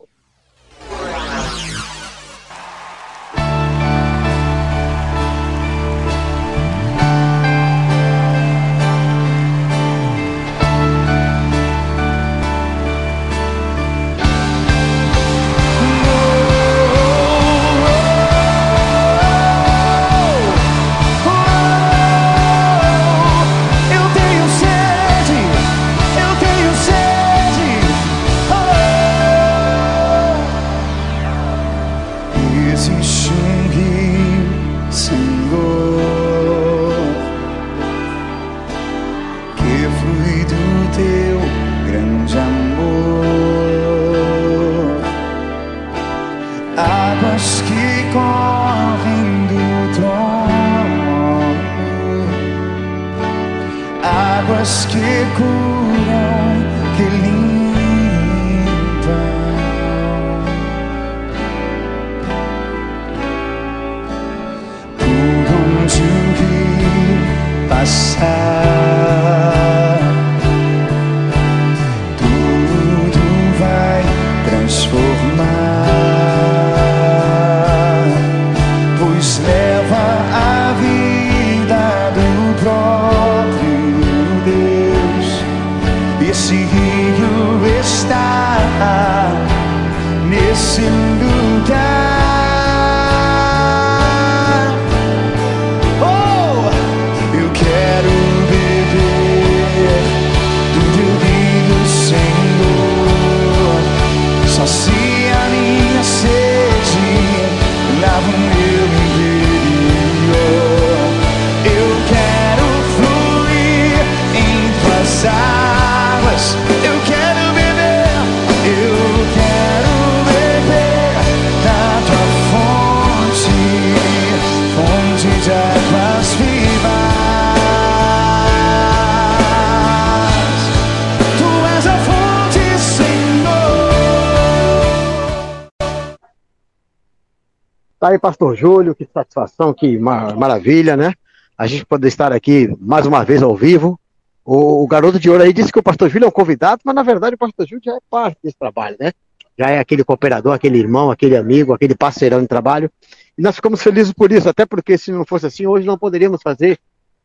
Aí, 138.11 138.19
pastor 138.19 138.57
Júlio, 138.57 138.95
que 138.95 139.07
satisfação, 139.13 139.73
que 139.73 139.99
mar 139.99 140.37
maravilha, 140.37 140.97
né? 140.97 141.15
A 141.57 141.67
gente 141.67 141.85
poder 141.85 142.09
estar 142.09 142.33
aqui 142.33 142.75
mais 142.81 143.07
uma 143.07 143.25
vez 143.25 143.43
ao 143.43 143.57
vivo. 143.57 143.99
O, 144.45 144.83
o, 144.83 144.87
garoto 144.87 145.19
de 145.19 145.31
ouro 145.31 145.43
aí 145.43 145.53
disse 145.53 145.73
que 145.73 145.79
o 145.79 145.83
pastor 145.83 146.09
Júlio 146.09 146.25
é 146.25 146.29
um 146.29 146.33
convidado, 146.33 146.81
mas 146.85 146.95
na 146.95 147.03
verdade 147.03 147.35
o 147.35 147.39
pastor 147.39 147.67
Júlio 147.67 147.83
já 147.85 147.93
é 147.93 147.99
parte 148.11 148.39
desse 148.43 148.59
trabalho, 148.59 148.97
né? 148.99 149.13
Já 149.59 149.71
é 149.71 149.79
aquele 149.79 150.03
cooperador, 150.03 150.55
aquele 150.55 150.79
irmão, 150.79 151.11
aquele 151.11 151.37
amigo, 151.37 151.73
aquele 151.73 151.95
parceirão 151.95 152.41
de 152.41 152.47
trabalho. 152.47 152.91
E 153.37 153.43
nós 153.43 153.55
ficamos 153.55 153.83
felizes 153.83 154.13
por 154.13 154.33
isso, 154.33 154.49
até 154.49 154.65
porque 154.65 154.97
se 154.97 155.13
não 155.13 155.25
fosse 155.25 155.47
assim, 155.47 155.67
hoje 155.67 155.87
não 155.87 155.99
poderíamos 155.99 156.41
fazer 156.43 156.79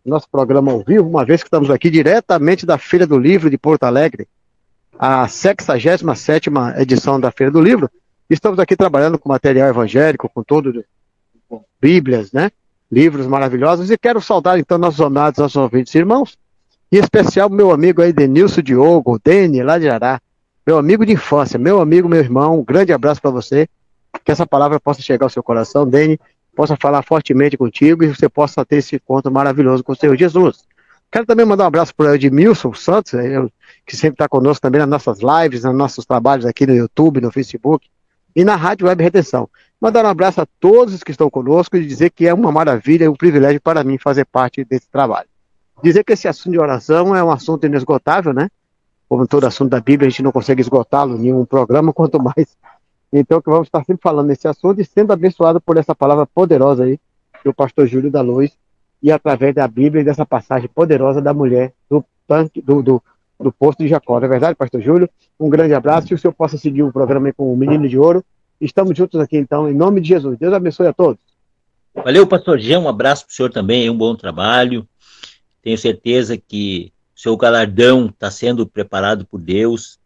nosso 0.06 0.30
programa 0.30 0.72
ao 0.72 0.84
vivo, 0.84 1.08
uma 1.08 1.26
vez 1.26 1.42
que 1.42 1.48
estamos 1.48 1.70
aqui 1.70 1.90
diretamente 1.90 2.66
da 2.66 2.78
Feira 2.78 3.08
do 3.08 3.18
Livro 3.18 3.50
de 3.50 3.58
Porto 3.58 3.84
Alegre, 3.84 4.28
a 4.98 5.28
67 5.28 6.50
edição 6.78 7.20
da 7.20 7.32
Feira 7.32 7.52
do 7.52 7.62
Livro. 7.62 7.90
Estamos 8.30 8.58
aqui 8.58 8.76
trabalhando 8.76 9.20
com 9.20 9.30
material 9.30 9.70
evangélico, 9.70 10.30
com 10.34 10.42
todo, 10.42 10.84
com 11.48 11.64
Bíblias, 11.80 12.32
né? 12.32 12.52
Livros 12.92 13.28
maravilhosos. 13.28 13.92
E 13.92 13.98
quero 13.98 14.20
saudar 14.20 14.58
então 14.58 14.80
nossos 14.80 15.00
amados, 15.00 15.40
nossos 15.40 15.56
ouvintes 15.56 15.94
irmãos, 15.94 16.38
em 16.92 16.98
especial 16.98 17.50
meu 17.50 17.72
amigo 17.72 18.02
aí, 18.02 18.12
Denilson 18.12 18.62
Diogo, 18.62 19.20
Deni, 19.24 19.62
lá 19.62 19.78
de 19.78 19.88
Ará, 19.88 20.20
meu 20.66 20.80
amigo 20.80 21.06
de 21.06 21.14
infância, 21.14 21.60
meu 21.60 21.80
amigo, 21.80 22.10
meu 22.10 22.20
irmão. 22.20 22.60
Um 22.60 22.64
grande 22.64 22.92
abraço 22.92 23.22
para 23.22 23.30
você. 23.30 23.68
Que 24.24 24.32
essa 24.32 24.48
palavra 24.48 24.80
possa 24.80 25.02
chegar 25.02 25.28
ao 25.28 25.30
seu 25.30 25.44
coração, 25.44 25.88
Deni, 25.88 26.20
possa 26.56 26.76
falar 26.76 27.04
fortemente 27.04 27.58
contigo 27.58 28.04
e 28.04 28.08
você 28.08 28.28
possa 28.28 28.66
ter 28.66 28.78
esse 28.78 28.96
encontro 28.96 29.32
maravilhoso 29.32 29.84
com 29.84 29.92
o 29.92 29.96
Senhor 29.96 30.16
Jesus. 30.16 30.64
Quero 31.12 31.28
também 31.28 31.46
mandar 31.46 31.66
um 31.66 31.68
abraço 31.68 31.94
para 31.94 32.12
o 32.12 32.16
Edmilson 32.16 32.74
Santos, 32.74 33.12
que 33.86 33.96
sempre 33.96 34.16
está 34.16 34.28
conosco 34.28 34.62
também 34.62 34.80
nas 34.80 34.90
nossas 34.90 35.20
lives, 35.20 35.64
nos 35.64 35.76
nossos 35.76 36.06
trabalhos 36.06 36.46
aqui 36.46 36.66
no 36.66 36.74
YouTube, 36.74 37.22
no 37.22 37.32
Facebook 37.32 37.88
e 38.36 38.44
na 38.44 38.56
Rádio 38.56 38.88
Web 38.88 39.02
Redenção. 39.02 39.50
Mandar 39.80 40.04
um 40.04 40.10
abraço 40.10 40.42
a 40.42 40.48
todos 40.60 41.04
que 41.04 41.12
estão 41.12 41.30
conosco 41.30 41.78
e 41.78 41.86
dizer 41.86 42.10
que 42.10 42.28
é 42.28 42.34
uma 42.34 42.52
maravilha 42.52 43.10
um 43.10 43.16
privilégio 43.16 43.62
para 43.62 43.84
mim 43.84 43.98
fazer 43.98 44.26
parte 44.26 44.66
desse 44.66 44.90
trabalho. 44.90 45.28
Dizer 45.84 46.04
que 46.04 46.14
esse 46.14 46.28
assunto 46.28 46.54
de 46.54 46.60
oração 46.60 47.16
é 47.16 47.24
um 47.24 47.32
assunto 47.32 47.66
inesgotável, 47.66 48.34
né? 48.34 48.50
Como 49.08 49.28
todo 49.28 49.46
assunto 49.46 49.70
da 49.70 49.80
Bíblia, 49.80 50.08
a 50.08 50.10
gente 50.10 50.24
não 50.24 50.32
consegue 50.32 50.62
esgotá-lo 50.62 51.16
em 51.16 51.20
nenhum 51.20 51.46
programa, 51.46 51.92
quanto 51.94 52.22
mais. 52.22 52.58
Então, 53.12 53.42
que 53.42 53.50
vamos 53.50 53.68
estar 53.68 53.84
sempre 53.86 54.02
falando 54.02 54.28
nesse 54.28 54.48
assunto 54.48 54.82
e 54.82 54.86
sendo 54.86 55.14
abençoado 55.14 55.62
por 55.62 55.78
essa 55.78 55.94
palavra 55.94 56.26
poderosa 56.26 56.86
aí 56.86 57.00
do 57.44 57.54
pastor 57.54 57.88
Júlio 57.88 58.10
da 58.10 58.22
Luz 58.22 58.58
e 59.02 59.12
através 59.12 59.54
da 59.54 59.68
Bíblia 59.68 60.02
e 60.02 60.04
dessa 60.04 60.26
passagem 60.26 60.68
poderosa 60.68 61.22
da 61.22 61.34
mulher 61.34 61.74
do 61.90 62.04
tanque, 62.28 62.62
do, 62.62 62.82
do, 62.82 63.04
do 63.40 63.52
posto 63.52 63.84
de 63.84 63.88
Jacó. 63.88 64.20
Não 64.20 64.26
é 64.26 64.30
verdade, 64.30 64.56
pastor 64.56 64.82
Júlio? 64.82 65.10
Um 65.40 65.50
grande 65.50 65.74
abraço. 65.74 66.08
Que 66.08 66.14
o 66.14 66.18
senhor 66.18 66.34
possa 66.34 66.58
seguir 66.58 66.84
o 66.84 66.92
programa 66.92 67.32
com 67.34 67.54
o 67.54 67.58
Menino 67.58 67.88
de 67.88 67.98
Ouro. 67.98 68.24
Estamos 68.60 68.98
juntos 68.98 69.20
aqui, 69.20 69.38
então, 69.38 69.70
em 69.70 69.74
nome 69.74 70.02
de 70.02 70.10
Jesus. 70.10 70.38
Deus 70.38 70.54
abençoe 70.54 70.88
a 70.88 70.94
todos. 70.94 71.22
Valeu, 71.94 72.26
pastor 72.28 72.60
Jean. 72.60 72.80
Um 72.80 72.90
abraço 72.90 73.26
para 73.26 73.32
o 73.32 73.36
senhor 73.36 73.52
também. 73.52 73.90
Um 73.90 73.98
bom 73.98 74.16
trabalho. 74.16 74.88
Tenho 75.62 75.78
certeza 75.78 76.38
que 76.38 76.92
o 77.16 77.20
seu 77.20 77.38
galardão 77.38 78.08
está 78.08 78.30
sendo 78.30 78.68
preparado 78.68 79.26
por 79.26 79.40
Deus 79.40 79.98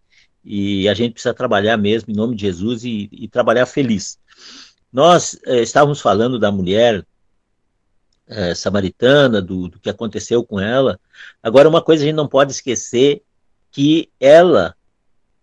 e 0.43 0.87
a 0.87 0.93
gente 0.93 1.13
precisa 1.13 1.33
trabalhar 1.33 1.77
mesmo 1.77 2.11
em 2.11 2.15
nome 2.15 2.35
de 2.35 2.41
Jesus 2.43 2.83
e, 2.83 3.09
e 3.11 3.27
trabalhar 3.27 3.65
feliz. 3.65 4.17
Nós 4.91 5.39
eh, 5.45 5.61
estávamos 5.61 6.01
falando 6.01 6.39
da 6.39 6.51
mulher 6.51 7.05
é, 8.29 8.53
samaritana, 8.53 9.41
do, 9.41 9.67
do 9.67 9.79
que 9.79 9.89
aconteceu 9.89 10.43
com 10.43 10.59
ela. 10.59 10.99
Agora, 11.41 11.67
uma 11.67 11.81
coisa 11.81 12.03
a 12.03 12.05
gente 12.05 12.15
não 12.15 12.27
pode 12.27 12.51
esquecer 12.51 13.23
que 13.71 14.09
ela 14.19 14.75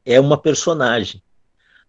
é 0.04 0.20
uma 0.20 0.38
personagem. 0.38 1.22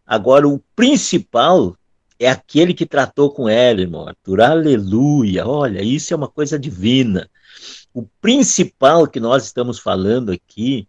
Agora, 0.05 0.47
o 0.47 0.59
principal 0.75 1.77
é 2.19 2.29
aquele 2.29 2.73
que 2.73 2.85
tratou 2.85 3.31
com 3.31 3.47
ela, 3.47 3.81
irmão 3.81 4.07
Arthur. 4.07 4.41
Aleluia! 4.41 5.45
Olha, 5.45 5.81
isso 5.83 6.13
é 6.13 6.17
uma 6.17 6.27
coisa 6.27 6.57
divina. 6.57 7.29
O 7.93 8.03
principal 8.21 9.07
que 9.07 9.19
nós 9.19 9.45
estamos 9.45 9.79
falando 9.79 10.31
aqui 10.31 10.87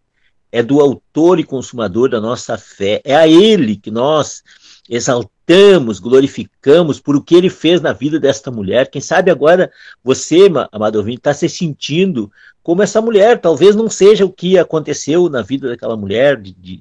é 0.51 0.63
do 0.63 0.81
autor 0.81 1.39
e 1.39 1.45
consumador 1.45 2.09
da 2.09 2.21
nossa 2.21 2.57
fé. 2.57 3.03
É 3.05 3.15
a 3.15 3.29
ele 3.29 3.77
que 3.77 3.91
nós 3.91 4.43
exaltamos, 4.89 5.38
glorificamos 5.99 7.01
por 7.01 7.17
o 7.17 7.23
que 7.23 7.35
ele 7.35 7.49
fez 7.49 7.81
na 7.81 7.93
vida 7.93 8.21
desta 8.21 8.51
mulher. 8.51 8.91
Quem 8.91 9.01
sabe 9.01 9.31
agora 9.31 9.71
você, 10.05 10.49
amado 10.71 10.97
ouvinte, 10.97 11.19
está 11.19 11.33
se 11.33 11.49
sentindo 11.49 12.31
como 12.63 12.83
essa 12.83 13.01
mulher. 13.01 13.41
Talvez 13.41 13.75
não 13.75 13.89
seja 13.89 14.27
o 14.27 14.33
que 14.33 14.59
aconteceu 14.59 15.29
na 15.31 15.41
vida 15.41 15.69
daquela 15.69 15.97
mulher, 15.97 16.37
de, 16.37 16.53
de, 16.53 16.77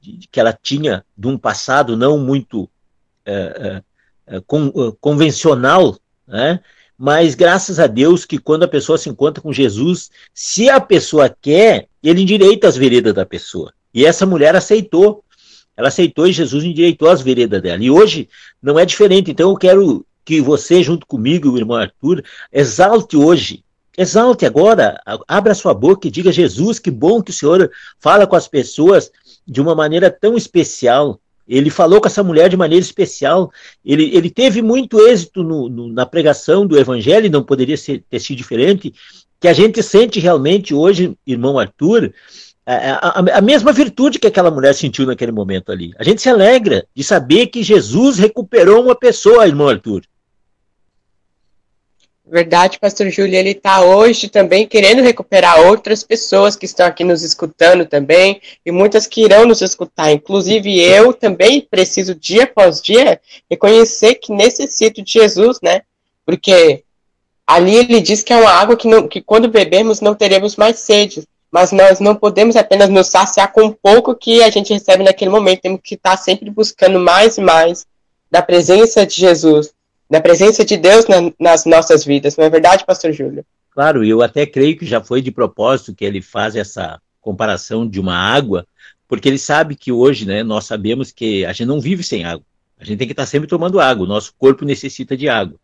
de 0.00 0.28
que 0.30 0.38
ela 0.38 0.52
tinha 0.52 1.04
de 1.16 1.26
um 1.26 1.36
passado 1.36 1.96
não 1.96 2.18
muito 2.18 2.70
é, 3.26 3.82
é, 4.26 4.40
con, 4.46 4.70
convencional, 5.00 5.98
né? 6.26 6.60
mas 6.96 7.34
graças 7.34 7.78
a 7.78 7.86
Deus 7.86 8.24
que 8.24 8.38
quando 8.38 8.62
a 8.62 8.68
pessoa 8.68 8.98
se 8.98 9.08
encontra 9.08 9.42
com 9.42 9.52
Jesus, 9.52 10.10
se 10.32 10.68
a 10.68 10.80
pessoa 10.80 11.28
quer, 11.28 11.88
ele 12.02 12.22
endireita 12.22 12.68
as 12.68 12.76
veredas 12.76 13.14
da 13.14 13.26
pessoa. 13.26 13.72
E 13.92 14.04
essa 14.04 14.26
mulher 14.26 14.54
aceitou. 14.54 15.24
Ela 15.78 15.88
aceitou 15.88 16.26
e 16.26 16.32
Jesus 16.32 16.64
endireitou 16.64 17.08
as 17.08 17.22
veredas 17.22 17.62
dela. 17.62 17.82
E 17.82 17.88
hoje 17.88 18.28
não 18.60 18.76
é 18.76 18.84
diferente. 18.84 19.30
Então 19.30 19.50
eu 19.50 19.56
quero 19.56 20.04
que 20.24 20.40
você, 20.40 20.82
junto 20.82 21.06
comigo, 21.06 21.48
o 21.48 21.56
irmão 21.56 21.76
Arthur, 21.76 22.24
exalte 22.52 23.16
hoje. 23.16 23.62
Exalte 23.96 24.44
agora, 24.44 25.00
abra 25.26 25.54
sua 25.54 25.72
boca 25.72 26.08
e 26.08 26.10
diga: 26.10 26.32
Jesus, 26.32 26.80
que 26.80 26.90
bom 26.90 27.22
que 27.22 27.30
o 27.30 27.34
Senhor 27.34 27.70
fala 28.00 28.26
com 28.26 28.34
as 28.34 28.48
pessoas 28.48 29.10
de 29.46 29.60
uma 29.60 29.72
maneira 29.72 30.10
tão 30.10 30.36
especial. 30.36 31.20
Ele 31.46 31.70
falou 31.70 32.00
com 32.00 32.08
essa 32.08 32.24
mulher 32.24 32.50
de 32.50 32.56
maneira 32.56 32.84
especial. 32.84 33.50
Ele, 33.84 34.10
ele 34.14 34.30
teve 34.30 34.60
muito 34.60 35.00
êxito 35.00 35.44
no, 35.44 35.68
no, 35.68 35.92
na 35.92 36.04
pregação 36.04 36.66
do 36.66 36.76
Evangelho, 36.76 37.30
não 37.30 37.42
poderia 37.44 37.76
ser, 37.76 38.02
ter 38.10 38.18
sido 38.18 38.36
diferente. 38.36 38.92
Que 39.40 39.46
a 39.46 39.52
gente 39.52 39.80
sente 39.80 40.18
realmente 40.18 40.74
hoje, 40.74 41.16
irmão 41.24 41.56
Arthur, 41.56 42.12
a, 42.70 43.08
a, 43.08 43.38
a, 43.38 43.40
mesma 43.40 43.72
virtude 43.72 44.18
que 44.18 44.26
aquela 44.26 44.50
mulher 44.50 44.74
sentiu 44.74 45.06
naquele 45.06 45.32
momento 45.32 45.72
ali. 45.72 45.94
A 45.98 46.04
gente 46.04 46.20
se 46.20 46.28
alegra 46.28 46.86
de 46.94 47.02
saber 47.02 47.46
que 47.46 47.62
Jesus 47.62 48.18
recuperou 48.18 48.84
uma 48.84 48.94
pessoa, 48.94 49.46
irmão 49.46 49.68
Arthur. 49.68 50.02
Verdade, 52.26 52.78
pastor 52.78 53.08
Júlio, 53.08 53.34
ele 53.34 53.52
está 53.52 53.80
hoje 53.80 54.28
também 54.28 54.66
querendo 54.66 55.00
recuperar 55.00 55.66
outras 55.66 56.02
pessoas 56.02 56.56
que 56.56 56.66
estão 56.66 56.84
aqui 56.84 57.02
nos 57.04 57.22
escutando 57.22 57.86
também, 57.86 58.38
e 58.66 58.70
muitas 58.70 59.06
que 59.06 59.24
irão 59.24 59.46
nos 59.46 59.62
escutar. 59.62 60.12
Inclusive, 60.12 60.78
eu 60.78 61.14
também 61.14 61.62
preciso, 61.62 62.14
dia 62.14 62.44
após 62.44 62.82
dia, 62.82 63.18
reconhecer 63.50 64.16
que 64.16 64.30
necessito 64.30 65.00
de 65.00 65.10
Jesus, 65.10 65.58
né? 65.62 65.80
Porque 66.26 66.84
ali 67.46 67.76
ele 67.76 68.02
diz 68.02 68.22
que 68.22 68.34
é 68.34 68.36
uma 68.36 68.50
água 68.50 68.76
que, 68.76 68.86
não, 68.86 69.08
que 69.08 69.22
quando 69.22 69.48
bebermos 69.48 70.02
não 70.02 70.14
teremos 70.14 70.54
mais 70.54 70.80
sede 70.80 71.26
mas 71.50 71.72
nós 71.72 71.98
não 71.98 72.14
podemos 72.14 72.56
apenas 72.56 72.88
nos 72.88 73.06
saciar 73.06 73.52
com 73.52 73.70
pouco 73.70 74.14
que 74.14 74.42
a 74.42 74.50
gente 74.50 74.72
recebe 74.72 75.02
naquele 75.02 75.30
momento, 75.30 75.62
temos 75.62 75.80
que 75.82 75.94
estar 75.94 76.16
sempre 76.16 76.50
buscando 76.50 76.98
mais 76.98 77.38
e 77.38 77.40
mais 77.40 77.86
da 78.30 78.42
presença 78.42 79.06
de 79.06 79.14
Jesus, 79.14 79.72
da 80.08 80.20
presença 80.20 80.64
de 80.64 80.76
Deus 80.76 81.06
na, 81.06 81.32
nas 81.38 81.64
nossas 81.64 82.04
vidas, 82.04 82.36
não 82.36 82.44
é 82.44 82.50
verdade, 82.50 82.84
pastor 82.84 83.12
Júlio? 83.12 83.44
Claro, 83.70 84.04
eu 84.04 84.22
até 84.22 84.44
creio 84.44 84.76
que 84.76 84.84
já 84.84 85.00
foi 85.00 85.22
de 85.22 85.30
propósito 85.30 85.94
que 85.94 86.04
ele 86.04 86.20
faz 86.20 86.56
essa 86.56 87.00
comparação 87.20 87.88
de 87.88 88.00
uma 88.00 88.16
água, 88.16 88.66
porque 89.06 89.28
ele 89.28 89.38
sabe 89.38 89.74
que 89.74 89.90
hoje, 89.92 90.26
né, 90.26 90.42
nós 90.42 90.64
sabemos 90.66 91.10
que 91.10 91.44
a 91.46 91.52
gente 91.52 91.66
não 91.66 91.80
vive 91.80 92.02
sem 92.02 92.24
água. 92.24 92.44
A 92.78 92.84
gente 92.84 92.98
tem 92.98 93.08
que 93.08 93.12
estar 93.12 93.26
sempre 93.26 93.48
tomando 93.48 93.80
água, 93.80 94.04
o 94.04 94.08
nosso 94.08 94.32
corpo 94.38 94.64
necessita 94.64 95.16
de 95.16 95.28
água. 95.28 95.56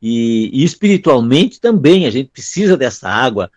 E, 0.00 0.50
e 0.52 0.64
espiritualmente 0.64 1.60
também, 1.60 2.06
a 2.06 2.10
gente 2.10 2.30
precisa 2.30 2.76
dessa 2.76 3.08
água 3.08 3.50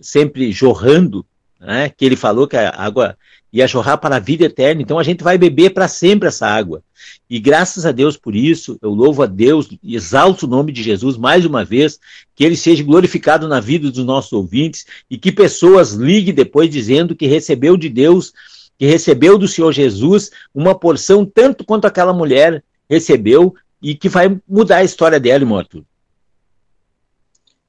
sempre 0.00 0.52
jorrando, 0.52 1.24
né? 1.60 1.90
que 1.90 2.04
ele 2.04 2.16
falou 2.16 2.46
que 2.46 2.56
a 2.56 2.70
água 2.70 3.16
ia 3.52 3.66
jorrar 3.66 3.96
para 3.96 4.16
a 4.16 4.20
vida 4.20 4.44
eterna, 4.44 4.82
então 4.82 4.98
a 4.98 5.02
gente 5.02 5.24
vai 5.24 5.38
beber 5.38 5.70
para 5.70 5.88
sempre 5.88 6.28
essa 6.28 6.46
água. 6.46 6.82
E 7.28 7.38
graças 7.38 7.86
a 7.86 7.92
Deus 7.92 8.16
por 8.16 8.36
isso, 8.36 8.78
eu 8.82 8.90
louvo 8.90 9.22
a 9.22 9.26
Deus 9.26 9.68
e 9.82 9.96
exalto 9.96 10.46
o 10.46 10.48
nome 10.48 10.70
de 10.70 10.82
Jesus 10.82 11.16
mais 11.16 11.46
uma 11.46 11.64
vez, 11.64 11.98
que 12.34 12.44
ele 12.44 12.56
seja 12.56 12.84
glorificado 12.84 13.48
na 13.48 13.60
vida 13.60 13.90
dos 13.90 14.04
nossos 14.04 14.32
ouvintes 14.32 14.84
e 15.10 15.16
que 15.16 15.32
pessoas 15.32 15.92
liguem 15.92 16.34
depois 16.34 16.68
dizendo 16.68 17.16
que 17.16 17.26
recebeu 17.26 17.76
de 17.76 17.88
Deus, 17.88 18.32
que 18.78 18.86
recebeu 18.86 19.38
do 19.38 19.48
Senhor 19.48 19.72
Jesus 19.72 20.30
uma 20.54 20.74
porção 20.74 21.24
tanto 21.24 21.64
quanto 21.64 21.86
aquela 21.86 22.12
mulher 22.12 22.62
recebeu 22.88 23.54
e 23.80 23.94
que 23.94 24.08
vai 24.08 24.38
mudar 24.46 24.78
a 24.78 24.84
história 24.84 25.18
dela, 25.18 25.42
irmão 25.42 25.58
Arthur. 25.58 25.84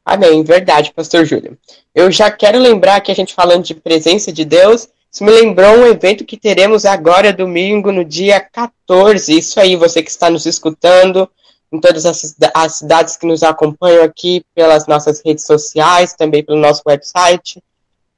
Amém, 0.10 0.44
verdade, 0.44 0.92
pastor 0.92 1.24
Júlio. 1.24 1.56
Eu 1.94 2.12
já 2.12 2.32
quero 2.32 2.58
lembrar 2.58 3.00
que 3.00 3.12
a 3.12 3.14
gente 3.16 3.36
falando 3.36 3.64
de 3.64 3.76
presença 3.76 4.34
de 4.34 4.44
Deus, 4.44 4.90
isso 5.12 5.24
me 5.24 5.30
lembrou 5.32 5.70
um 5.70 5.86
evento 5.86 6.26
que 6.26 6.36
teremos 6.36 6.84
agora 6.84 7.32
domingo, 7.32 7.92
no 7.92 8.04
dia 8.04 8.40
14. 8.40 9.38
Isso 9.38 9.60
aí, 9.60 9.76
você 9.76 10.02
que 10.02 10.10
está 10.10 10.28
nos 10.28 10.48
escutando, 10.48 11.30
em 11.72 11.80
todas 11.80 12.08
as, 12.08 12.36
as 12.56 12.80
cidades 12.80 13.18
que 13.18 13.28
nos 13.28 13.44
acompanham 13.44 14.04
aqui 14.04 14.44
pelas 14.56 14.88
nossas 14.88 15.22
redes 15.24 15.46
sociais, 15.46 16.16
também 16.16 16.44
pelo 16.44 16.58
nosso 16.58 16.82
website. 16.88 17.64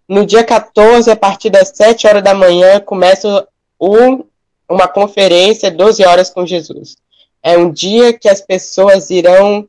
No 0.07 0.25
dia 0.25 0.45
14, 0.45 1.11
a 1.11 1.15
partir 1.17 1.49
das 1.49 1.73
7 1.75 2.07
horas 2.07 2.23
da 2.23 2.33
manhã, 2.33 2.79
começa 2.79 3.45
um, 3.77 4.23
uma 4.69 4.87
conferência 4.87 5.69
12 5.69 6.05
horas 6.05 6.29
com 6.29 6.45
Jesus. 6.45 6.95
é 7.43 7.57
um 7.57 7.69
dia 7.69 8.13
que 8.13 8.29
as 8.29 8.39
pessoas 8.39 9.09
irão 9.09 9.67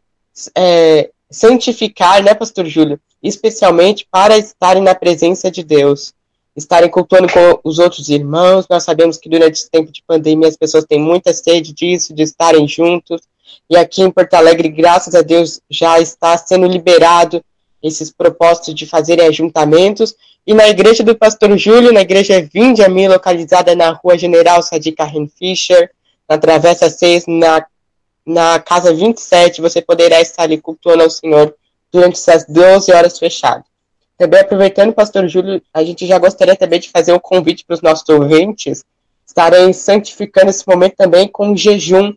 é, 0.57 1.11
santificar, 1.33 2.22
né, 2.22 2.35
Pastor 2.35 2.66
Júlio? 2.66 3.01
Especialmente 3.22 4.07
para 4.11 4.37
estarem 4.39 4.83
na 4.83 4.95
presença 4.95 5.51
de 5.51 5.64
Deus, 5.64 6.12
estarem 6.57 6.91
cultuando 6.91 7.26
com 7.33 7.61
os 7.64 7.78
outros 7.78 8.09
irmãos. 8.09 8.66
Nós 8.68 8.85
sabemos 8.85 9.16
que 9.16 9.28
durante 9.28 9.55
esse 9.55 9.70
tempo 9.70 9.91
de 9.91 10.03
pandemia 10.07 10.49
as 10.49 10.57
pessoas 10.57 10.85
têm 10.85 11.01
muita 11.01 11.33
sede 11.33 11.72
disso, 11.72 12.14
de 12.14 12.22
estarem 12.22 12.68
juntos. 12.68 13.22
E 13.68 13.76
aqui 13.76 14.03
em 14.03 14.11
Porto 14.11 14.35
Alegre, 14.35 14.68
graças 14.68 15.14
a 15.14 15.22
Deus, 15.22 15.61
já 15.70 15.99
está 15.99 16.37
sendo 16.37 16.66
liberado 16.66 17.43
esses 17.83 18.12
propósitos 18.12 18.74
de 18.74 18.87
fazerem 18.87 19.26
ajuntamentos. 19.26 20.14
E 20.47 20.55
na 20.55 20.68
igreja 20.68 21.03
do 21.03 21.16
Pastor 21.16 21.57
Júlio, 21.57 21.93
na 21.93 22.01
igreja 22.01 22.47
Vindami, 22.53 23.09
localizada 23.09 23.74
na 23.74 23.91
rua 23.91 24.18
General 24.18 24.62
Sadi 24.62 24.93
Karen 24.93 25.26
Fischer, 25.26 25.91
na 26.28 26.39
Travessa 26.39 26.91
6, 26.91 27.26
na, 27.26 27.64
na 28.25 28.59
casa 28.61 28.95
27, 28.95 29.61
você 29.61 29.83
poderá 29.83 30.20
estar 30.20 30.45
ali 30.45 30.61
cultuando 30.61 31.03
ao 31.03 31.11
Senhor 31.11 31.55
durante 31.93 32.14
essas 32.14 32.47
12 32.47 32.93
horas 32.93 33.18
fechadas. 33.18 33.64
Também 34.16 34.41
aproveitando, 34.41 34.93
Pastor 34.93 35.29
Júlio, 35.29 35.61
a 35.75 35.83
gente 35.83 36.07
já 36.07 36.18
gostaria 36.18 36.57
também 36.57 36.79
de 36.79 36.91
fazer 36.91 37.12
um 37.12 37.18
convite 37.18 37.64
para 37.64 37.75
os 37.75 37.83
nossos 37.83 38.09
ouvintes 38.09 38.85
estarem 39.27 39.73
santificando 39.73 40.51
esse 40.51 40.66
momento 40.68 40.97
também 40.97 41.27
com 41.27 41.57
jejum. 41.57 42.12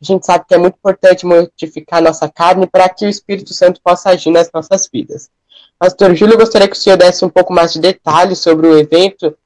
A 0.00 0.04
gente 0.04 0.24
sabe 0.24 0.44
que 0.46 0.54
é 0.54 0.58
muito 0.58 0.76
importante 0.76 1.26
mortificar 1.26 1.98
a 1.98 2.02
nossa 2.02 2.28
carne 2.28 2.66
para 2.66 2.88
que 2.88 3.06
o 3.06 3.08
Espírito 3.08 3.52
Santo 3.52 3.80
possa 3.82 4.10
agir 4.10 4.30
nas 4.30 4.50
nossas 4.52 4.88
vidas. 4.92 5.30
Pastor 5.78 6.14
Júlio, 6.14 6.36
gostaria 6.36 6.68
que 6.68 6.76
o 6.76 6.78
senhor 6.78 6.96
desse 6.96 7.24
um 7.24 7.30
pouco 7.30 7.52
mais 7.52 7.72
de 7.72 7.80
detalhes 7.80 8.38
sobre 8.38 8.66
o 8.66 8.78
evento, 8.78 9.36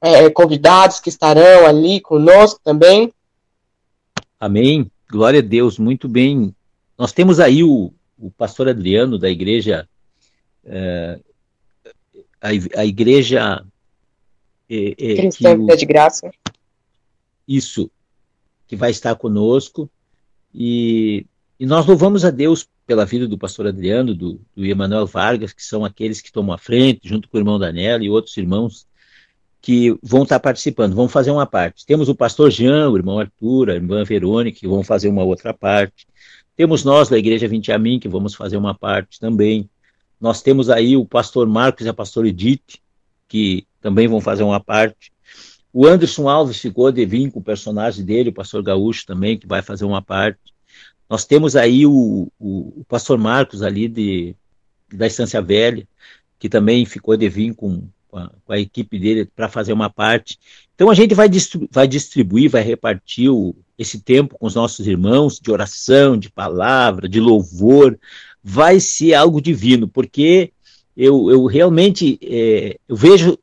é, 0.00 0.30
convidados 0.30 1.00
que 1.00 1.08
estarão 1.08 1.66
ali 1.66 2.00
conosco 2.00 2.60
também. 2.62 3.12
Amém. 4.38 4.90
Glória 5.10 5.40
a 5.40 5.42
Deus, 5.42 5.78
muito 5.78 6.08
bem. 6.08 6.54
Nós 6.98 7.12
temos 7.12 7.40
aí 7.40 7.64
o, 7.64 7.92
o 8.18 8.30
pastor 8.30 8.68
Adriano 8.68 9.18
da 9.18 9.30
igreja, 9.30 9.88
é, 10.64 11.20
a, 12.40 12.48
a, 12.80 12.84
igreja 12.84 13.64
é, 14.68 14.88
é, 14.90 15.14
Cristã 15.16 15.56
de 15.76 15.86
Graça. 15.86 16.30
Isso, 17.46 17.90
que 18.66 18.76
vai 18.76 18.90
estar 18.90 19.14
conosco. 19.14 19.90
E, 20.54 21.24
e, 21.58 21.64
nós 21.64 21.86
louvamos 21.86 22.24
a 22.24 22.30
Deus 22.30 22.68
pela 22.86 23.06
vida 23.06 23.26
do 23.26 23.38
pastor 23.38 23.66
Adriano, 23.66 24.14
do, 24.14 24.40
do 24.54 24.64
Emanuel 24.64 25.06
Vargas, 25.06 25.52
que 25.52 25.62
são 25.62 25.84
aqueles 25.84 26.20
que 26.20 26.32
tomam 26.32 26.54
a 26.54 26.58
frente, 26.58 27.08
junto 27.08 27.28
com 27.28 27.36
o 27.36 27.40
irmão 27.40 27.58
Daniel 27.58 28.02
e 28.02 28.10
outros 28.10 28.36
irmãos 28.36 28.86
que 29.60 29.96
vão 30.02 30.22
estar 30.22 30.38
participando, 30.40 30.94
vão 30.94 31.08
fazer 31.08 31.30
uma 31.30 31.46
parte. 31.46 31.84
Temos 31.84 32.08
o 32.08 32.14
pastor 32.14 32.50
Jean, 32.50 32.90
o 32.90 32.96
irmão 32.96 33.18
Arthur, 33.18 33.70
a 33.70 33.74
irmã 33.74 34.04
Verônica, 34.04 34.60
que 34.60 34.68
vão 34.68 34.82
fazer 34.82 35.08
uma 35.08 35.24
outra 35.24 35.52
parte. 35.52 36.06
Temos 36.56 36.84
nós 36.84 37.08
da 37.08 37.18
Igreja 37.18 37.48
Vinte 37.48 37.76
Mim, 37.78 37.98
que 37.98 38.08
vamos 38.08 38.34
fazer 38.34 38.56
uma 38.56 38.74
parte 38.74 39.18
também. 39.20 39.68
Nós 40.20 40.42
temos 40.42 40.70
aí 40.70 40.96
o 40.96 41.04
pastor 41.04 41.46
Marcos 41.46 41.86
e 41.86 41.88
a 41.88 41.94
pastora 41.94 42.28
Edith, 42.28 42.80
que 43.28 43.66
também 43.80 44.08
vão 44.08 44.20
fazer 44.20 44.42
uma 44.42 44.60
parte. 44.60 45.12
O 45.72 45.86
Anderson 45.86 46.28
Alves 46.28 46.58
ficou 46.58 46.90
de 46.90 47.04
vir 47.04 47.30
com 47.30 47.40
o 47.40 47.42
personagem 47.42 48.04
dele, 48.04 48.30
o 48.30 48.32
pastor 48.34 48.62
Gaúcho 48.62 49.06
também, 49.06 49.38
que 49.38 49.46
vai 49.46 49.62
fazer 49.62 49.84
uma 49.84 50.02
parte. 50.02 50.40
Nós 51.08 51.24
temos 51.24 51.54
aí 51.54 51.86
o, 51.86 52.28
o, 52.38 52.80
o 52.80 52.84
pastor 52.88 53.18
Marcos 53.18 53.62
ali 53.62 53.86
de, 53.86 54.34
da 54.92 55.06
Estância 55.06 55.40
Velha, 55.40 55.86
que 56.38 56.48
também 56.48 56.84
ficou 56.84 57.16
de 57.16 57.28
vir 57.28 57.54
com, 57.54 57.86
com 58.08 58.18
a, 58.18 58.30
com 58.44 58.52
a 58.52 58.58
equipe 58.58 58.98
dele 58.98 59.24
para 59.24 59.48
fazer 59.48 59.72
uma 59.72 59.90
parte. 59.90 60.38
Então 60.74 60.90
a 60.90 60.94
gente 60.94 61.14
vai, 61.14 61.28
distribuir, 61.28 61.70
vai, 61.72 61.86
distribuir, 61.86 62.50
vai 62.50 62.62
repartir 62.62 63.30
o, 63.30 63.54
esse 63.78 64.00
tempo 64.00 64.36
com 64.38 64.46
os 64.46 64.54
nossos 64.54 64.86
irmãos 64.86 65.38
de 65.38 65.50
oração, 65.50 66.16
de 66.16 66.30
palavra, 66.30 67.08
de 67.08 67.20
louvor. 67.20 67.98
Vai 68.42 68.80
ser 68.80 69.14
algo 69.14 69.40
divino, 69.40 69.86
porque 69.86 70.52
eu, 70.96 71.30
eu 71.30 71.46
realmente 71.46 72.18
é, 72.22 72.78
eu 72.88 72.96
vejo 72.96 73.38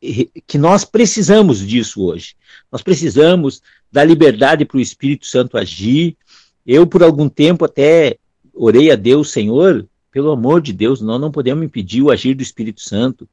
que 0.46 0.58
nós 0.58 0.84
precisamos 0.84 1.66
disso 1.66 2.04
hoje. 2.04 2.36
Nós 2.72 2.82
precisamos 2.82 3.62
da 3.92 4.04
liberdade 4.04 4.66
para 4.66 4.78
o 4.78 4.82
Espírito 4.82 5.26
Santo 5.26 5.58
agir. 5.58 6.18
Eu, 6.66 6.86
por 6.86 7.02
algum 7.02 7.30
tempo, 7.30 7.64
até 7.64 8.18
orei 8.54 8.92
a 8.92 8.96
Deus, 8.96 9.30
Senhor, 9.30 9.88
pelo 10.12 10.32
amor 10.32 10.62
de 10.62 10.72
Deus, 10.74 11.02
nós 11.02 11.20
não 11.20 11.32
podemos 11.32 11.64
impedir 11.64 12.02
o 12.02 12.10
agir 12.10 12.34
do 12.34 12.42
Espírito 12.42 12.82
Santo. 12.82 13.28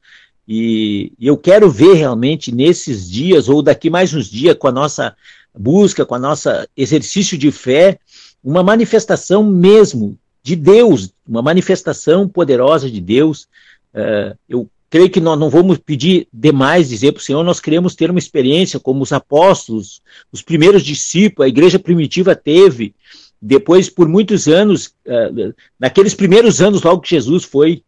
E, 0.47 1.13
eu 1.19 1.37
quero 1.37 1.69
ver 1.69 1.93
realmente 1.93 2.53
nesses 2.53 3.09
dias, 3.09 3.47
ou 3.47 3.61
daqui 3.61 3.89
mais 3.89 4.13
uns 4.13 4.27
dias, 4.27 4.55
com 4.57 4.67
a 4.67 4.71
nossa 4.71 5.15
busca, 5.57 6.05
com 6.05 6.15
a 6.15 6.19
nossa 6.19 6.67
exercício 6.75 7.37
de 7.37 7.51
fé, 7.51 7.99
uma 8.43 8.63
manifestação 8.63 9.43
mesmo 9.43 10.17
de 10.41 10.55
Deus, 10.55 11.13
uma 11.27 11.41
manifestação 11.41 12.27
poderosa 12.27 12.89
de 12.89 12.99
Deus. 12.99 13.47
Uh, 13.93 14.35
eu 14.49 14.69
creio 14.89 15.09
que 15.09 15.21
nós 15.21 15.39
não 15.39 15.49
vamos 15.49 15.77
pedir 15.77 16.27
demais 16.33 16.89
dizer 16.89 17.13
para 17.13 17.21
o 17.21 17.23
Senhor, 17.23 17.43
nós 17.43 17.59
queremos 17.59 17.95
ter 17.95 18.09
uma 18.09 18.19
experiência 18.19 18.79
como 18.79 19.01
os 19.01 19.13
apóstolos, 19.13 20.01
os 20.31 20.41
primeiros 20.41 20.83
discípulos, 20.83 21.45
a 21.45 21.49
igreja 21.49 21.79
primitiva 21.79 22.35
teve, 22.35 22.93
depois 23.41 23.89
por 23.89 24.07
muitos 24.07 24.47
anos, 24.47 24.87
uh, 25.07 25.53
naqueles 25.79 26.13
primeiros 26.13 26.61
anos, 26.61 26.81
logo 26.81 27.01
que 27.01 27.09
Jesus 27.09 27.43
foi 27.45 27.83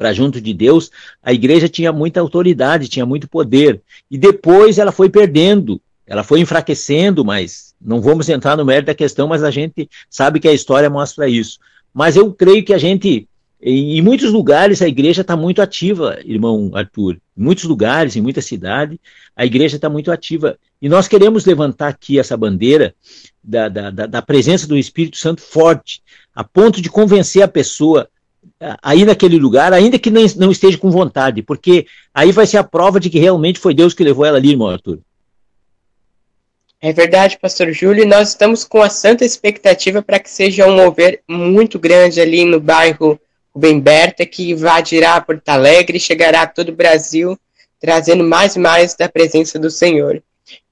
para 0.00 0.14
junto 0.14 0.40
de 0.40 0.54
Deus, 0.54 0.90
a 1.22 1.30
igreja 1.30 1.68
tinha 1.68 1.92
muita 1.92 2.20
autoridade, 2.20 2.88
tinha 2.88 3.04
muito 3.04 3.28
poder. 3.28 3.82
E 4.10 4.16
depois 4.16 4.78
ela 4.78 4.90
foi 4.90 5.10
perdendo, 5.10 5.78
ela 6.06 6.24
foi 6.24 6.40
enfraquecendo, 6.40 7.22
mas 7.22 7.74
não 7.78 8.00
vamos 8.00 8.26
entrar 8.30 8.56
no 8.56 8.64
mérito 8.64 8.86
da 8.86 8.94
questão, 8.94 9.28
mas 9.28 9.44
a 9.44 9.50
gente 9.50 9.90
sabe 10.08 10.40
que 10.40 10.48
a 10.48 10.54
história 10.54 10.88
mostra 10.88 11.28
isso. 11.28 11.58
Mas 11.92 12.16
eu 12.16 12.32
creio 12.32 12.64
que 12.64 12.72
a 12.72 12.78
gente, 12.78 13.28
em, 13.60 14.00
muitos 14.00 14.32
lugares, 14.32 14.80
a 14.80 14.88
igreja 14.88 15.20
está 15.20 15.36
muito 15.36 15.60
ativa, 15.60 16.18
irmão 16.24 16.70
Arthur. 16.72 17.18
Em 17.36 17.42
muitos 17.42 17.64
lugares, 17.64 18.16
em 18.16 18.22
muita 18.22 18.40
cidade, 18.40 18.98
a 19.36 19.44
igreja 19.44 19.76
está 19.76 19.90
muito 19.90 20.10
ativa. 20.10 20.56
E 20.80 20.88
nós 20.88 21.08
queremos 21.08 21.44
levantar 21.44 21.88
aqui 21.88 22.18
essa 22.18 22.38
bandeira 22.38 22.94
da, 23.44 23.68
da, 23.68 23.90
da 23.90 24.22
presença 24.22 24.66
do 24.66 24.78
Espírito 24.78 25.18
Santo 25.18 25.42
forte, 25.42 26.02
a 26.34 26.42
ponto 26.42 26.80
de 26.80 26.88
convencer 26.88 27.42
a 27.42 27.48
pessoa 27.48 28.08
aí 28.82 29.04
naquele 29.04 29.38
lugar, 29.38 29.72
ainda 29.72 29.98
que 29.98 30.10
não, 30.10 30.50
esteja 30.50 30.76
com 30.76 30.90
vontade, 30.90 31.42
porque 31.42 31.86
aí 32.12 32.30
vai 32.30 32.46
ser 32.46 32.58
a 32.58 32.64
prova 32.64 33.00
de 33.00 33.08
que 33.08 33.18
realmente 33.18 33.58
foi 33.58 33.74
Deus 33.74 33.94
que 33.94 34.04
levou 34.04 34.24
ela 34.24 34.36
ali, 34.36 34.50
irmão 34.50 34.68
Arthur. 34.68 34.98
É 36.82 36.92
verdade, 36.92 37.38
pastor 37.38 37.72
Júlio, 37.72 38.06
nós 38.06 38.30
estamos 38.30 38.64
com 38.64 38.80
a 38.82 38.88
santa 38.88 39.24
expectativa 39.24 40.02
para 40.02 40.18
que 40.18 40.30
seja 40.30 40.66
um 40.66 40.76
mover 40.76 41.22
muito 41.28 41.78
grande 41.78 42.20
ali 42.20 42.44
no 42.44 42.58
bairro 42.58 43.20
Rubem 43.54 43.80
Berta, 43.80 44.24
que 44.24 44.50
invadirá 44.50 45.20
Porto 45.20 45.48
Alegre 45.48 45.98
e 45.98 46.00
chegará 46.00 46.42
a 46.42 46.46
todo 46.46 46.70
o 46.70 46.76
Brasil, 46.76 47.38
trazendo 47.78 48.24
mais 48.24 48.56
e 48.56 48.58
mais 48.58 48.94
da 48.94 49.08
presença 49.08 49.58
do 49.58 49.70
Senhor. 49.70 50.22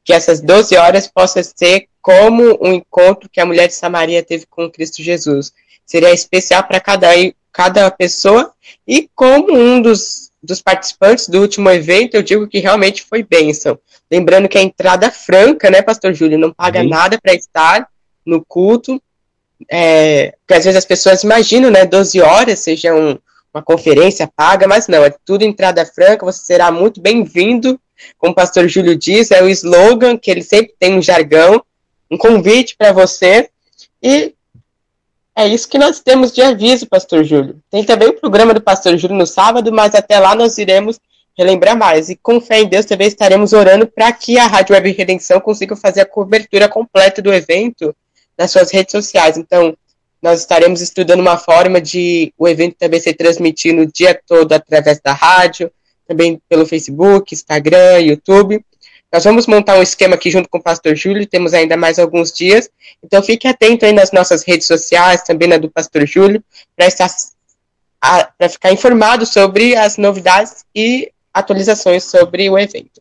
Que 0.03 0.15
essas 0.15 0.41
12 0.41 0.77
horas 0.77 1.07
possa 1.07 1.43
ser 1.43 1.89
como 2.01 2.59
um 2.63 2.73
encontro 2.73 3.29
que 3.29 3.41
a 3.41 3.45
mulher 3.45 3.67
de 3.67 3.75
Samaria 3.75 4.23
teve 4.23 4.47
com 4.47 4.71
Cristo 4.71 5.03
Jesus. 5.03 5.53
Seria 5.85 6.13
especial 6.13 6.63
para 6.65 6.81
cada 6.81 7.15
cada 7.53 7.91
pessoa. 7.91 8.53
E 8.87 9.09
como 9.15 9.57
um 9.57 9.81
dos, 9.81 10.31
dos 10.43 10.61
participantes 10.61 11.29
do 11.29 11.41
último 11.41 11.71
evento, 11.71 12.15
eu 12.15 12.23
digo 12.23 12.49
que 12.49 12.59
realmente 12.59 13.03
foi 13.03 13.23
bênção. 13.23 13.79
Lembrando 14.11 14.49
que 14.49 14.59
a 14.59 14.63
entrada 14.63 15.11
franca, 15.11 15.71
né, 15.71 15.83
Pastor 15.83 16.15
Júlio? 16.15 16.39
Não 16.39 16.53
paga 16.53 16.81
Sim. 16.81 16.89
nada 16.89 17.19
para 17.21 17.35
estar 17.35 17.89
no 18.25 18.45
culto. 18.45 19.01
É, 19.71 20.35
porque 20.41 20.55
às 20.55 20.65
vezes 20.65 20.79
as 20.79 20.85
pessoas 20.85 21.25
imaginam, 21.25 21.71
né, 21.71 21.85
12 21.85 22.21
horas 22.21 22.61
seja 22.61 22.95
um, 22.95 23.19
uma 23.53 23.63
conferência 23.63 24.31
paga, 24.35 24.69
mas 24.69 24.87
não, 24.87 25.05
é 25.05 25.13
tudo 25.25 25.43
entrada 25.43 25.85
franca, 25.85 26.25
você 26.25 26.45
será 26.45 26.71
muito 26.71 27.01
bem-vindo, 27.01 27.81
como 28.17 28.33
o 28.33 28.37
pastor 28.37 28.69
Júlio 28.69 28.97
diz, 28.97 29.31
é 29.31 29.43
o 29.43 29.49
slogan 29.49 30.17
que 30.17 30.31
ele 30.31 30.43
sempre 30.43 30.75
tem 30.79 30.97
um 30.97 31.03
jargão, 31.03 31.63
um 32.11 32.17
convite 32.17 32.77
para 32.77 32.93
você. 32.93 33.51
E 34.03 34.35
é 35.39 35.47
isso 35.47 35.69
que 35.69 35.79
nós 35.79 36.01
temos 36.01 36.33
de 36.33 36.43
aviso, 36.43 36.85
Pastor 36.89 37.23
Júlio. 37.23 37.61
Tem 37.71 37.85
também 37.85 38.09
o 38.09 38.13
programa 38.13 38.53
do 38.53 38.61
Pastor 38.61 38.97
Júlio 38.99 39.17
no 39.17 39.25
sábado, 39.25 39.73
mas 39.73 39.95
até 39.95 40.19
lá 40.19 40.35
nós 40.35 40.59
iremos 40.59 40.99
relembrar 41.39 41.77
mais. 41.77 42.09
E 42.09 42.17
com 42.17 42.41
fé 42.41 42.63
em 42.63 42.67
Deus 42.67 42.85
também 42.85 43.07
estaremos 43.07 43.53
orando 43.53 43.87
para 43.87 44.13
que 44.13 44.37
a 44.37 44.49
Rádio 44.49 44.75
Web 44.75 44.91
Redenção 44.91 45.41
consiga 45.41 45.77
fazer 45.77 46.01
a 46.01 46.07
cobertura 46.07 46.69
completa 46.69 47.23
do 47.23 47.33
evento 47.33 47.95
nas 48.37 48.51
suas 48.51 48.73
redes 48.73 48.91
sociais. 48.91 49.39
Então, 49.39 49.77
nós 50.21 50.41
estaremos 50.41 50.81
estudando 50.81 51.21
uma 51.21 51.37
forma 51.37 51.81
de 51.81 52.33
o 52.37 52.49
evento 52.49 52.75
também 52.77 52.99
ser 52.99 53.15
transmitido 53.15 53.83
o 53.83 53.87
dia 53.87 54.21
todo 54.27 54.53
através 54.53 55.01
da 55.01 55.13
rádio, 55.13 55.71
também 56.05 56.43
pelo 56.49 56.67
Facebook, 56.67 57.33
Instagram, 57.33 58.01
YouTube. 58.01 58.61
Nós 59.13 59.25
vamos 59.25 59.47
montar 59.47 59.79
um 59.79 59.83
esquema 59.83 60.17
aqui 60.17 60.31
junto 60.31 60.49
com 60.49 60.59
o 60.59 60.63
Pastor 60.63 60.95
Júlio, 60.95 61.27
temos 61.27 61.55
ainda 61.55 61.77
mais 61.77 61.99
alguns 61.99 62.31
dias, 62.31 62.69
então 63.03 63.23
fique 63.23 63.49
atento 63.49 63.87
aí 63.87 63.93
nas 63.93 64.13
nossas 64.13 64.43
redes 64.43 64.67
sociais, 64.67 65.23
também 65.23 65.49
na 65.49 65.57
do 65.57 65.71
Pastor 65.71 66.07
Júlio, 66.07 66.45
para 66.77 68.49
ficar 68.49 68.71
informado 68.71 69.25
sobre 69.25 69.75
as 69.75 69.97
novidades 69.97 70.67
e 70.75 71.11
atualizações 71.33 72.05
sobre 72.05 72.51
o 72.51 72.59
evento. 72.59 73.01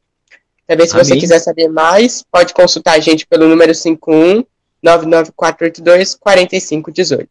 Também, 0.65 0.87
se 0.87 0.93
Amém. 0.93 1.05
você 1.05 1.17
quiser 1.17 1.39
saber 1.39 1.67
mais, 1.67 2.23
pode 2.31 2.53
consultar 2.53 2.93
a 2.93 2.99
gente 2.99 3.27
pelo 3.27 3.47
número 3.47 3.75
51 3.75 4.45
99482-4518. 4.85 7.27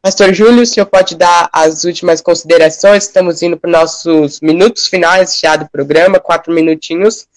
Pastor 0.00 0.32
Júlio, 0.32 0.62
o 0.62 0.66
senhor 0.66 0.86
pode 0.86 1.14
dar 1.14 1.50
as 1.52 1.84
últimas 1.84 2.22
considerações? 2.22 3.04
Estamos 3.04 3.42
indo 3.42 3.58
para 3.58 3.68
os 3.68 3.72
nossos 3.72 4.40
minutos 4.40 4.86
finais 4.86 5.38
já 5.38 5.56
do 5.56 5.68
programa, 5.68 6.18
quatro 6.18 6.50
minutinhos. 6.52 7.28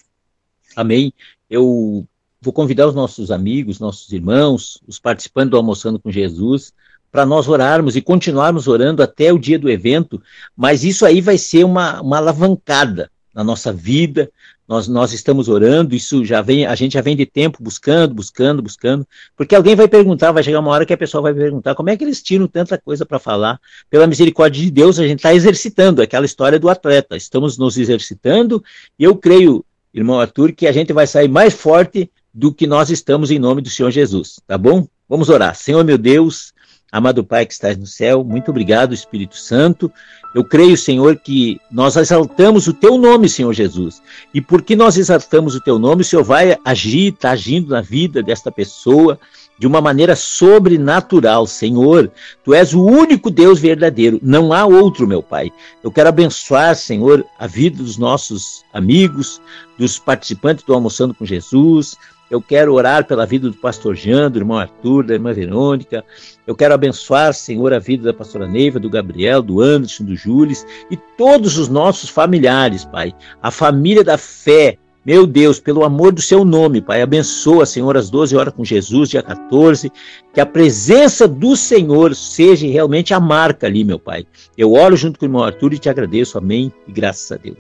Amém. 0.80 1.12
Eu 1.50 2.08
vou 2.42 2.54
convidar 2.54 2.88
os 2.88 2.96
nossos 2.96 3.32
amigos, 3.32 3.82
nossos 3.82 4.14
irmãos, 4.14 4.82
os 4.88 4.98
participantes 4.98 5.52
do 5.52 5.58
Almoçando 5.58 6.00
com 6.00 6.10
Jesus, 6.10 6.72
para 7.12 7.26
nós 7.26 7.50
orarmos 7.50 7.98
e 7.98 8.02
continuarmos 8.02 8.66
orando 8.66 9.04
até 9.04 9.34
o 9.34 9.38
dia 9.38 9.60
do 9.60 9.70
evento, 9.70 10.22
mas 10.56 10.86
isso 10.86 11.06
aí 11.06 11.20
vai 11.20 11.38
ser 11.38 11.66
uma, 11.66 12.00
uma 12.00 12.16
alavancada 12.16 13.12
na 13.34 13.44
nossa 13.44 13.74
vida. 13.74 14.32
Nós, 14.66 14.88
nós 14.88 15.12
estamos 15.12 15.50
orando, 15.50 15.96
isso 15.96 16.24
já 16.24 16.42
vem, 16.42 16.66
a 16.66 16.76
gente 16.76 16.94
já 16.94 17.02
vem 17.02 17.16
de 17.16 17.26
tempo 17.26 17.58
buscando, 17.62 18.14
buscando, 18.14 18.62
buscando, 18.62 19.06
porque 19.36 19.56
alguém 19.56 19.76
vai 19.76 19.88
perguntar, 19.88 20.32
vai 20.32 20.44
chegar 20.44 20.60
uma 20.60 20.70
hora 20.70 20.86
que 20.86 20.94
a 20.94 20.98
pessoa 20.98 21.24
vai 21.24 21.34
perguntar 21.34 21.74
como 21.74 21.90
é 21.90 21.98
que 21.98 22.04
eles 22.04 22.22
tiram 22.22 22.48
tanta 22.48 22.78
coisa 22.78 23.04
para 23.06 23.18
falar. 23.18 23.60
Pela 23.90 24.06
misericórdia 24.06 24.64
de 24.64 24.70
Deus, 24.70 25.00
a 25.00 25.08
gente 25.08 25.18
está 25.18 25.34
exercitando, 25.34 26.04
aquela 26.04 26.26
história 26.26 26.60
do 26.60 26.70
atleta. 26.70 27.18
Estamos 27.18 27.58
nos 27.58 27.80
exercitando 27.80 28.64
e 28.98 29.04
eu 29.04 29.16
creio, 29.16 29.66
irmão 29.94 30.20
Arthur, 30.20 30.54
que 30.54 30.68
a 30.68 30.72
gente 30.72 30.94
vai 30.94 31.08
sair 31.08 31.28
mais 31.28 31.54
forte 31.54 32.10
do 32.34 32.54
que 32.54 32.68
nós 32.68 32.90
estamos 32.90 33.32
em 33.32 33.40
nome 33.40 33.62
do 33.62 33.70
Senhor 33.70 33.92
Jesus, 33.92 34.40
tá 34.48 34.58
bom? 34.58 34.88
Vamos 35.08 35.30
orar. 35.30 35.56
Senhor 35.56 35.84
meu 35.84 35.98
Deus, 35.98 36.54
Amado 36.92 37.24
Pai 37.24 37.46
que 37.46 37.54
estás 37.54 37.78
no 37.78 37.86
céu, 37.86 38.24
muito 38.24 38.50
obrigado, 38.50 38.96
Espírito 38.96 39.38
Santo. 39.38 39.92
Eu 40.34 40.44
creio, 40.44 40.76
Senhor, 40.76 41.18
que 41.18 41.60
nós 41.72 41.96
exaltamos 41.96 42.68
o 42.68 42.74
teu 42.74 42.98
nome, 42.98 43.30
Senhor 43.30 43.54
Jesus. 43.54 44.02
E 44.34 44.42
porque 44.42 44.76
nós 44.76 44.98
exaltamos 44.98 45.56
o 45.56 45.62
teu 45.62 45.78
nome, 45.78 46.02
o 46.02 46.06
Senhor 46.06 46.24
vai 46.24 46.58
agir, 46.66 47.14
está 47.14 47.32
agindo 47.32 47.70
na 47.70 47.82
vida 47.82 48.24
desta 48.24 48.52
pessoa 48.52 49.20
de 49.60 49.68
uma 49.68 49.82
maneira 49.82 50.16
sobrenatural, 50.16 51.46
Senhor. 51.46 52.10
Tu 52.44 52.54
és 52.54 52.74
o 52.74 52.84
único 52.84 53.30
Deus 53.30 53.60
verdadeiro, 53.60 54.20
não 54.24 54.52
há 54.54 54.66
outro, 54.66 55.06
meu 55.06 55.22
Pai. 55.22 55.52
Eu 55.84 55.92
quero 55.92 56.10
abençoar, 56.10 56.76
Senhor, 56.76 57.24
a 57.38 57.46
vida 57.46 57.84
dos 57.84 57.98
nossos 57.98 58.64
amigos, 58.74 59.42
dos 59.78 60.00
participantes 60.00 60.64
do 60.64 60.74
Almoçando 60.74 61.14
com 61.14 61.26
Jesus, 61.26 61.96
eu 62.30 62.40
quero 62.40 62.74
orar 62.74 63.06
pela 63.06 63.26
vida 63.26 63.50
do 63.50 63.58
pastor 63.58 63.96
Jean, 63.96 64.30
do 64.30 64.38
irmão 64.38 64.58
Arthur, 64.58 65.04
da 65.04 65.16
irmã 65.16 65.34
Verônica. 65.34 66.06
Eu 66.46 66.56
quero 66.56 66.76
abençoar, 66.76 67.34
Senhor, 67.34 67.74
a 67.74 67.80
vida 67.80 68.04
da 68.04 68.14
pastora 68.14 68.48
Neiva, 68.48 68.80
do 68.80 68.90
Gabriel, 68.90 69.42
do 69.42 69.62
Anderson, 69.62 70.04
do 70.04 70.16
Júlio 70.16 70.56
e 70.92 70.98
todos 71.18 71.58
os 71.58 71.68
nossos 71.68 72.10
familiares, 72.10 72.86
Pai. 72.86 73.16
A 73.42 73.50
família 73.50 74.04
da 74.04 74.18
fé. 74.18 74.78
Meu 75.10 75.26
Deus, 75.26 75.60
pelo 75.60 75.84
amor 75.84 76.12
do 76.12 76.22
seu 76.22 76.46
nome, 76.46 76.82
Pai, 76.82 77.02
abençoa, 77.02 77.66
Senhor, 77.66 77.98
às 77.98 78.12
12 78.12 78.38
horas 78.38 78.54
com 78.54 78.64
Jesus, 78.64 79.10
dia 79.10 79.24
14. 79.24 79.92
Que 80.32 80.40
a 80.40 80.46
presença 80.46 81.28
do 81.28 81.56
Senhor 81.56 82.14
seja 82.14 82.68
realmente 82.68 83.12
a 83.12 83.20
marca 83.20 83.66
ali, 83.66 83.84
meu 83.84 83.98
Pai. 83.98 84.28
Eu 84.56 84.74
oro 84.74 84.96
junto 84.96 85.18
com 85.18 85.26
o 85.26 85.28
irmão 85.28 85.44
Arthur 85.44 85.74
e 85.74 85.80
te 85.80 85.90
agradeço. 85.90 86.38
Amém. 86.38 86.72
E 86.88 86.92
graças 86.92 87.32
a 87.32 87.38
Deus. 87.38 87.58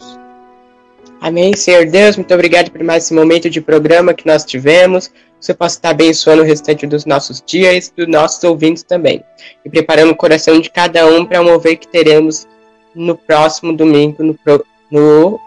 Amém, 1.19 1.55
Senhor 1.55 1.87
Deus, 1.87 2.17
muito 2.17 2.31
obrigado 2.31 2.69
por 2.69 2.83
mais 2.83 3.05
esse 3.05 3.15
momento 3.15 3.49
de 3.49 3.59
programa 3.59 4.13
que 4.13 4.27
nós 4.27 4.45
tivemos. 4.45 5.11
Você 5.41 5.51
possa 5.51 5.75
estar 5.75 5.89
abençoando 5.89 6.43
o 6.43 6.45
restante 6.45 6.85
dos 6.85 7.03
nossos 7.03 7.41
dias 7.43 7.87
e 7.87 8.05
dos 8.05 8.07
nossos 8.07 8.43
ouvintes 8.43 8.83
também. 8.83 9.23
E 9.65 9.69
preparando 9.71 10.11
o 10.11 10.15
coração 10.15 10.61
de 10.61 10.69
cada 10.69 11.07
um 11.07 11.25
para 11.25 11.41
o 11.41 11.45
mover 11.45 11.77
que 11.77 11.87
teremos 11.87 12.47
no 12.93 13.17
próximo 13.17 13.75
domingo, 13.75 14.21
no, 14.21 14.35
pro, 14.35 14.63
no 14.91 15.39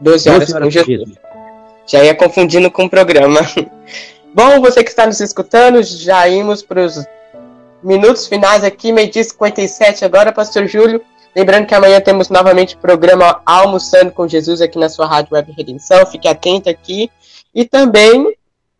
12 0.00 0.28
horas, 0.28 0.40
12 0.48 0.54
horas 0.54 0.66
com 0.66 0.70
Jesus. 0.70 1.18
Já 1.86 2.04
ia 2.04 2.14
confundindo 2.14 2.70
com 2.70 2.84
o 2.84 2.90
programa. 2.90 3.40
Bom, 4.34 4.60
você 4.60 4.84
que 4.84 4.90
está 4.90 5.06
nos 5.06 5.20
escutando, 5.20 5.82
já 5.82 6.28
ímos 6.28 6.62
para 6.62 6.84
os 6.84 7.04
minutos 7.82 8.26
finais 8.26 8.62
aqui, 8.62 8.92
meio-dia 8.92 9.24
57 9.24 10.04
agora, 10.04 10.32
Pastor 10.32 10.66
Júlio. 10.66 11.02
Lembrando 11.34 11.66
que 11.66 11.74
amanhã 11.74 12.00
temos 12.00 12.28
novamente 12.28 12.74
o 12.74 12.78
programa 12.78 13.40
Almoçando 13.44 14.12
com 14.12 14.26
Jesus 14.26 14.60
aqui 14.60 14.78
na 14.78 14.88
sua 14.88 15.06
Rádio 15.06 15.34
Web 15.34 15.52
Redenção. 15.52 16.04
Fique 16.06 16.26
atento 16.26 16.68
aqui. 16.68 17.10
E 17.54 17.64
também 17.64 18.34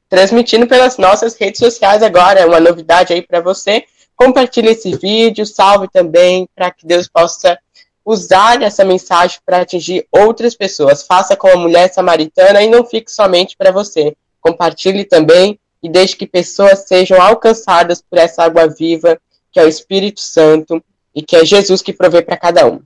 transmitindo 0.08 0.66
pelas 0.66 0.98
nossas 0.98 1.36
redes 1.36 1.58
sociais 1.58 2.02
agora. 2.02 2.40
É 2.40 2.46
uma 2.46 2.60
novidade 2.60 3.12
aí 3.12 3.22
para 3.22 3.40
você. 3.40 3.84
Compartilhe 4.16 4.70
esse 4.70 4.96
vídeo, 4.96 5.46
salve 5.46 5.88
também, 5.88 6.48
para 6.54 6.70
que 6.70 6.84
Deus 6.86 7.06
possa 7.06 7.56
usar 8.08 8.62
essa 8.62 8.86
mensagem 8.86 9.38
para 9.44 9.60
atingir 9.60 10.06
outras 10.10 10.54
pessoas. 10.54 11.02
Faça 11.02 11.36
como 11.36 11.52
a 11.52 11.58
mulher 11.58 11.92
samaritana 11.92 12.62
e 12.62 12.70
não 12.70 12.82
fique 12.82 13.12
somente 13.12 13.54
para 13.54 13.70
você. 13.70 14.16
Compartilhe 14.40 15.04
também 15.04 15.60
e 15.82 15.90
deixe 15.90 16.16
que 16.16 16.26
pessoas 16.26 16.86
sejam 16.88 17.20
alcançadas 17.20 18.00
por 18.00 18.18
essa 18.18 18.44
água 18.44 18.66
viva, 18.66 19.20
que 19.52 19.60
é 19.60 19.64
o 19.64 19.68
Espírito 19.68 20.20
Santo, 20.20 20.82
e 21.14 21.20
que 21.20 21.36
é 21.36 21.44
Jesus 21.44 21.82
que 21.82 21.92
provê 21.92 22.22
para 22.22 22.38
cada 22.38 22.66
um. 22.66 22.80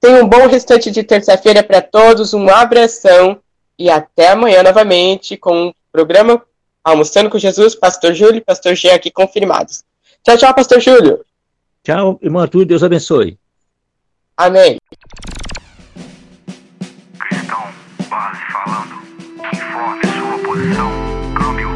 Tenha 0.00 0.24
um 0.24 0.28
bom 0.28 0.46
restante 0.46 0.90
de 0.90 1.02
terça-feira 1.02 1.62
para 1.62 1.82
todos, 1.82 2.32
um 2.32 2.48
abração 2.48 3.38
e 3.78 3.90
até 3.90 4.30
amanhã 4.30 4.62
novamente 4.62 5.36
com 5.36 5.68
o 5.68 5.74
programa 5.92 6.42
Almoçando 6.82 7.28
com 7.28 7.38
Jesus, 7.38 7.74
Pastor 7.74 8.14
Júlio 8.14 8.36
e 8.36 8.40
Pastor 8.40 8.74
G 8.74 8.90
aqui 8.90 9.10
confirmados. 9.10 9.84
Tchau, 10.22 10.38
tchau, 10.38 10.54
Pastor 10.54 10.80
Júlio. 10.80 11.24
Tchau, 11.82 12.18
irmão 12.22 12.40
Arthur, 12.40 12.64
Deus 12.64 12.82
abençoe. 12.82 13.36
Amém. 14.38 14.76
Cristão, 17.18 17.64
base 18.10 18.40
falando, 18.52 19.00
informe 19.50 20.02
sua 20.18 20.38
posição, 20.44 20.90
câmbio. 21.34 21.70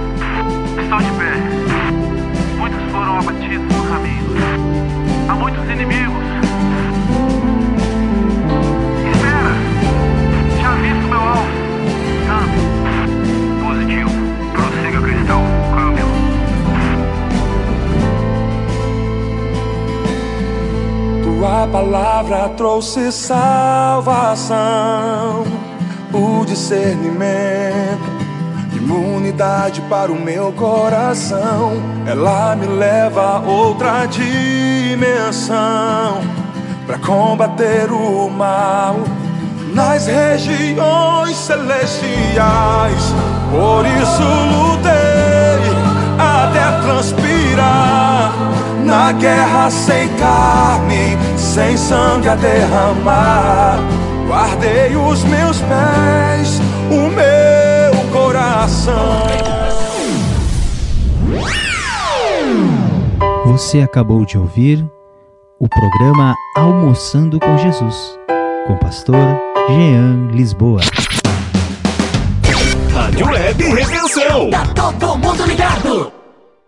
Estou 0.79 0.99
de 0.99 1.11
pé. 1.19 1.37
Muitos 2.59 2.93
foram 2.93 3.19
abatidos 3.19 3.75
no 3.75 3.89
caminho. 3.89 4.37
Há 5.31 5.35
muitos 5.37 5.65
inimigos. 5.71 6.30
Tua 21.41 21.66
palavra 21.68 22.51
trouxe 22.51 23.11
salvação, 23.11 24.53
o 26.12 26.45
discernimento, 26.45 28.05
imunidade 28.76 29.80
para 29.88 30.12
o 30.12 30.20
meu 30.20 30.53
coração. 30.53 31.82
Ela 32.07 32.55
me 32.57 32.66
leva 32.66 33.22
a 33.22 33.38
outra 33.38 34.05
dimensão 34.05 35.57
para 36.86 36.99
combater 36.99 37.91
o 37.91 38.28
mal 38.28 38.97
nas 39.72 40.07
regiões 40.07 41.38
celestiais. 41.38 43.14
Por 43.51 43.86
isso 43.86 44.22
lutei 44.53 45.72
até 46.18 46.82
transpirar 46.82 48.10
na 48.91 49.12
guerra 49.12 49.70
sem 49.70 50.09
carne, 50.16 51.16
sem 51.36 51.76
sangue 51.76 52.28
a 52.28 52.34
derramar. 52.34 53.78
Guardei 54.26 54.97
os 54.97 55.22
meus 55.24 55.61
pés, 55.61 56.61
o 56.91 57.09
meu 57.09 58.05
coração. 58.12 59.26
Você 63.47 63.80
acabou 63.80 64.24
de 64.24 64.36
ouvir 64.36 64.84
o 65.59 65.68
programa 65.68 66.34
Almoçando 66.57 67.38
com 67.38 67.59
Jesus, 67.59 68.18
com 68.66 68.72
o 68.72 68.78
pastor 68.78 69.41
Jean 69.68 70.28
Lisboa. 70.32 70.80
Rádio 72.93 73.26
Web 73.26 73.62
Redenção. 73.62 74.51
Tá 74.51 74.66
todo 74.74 75.16
mundo 75.16 75.45
ligado. 75.47 76.20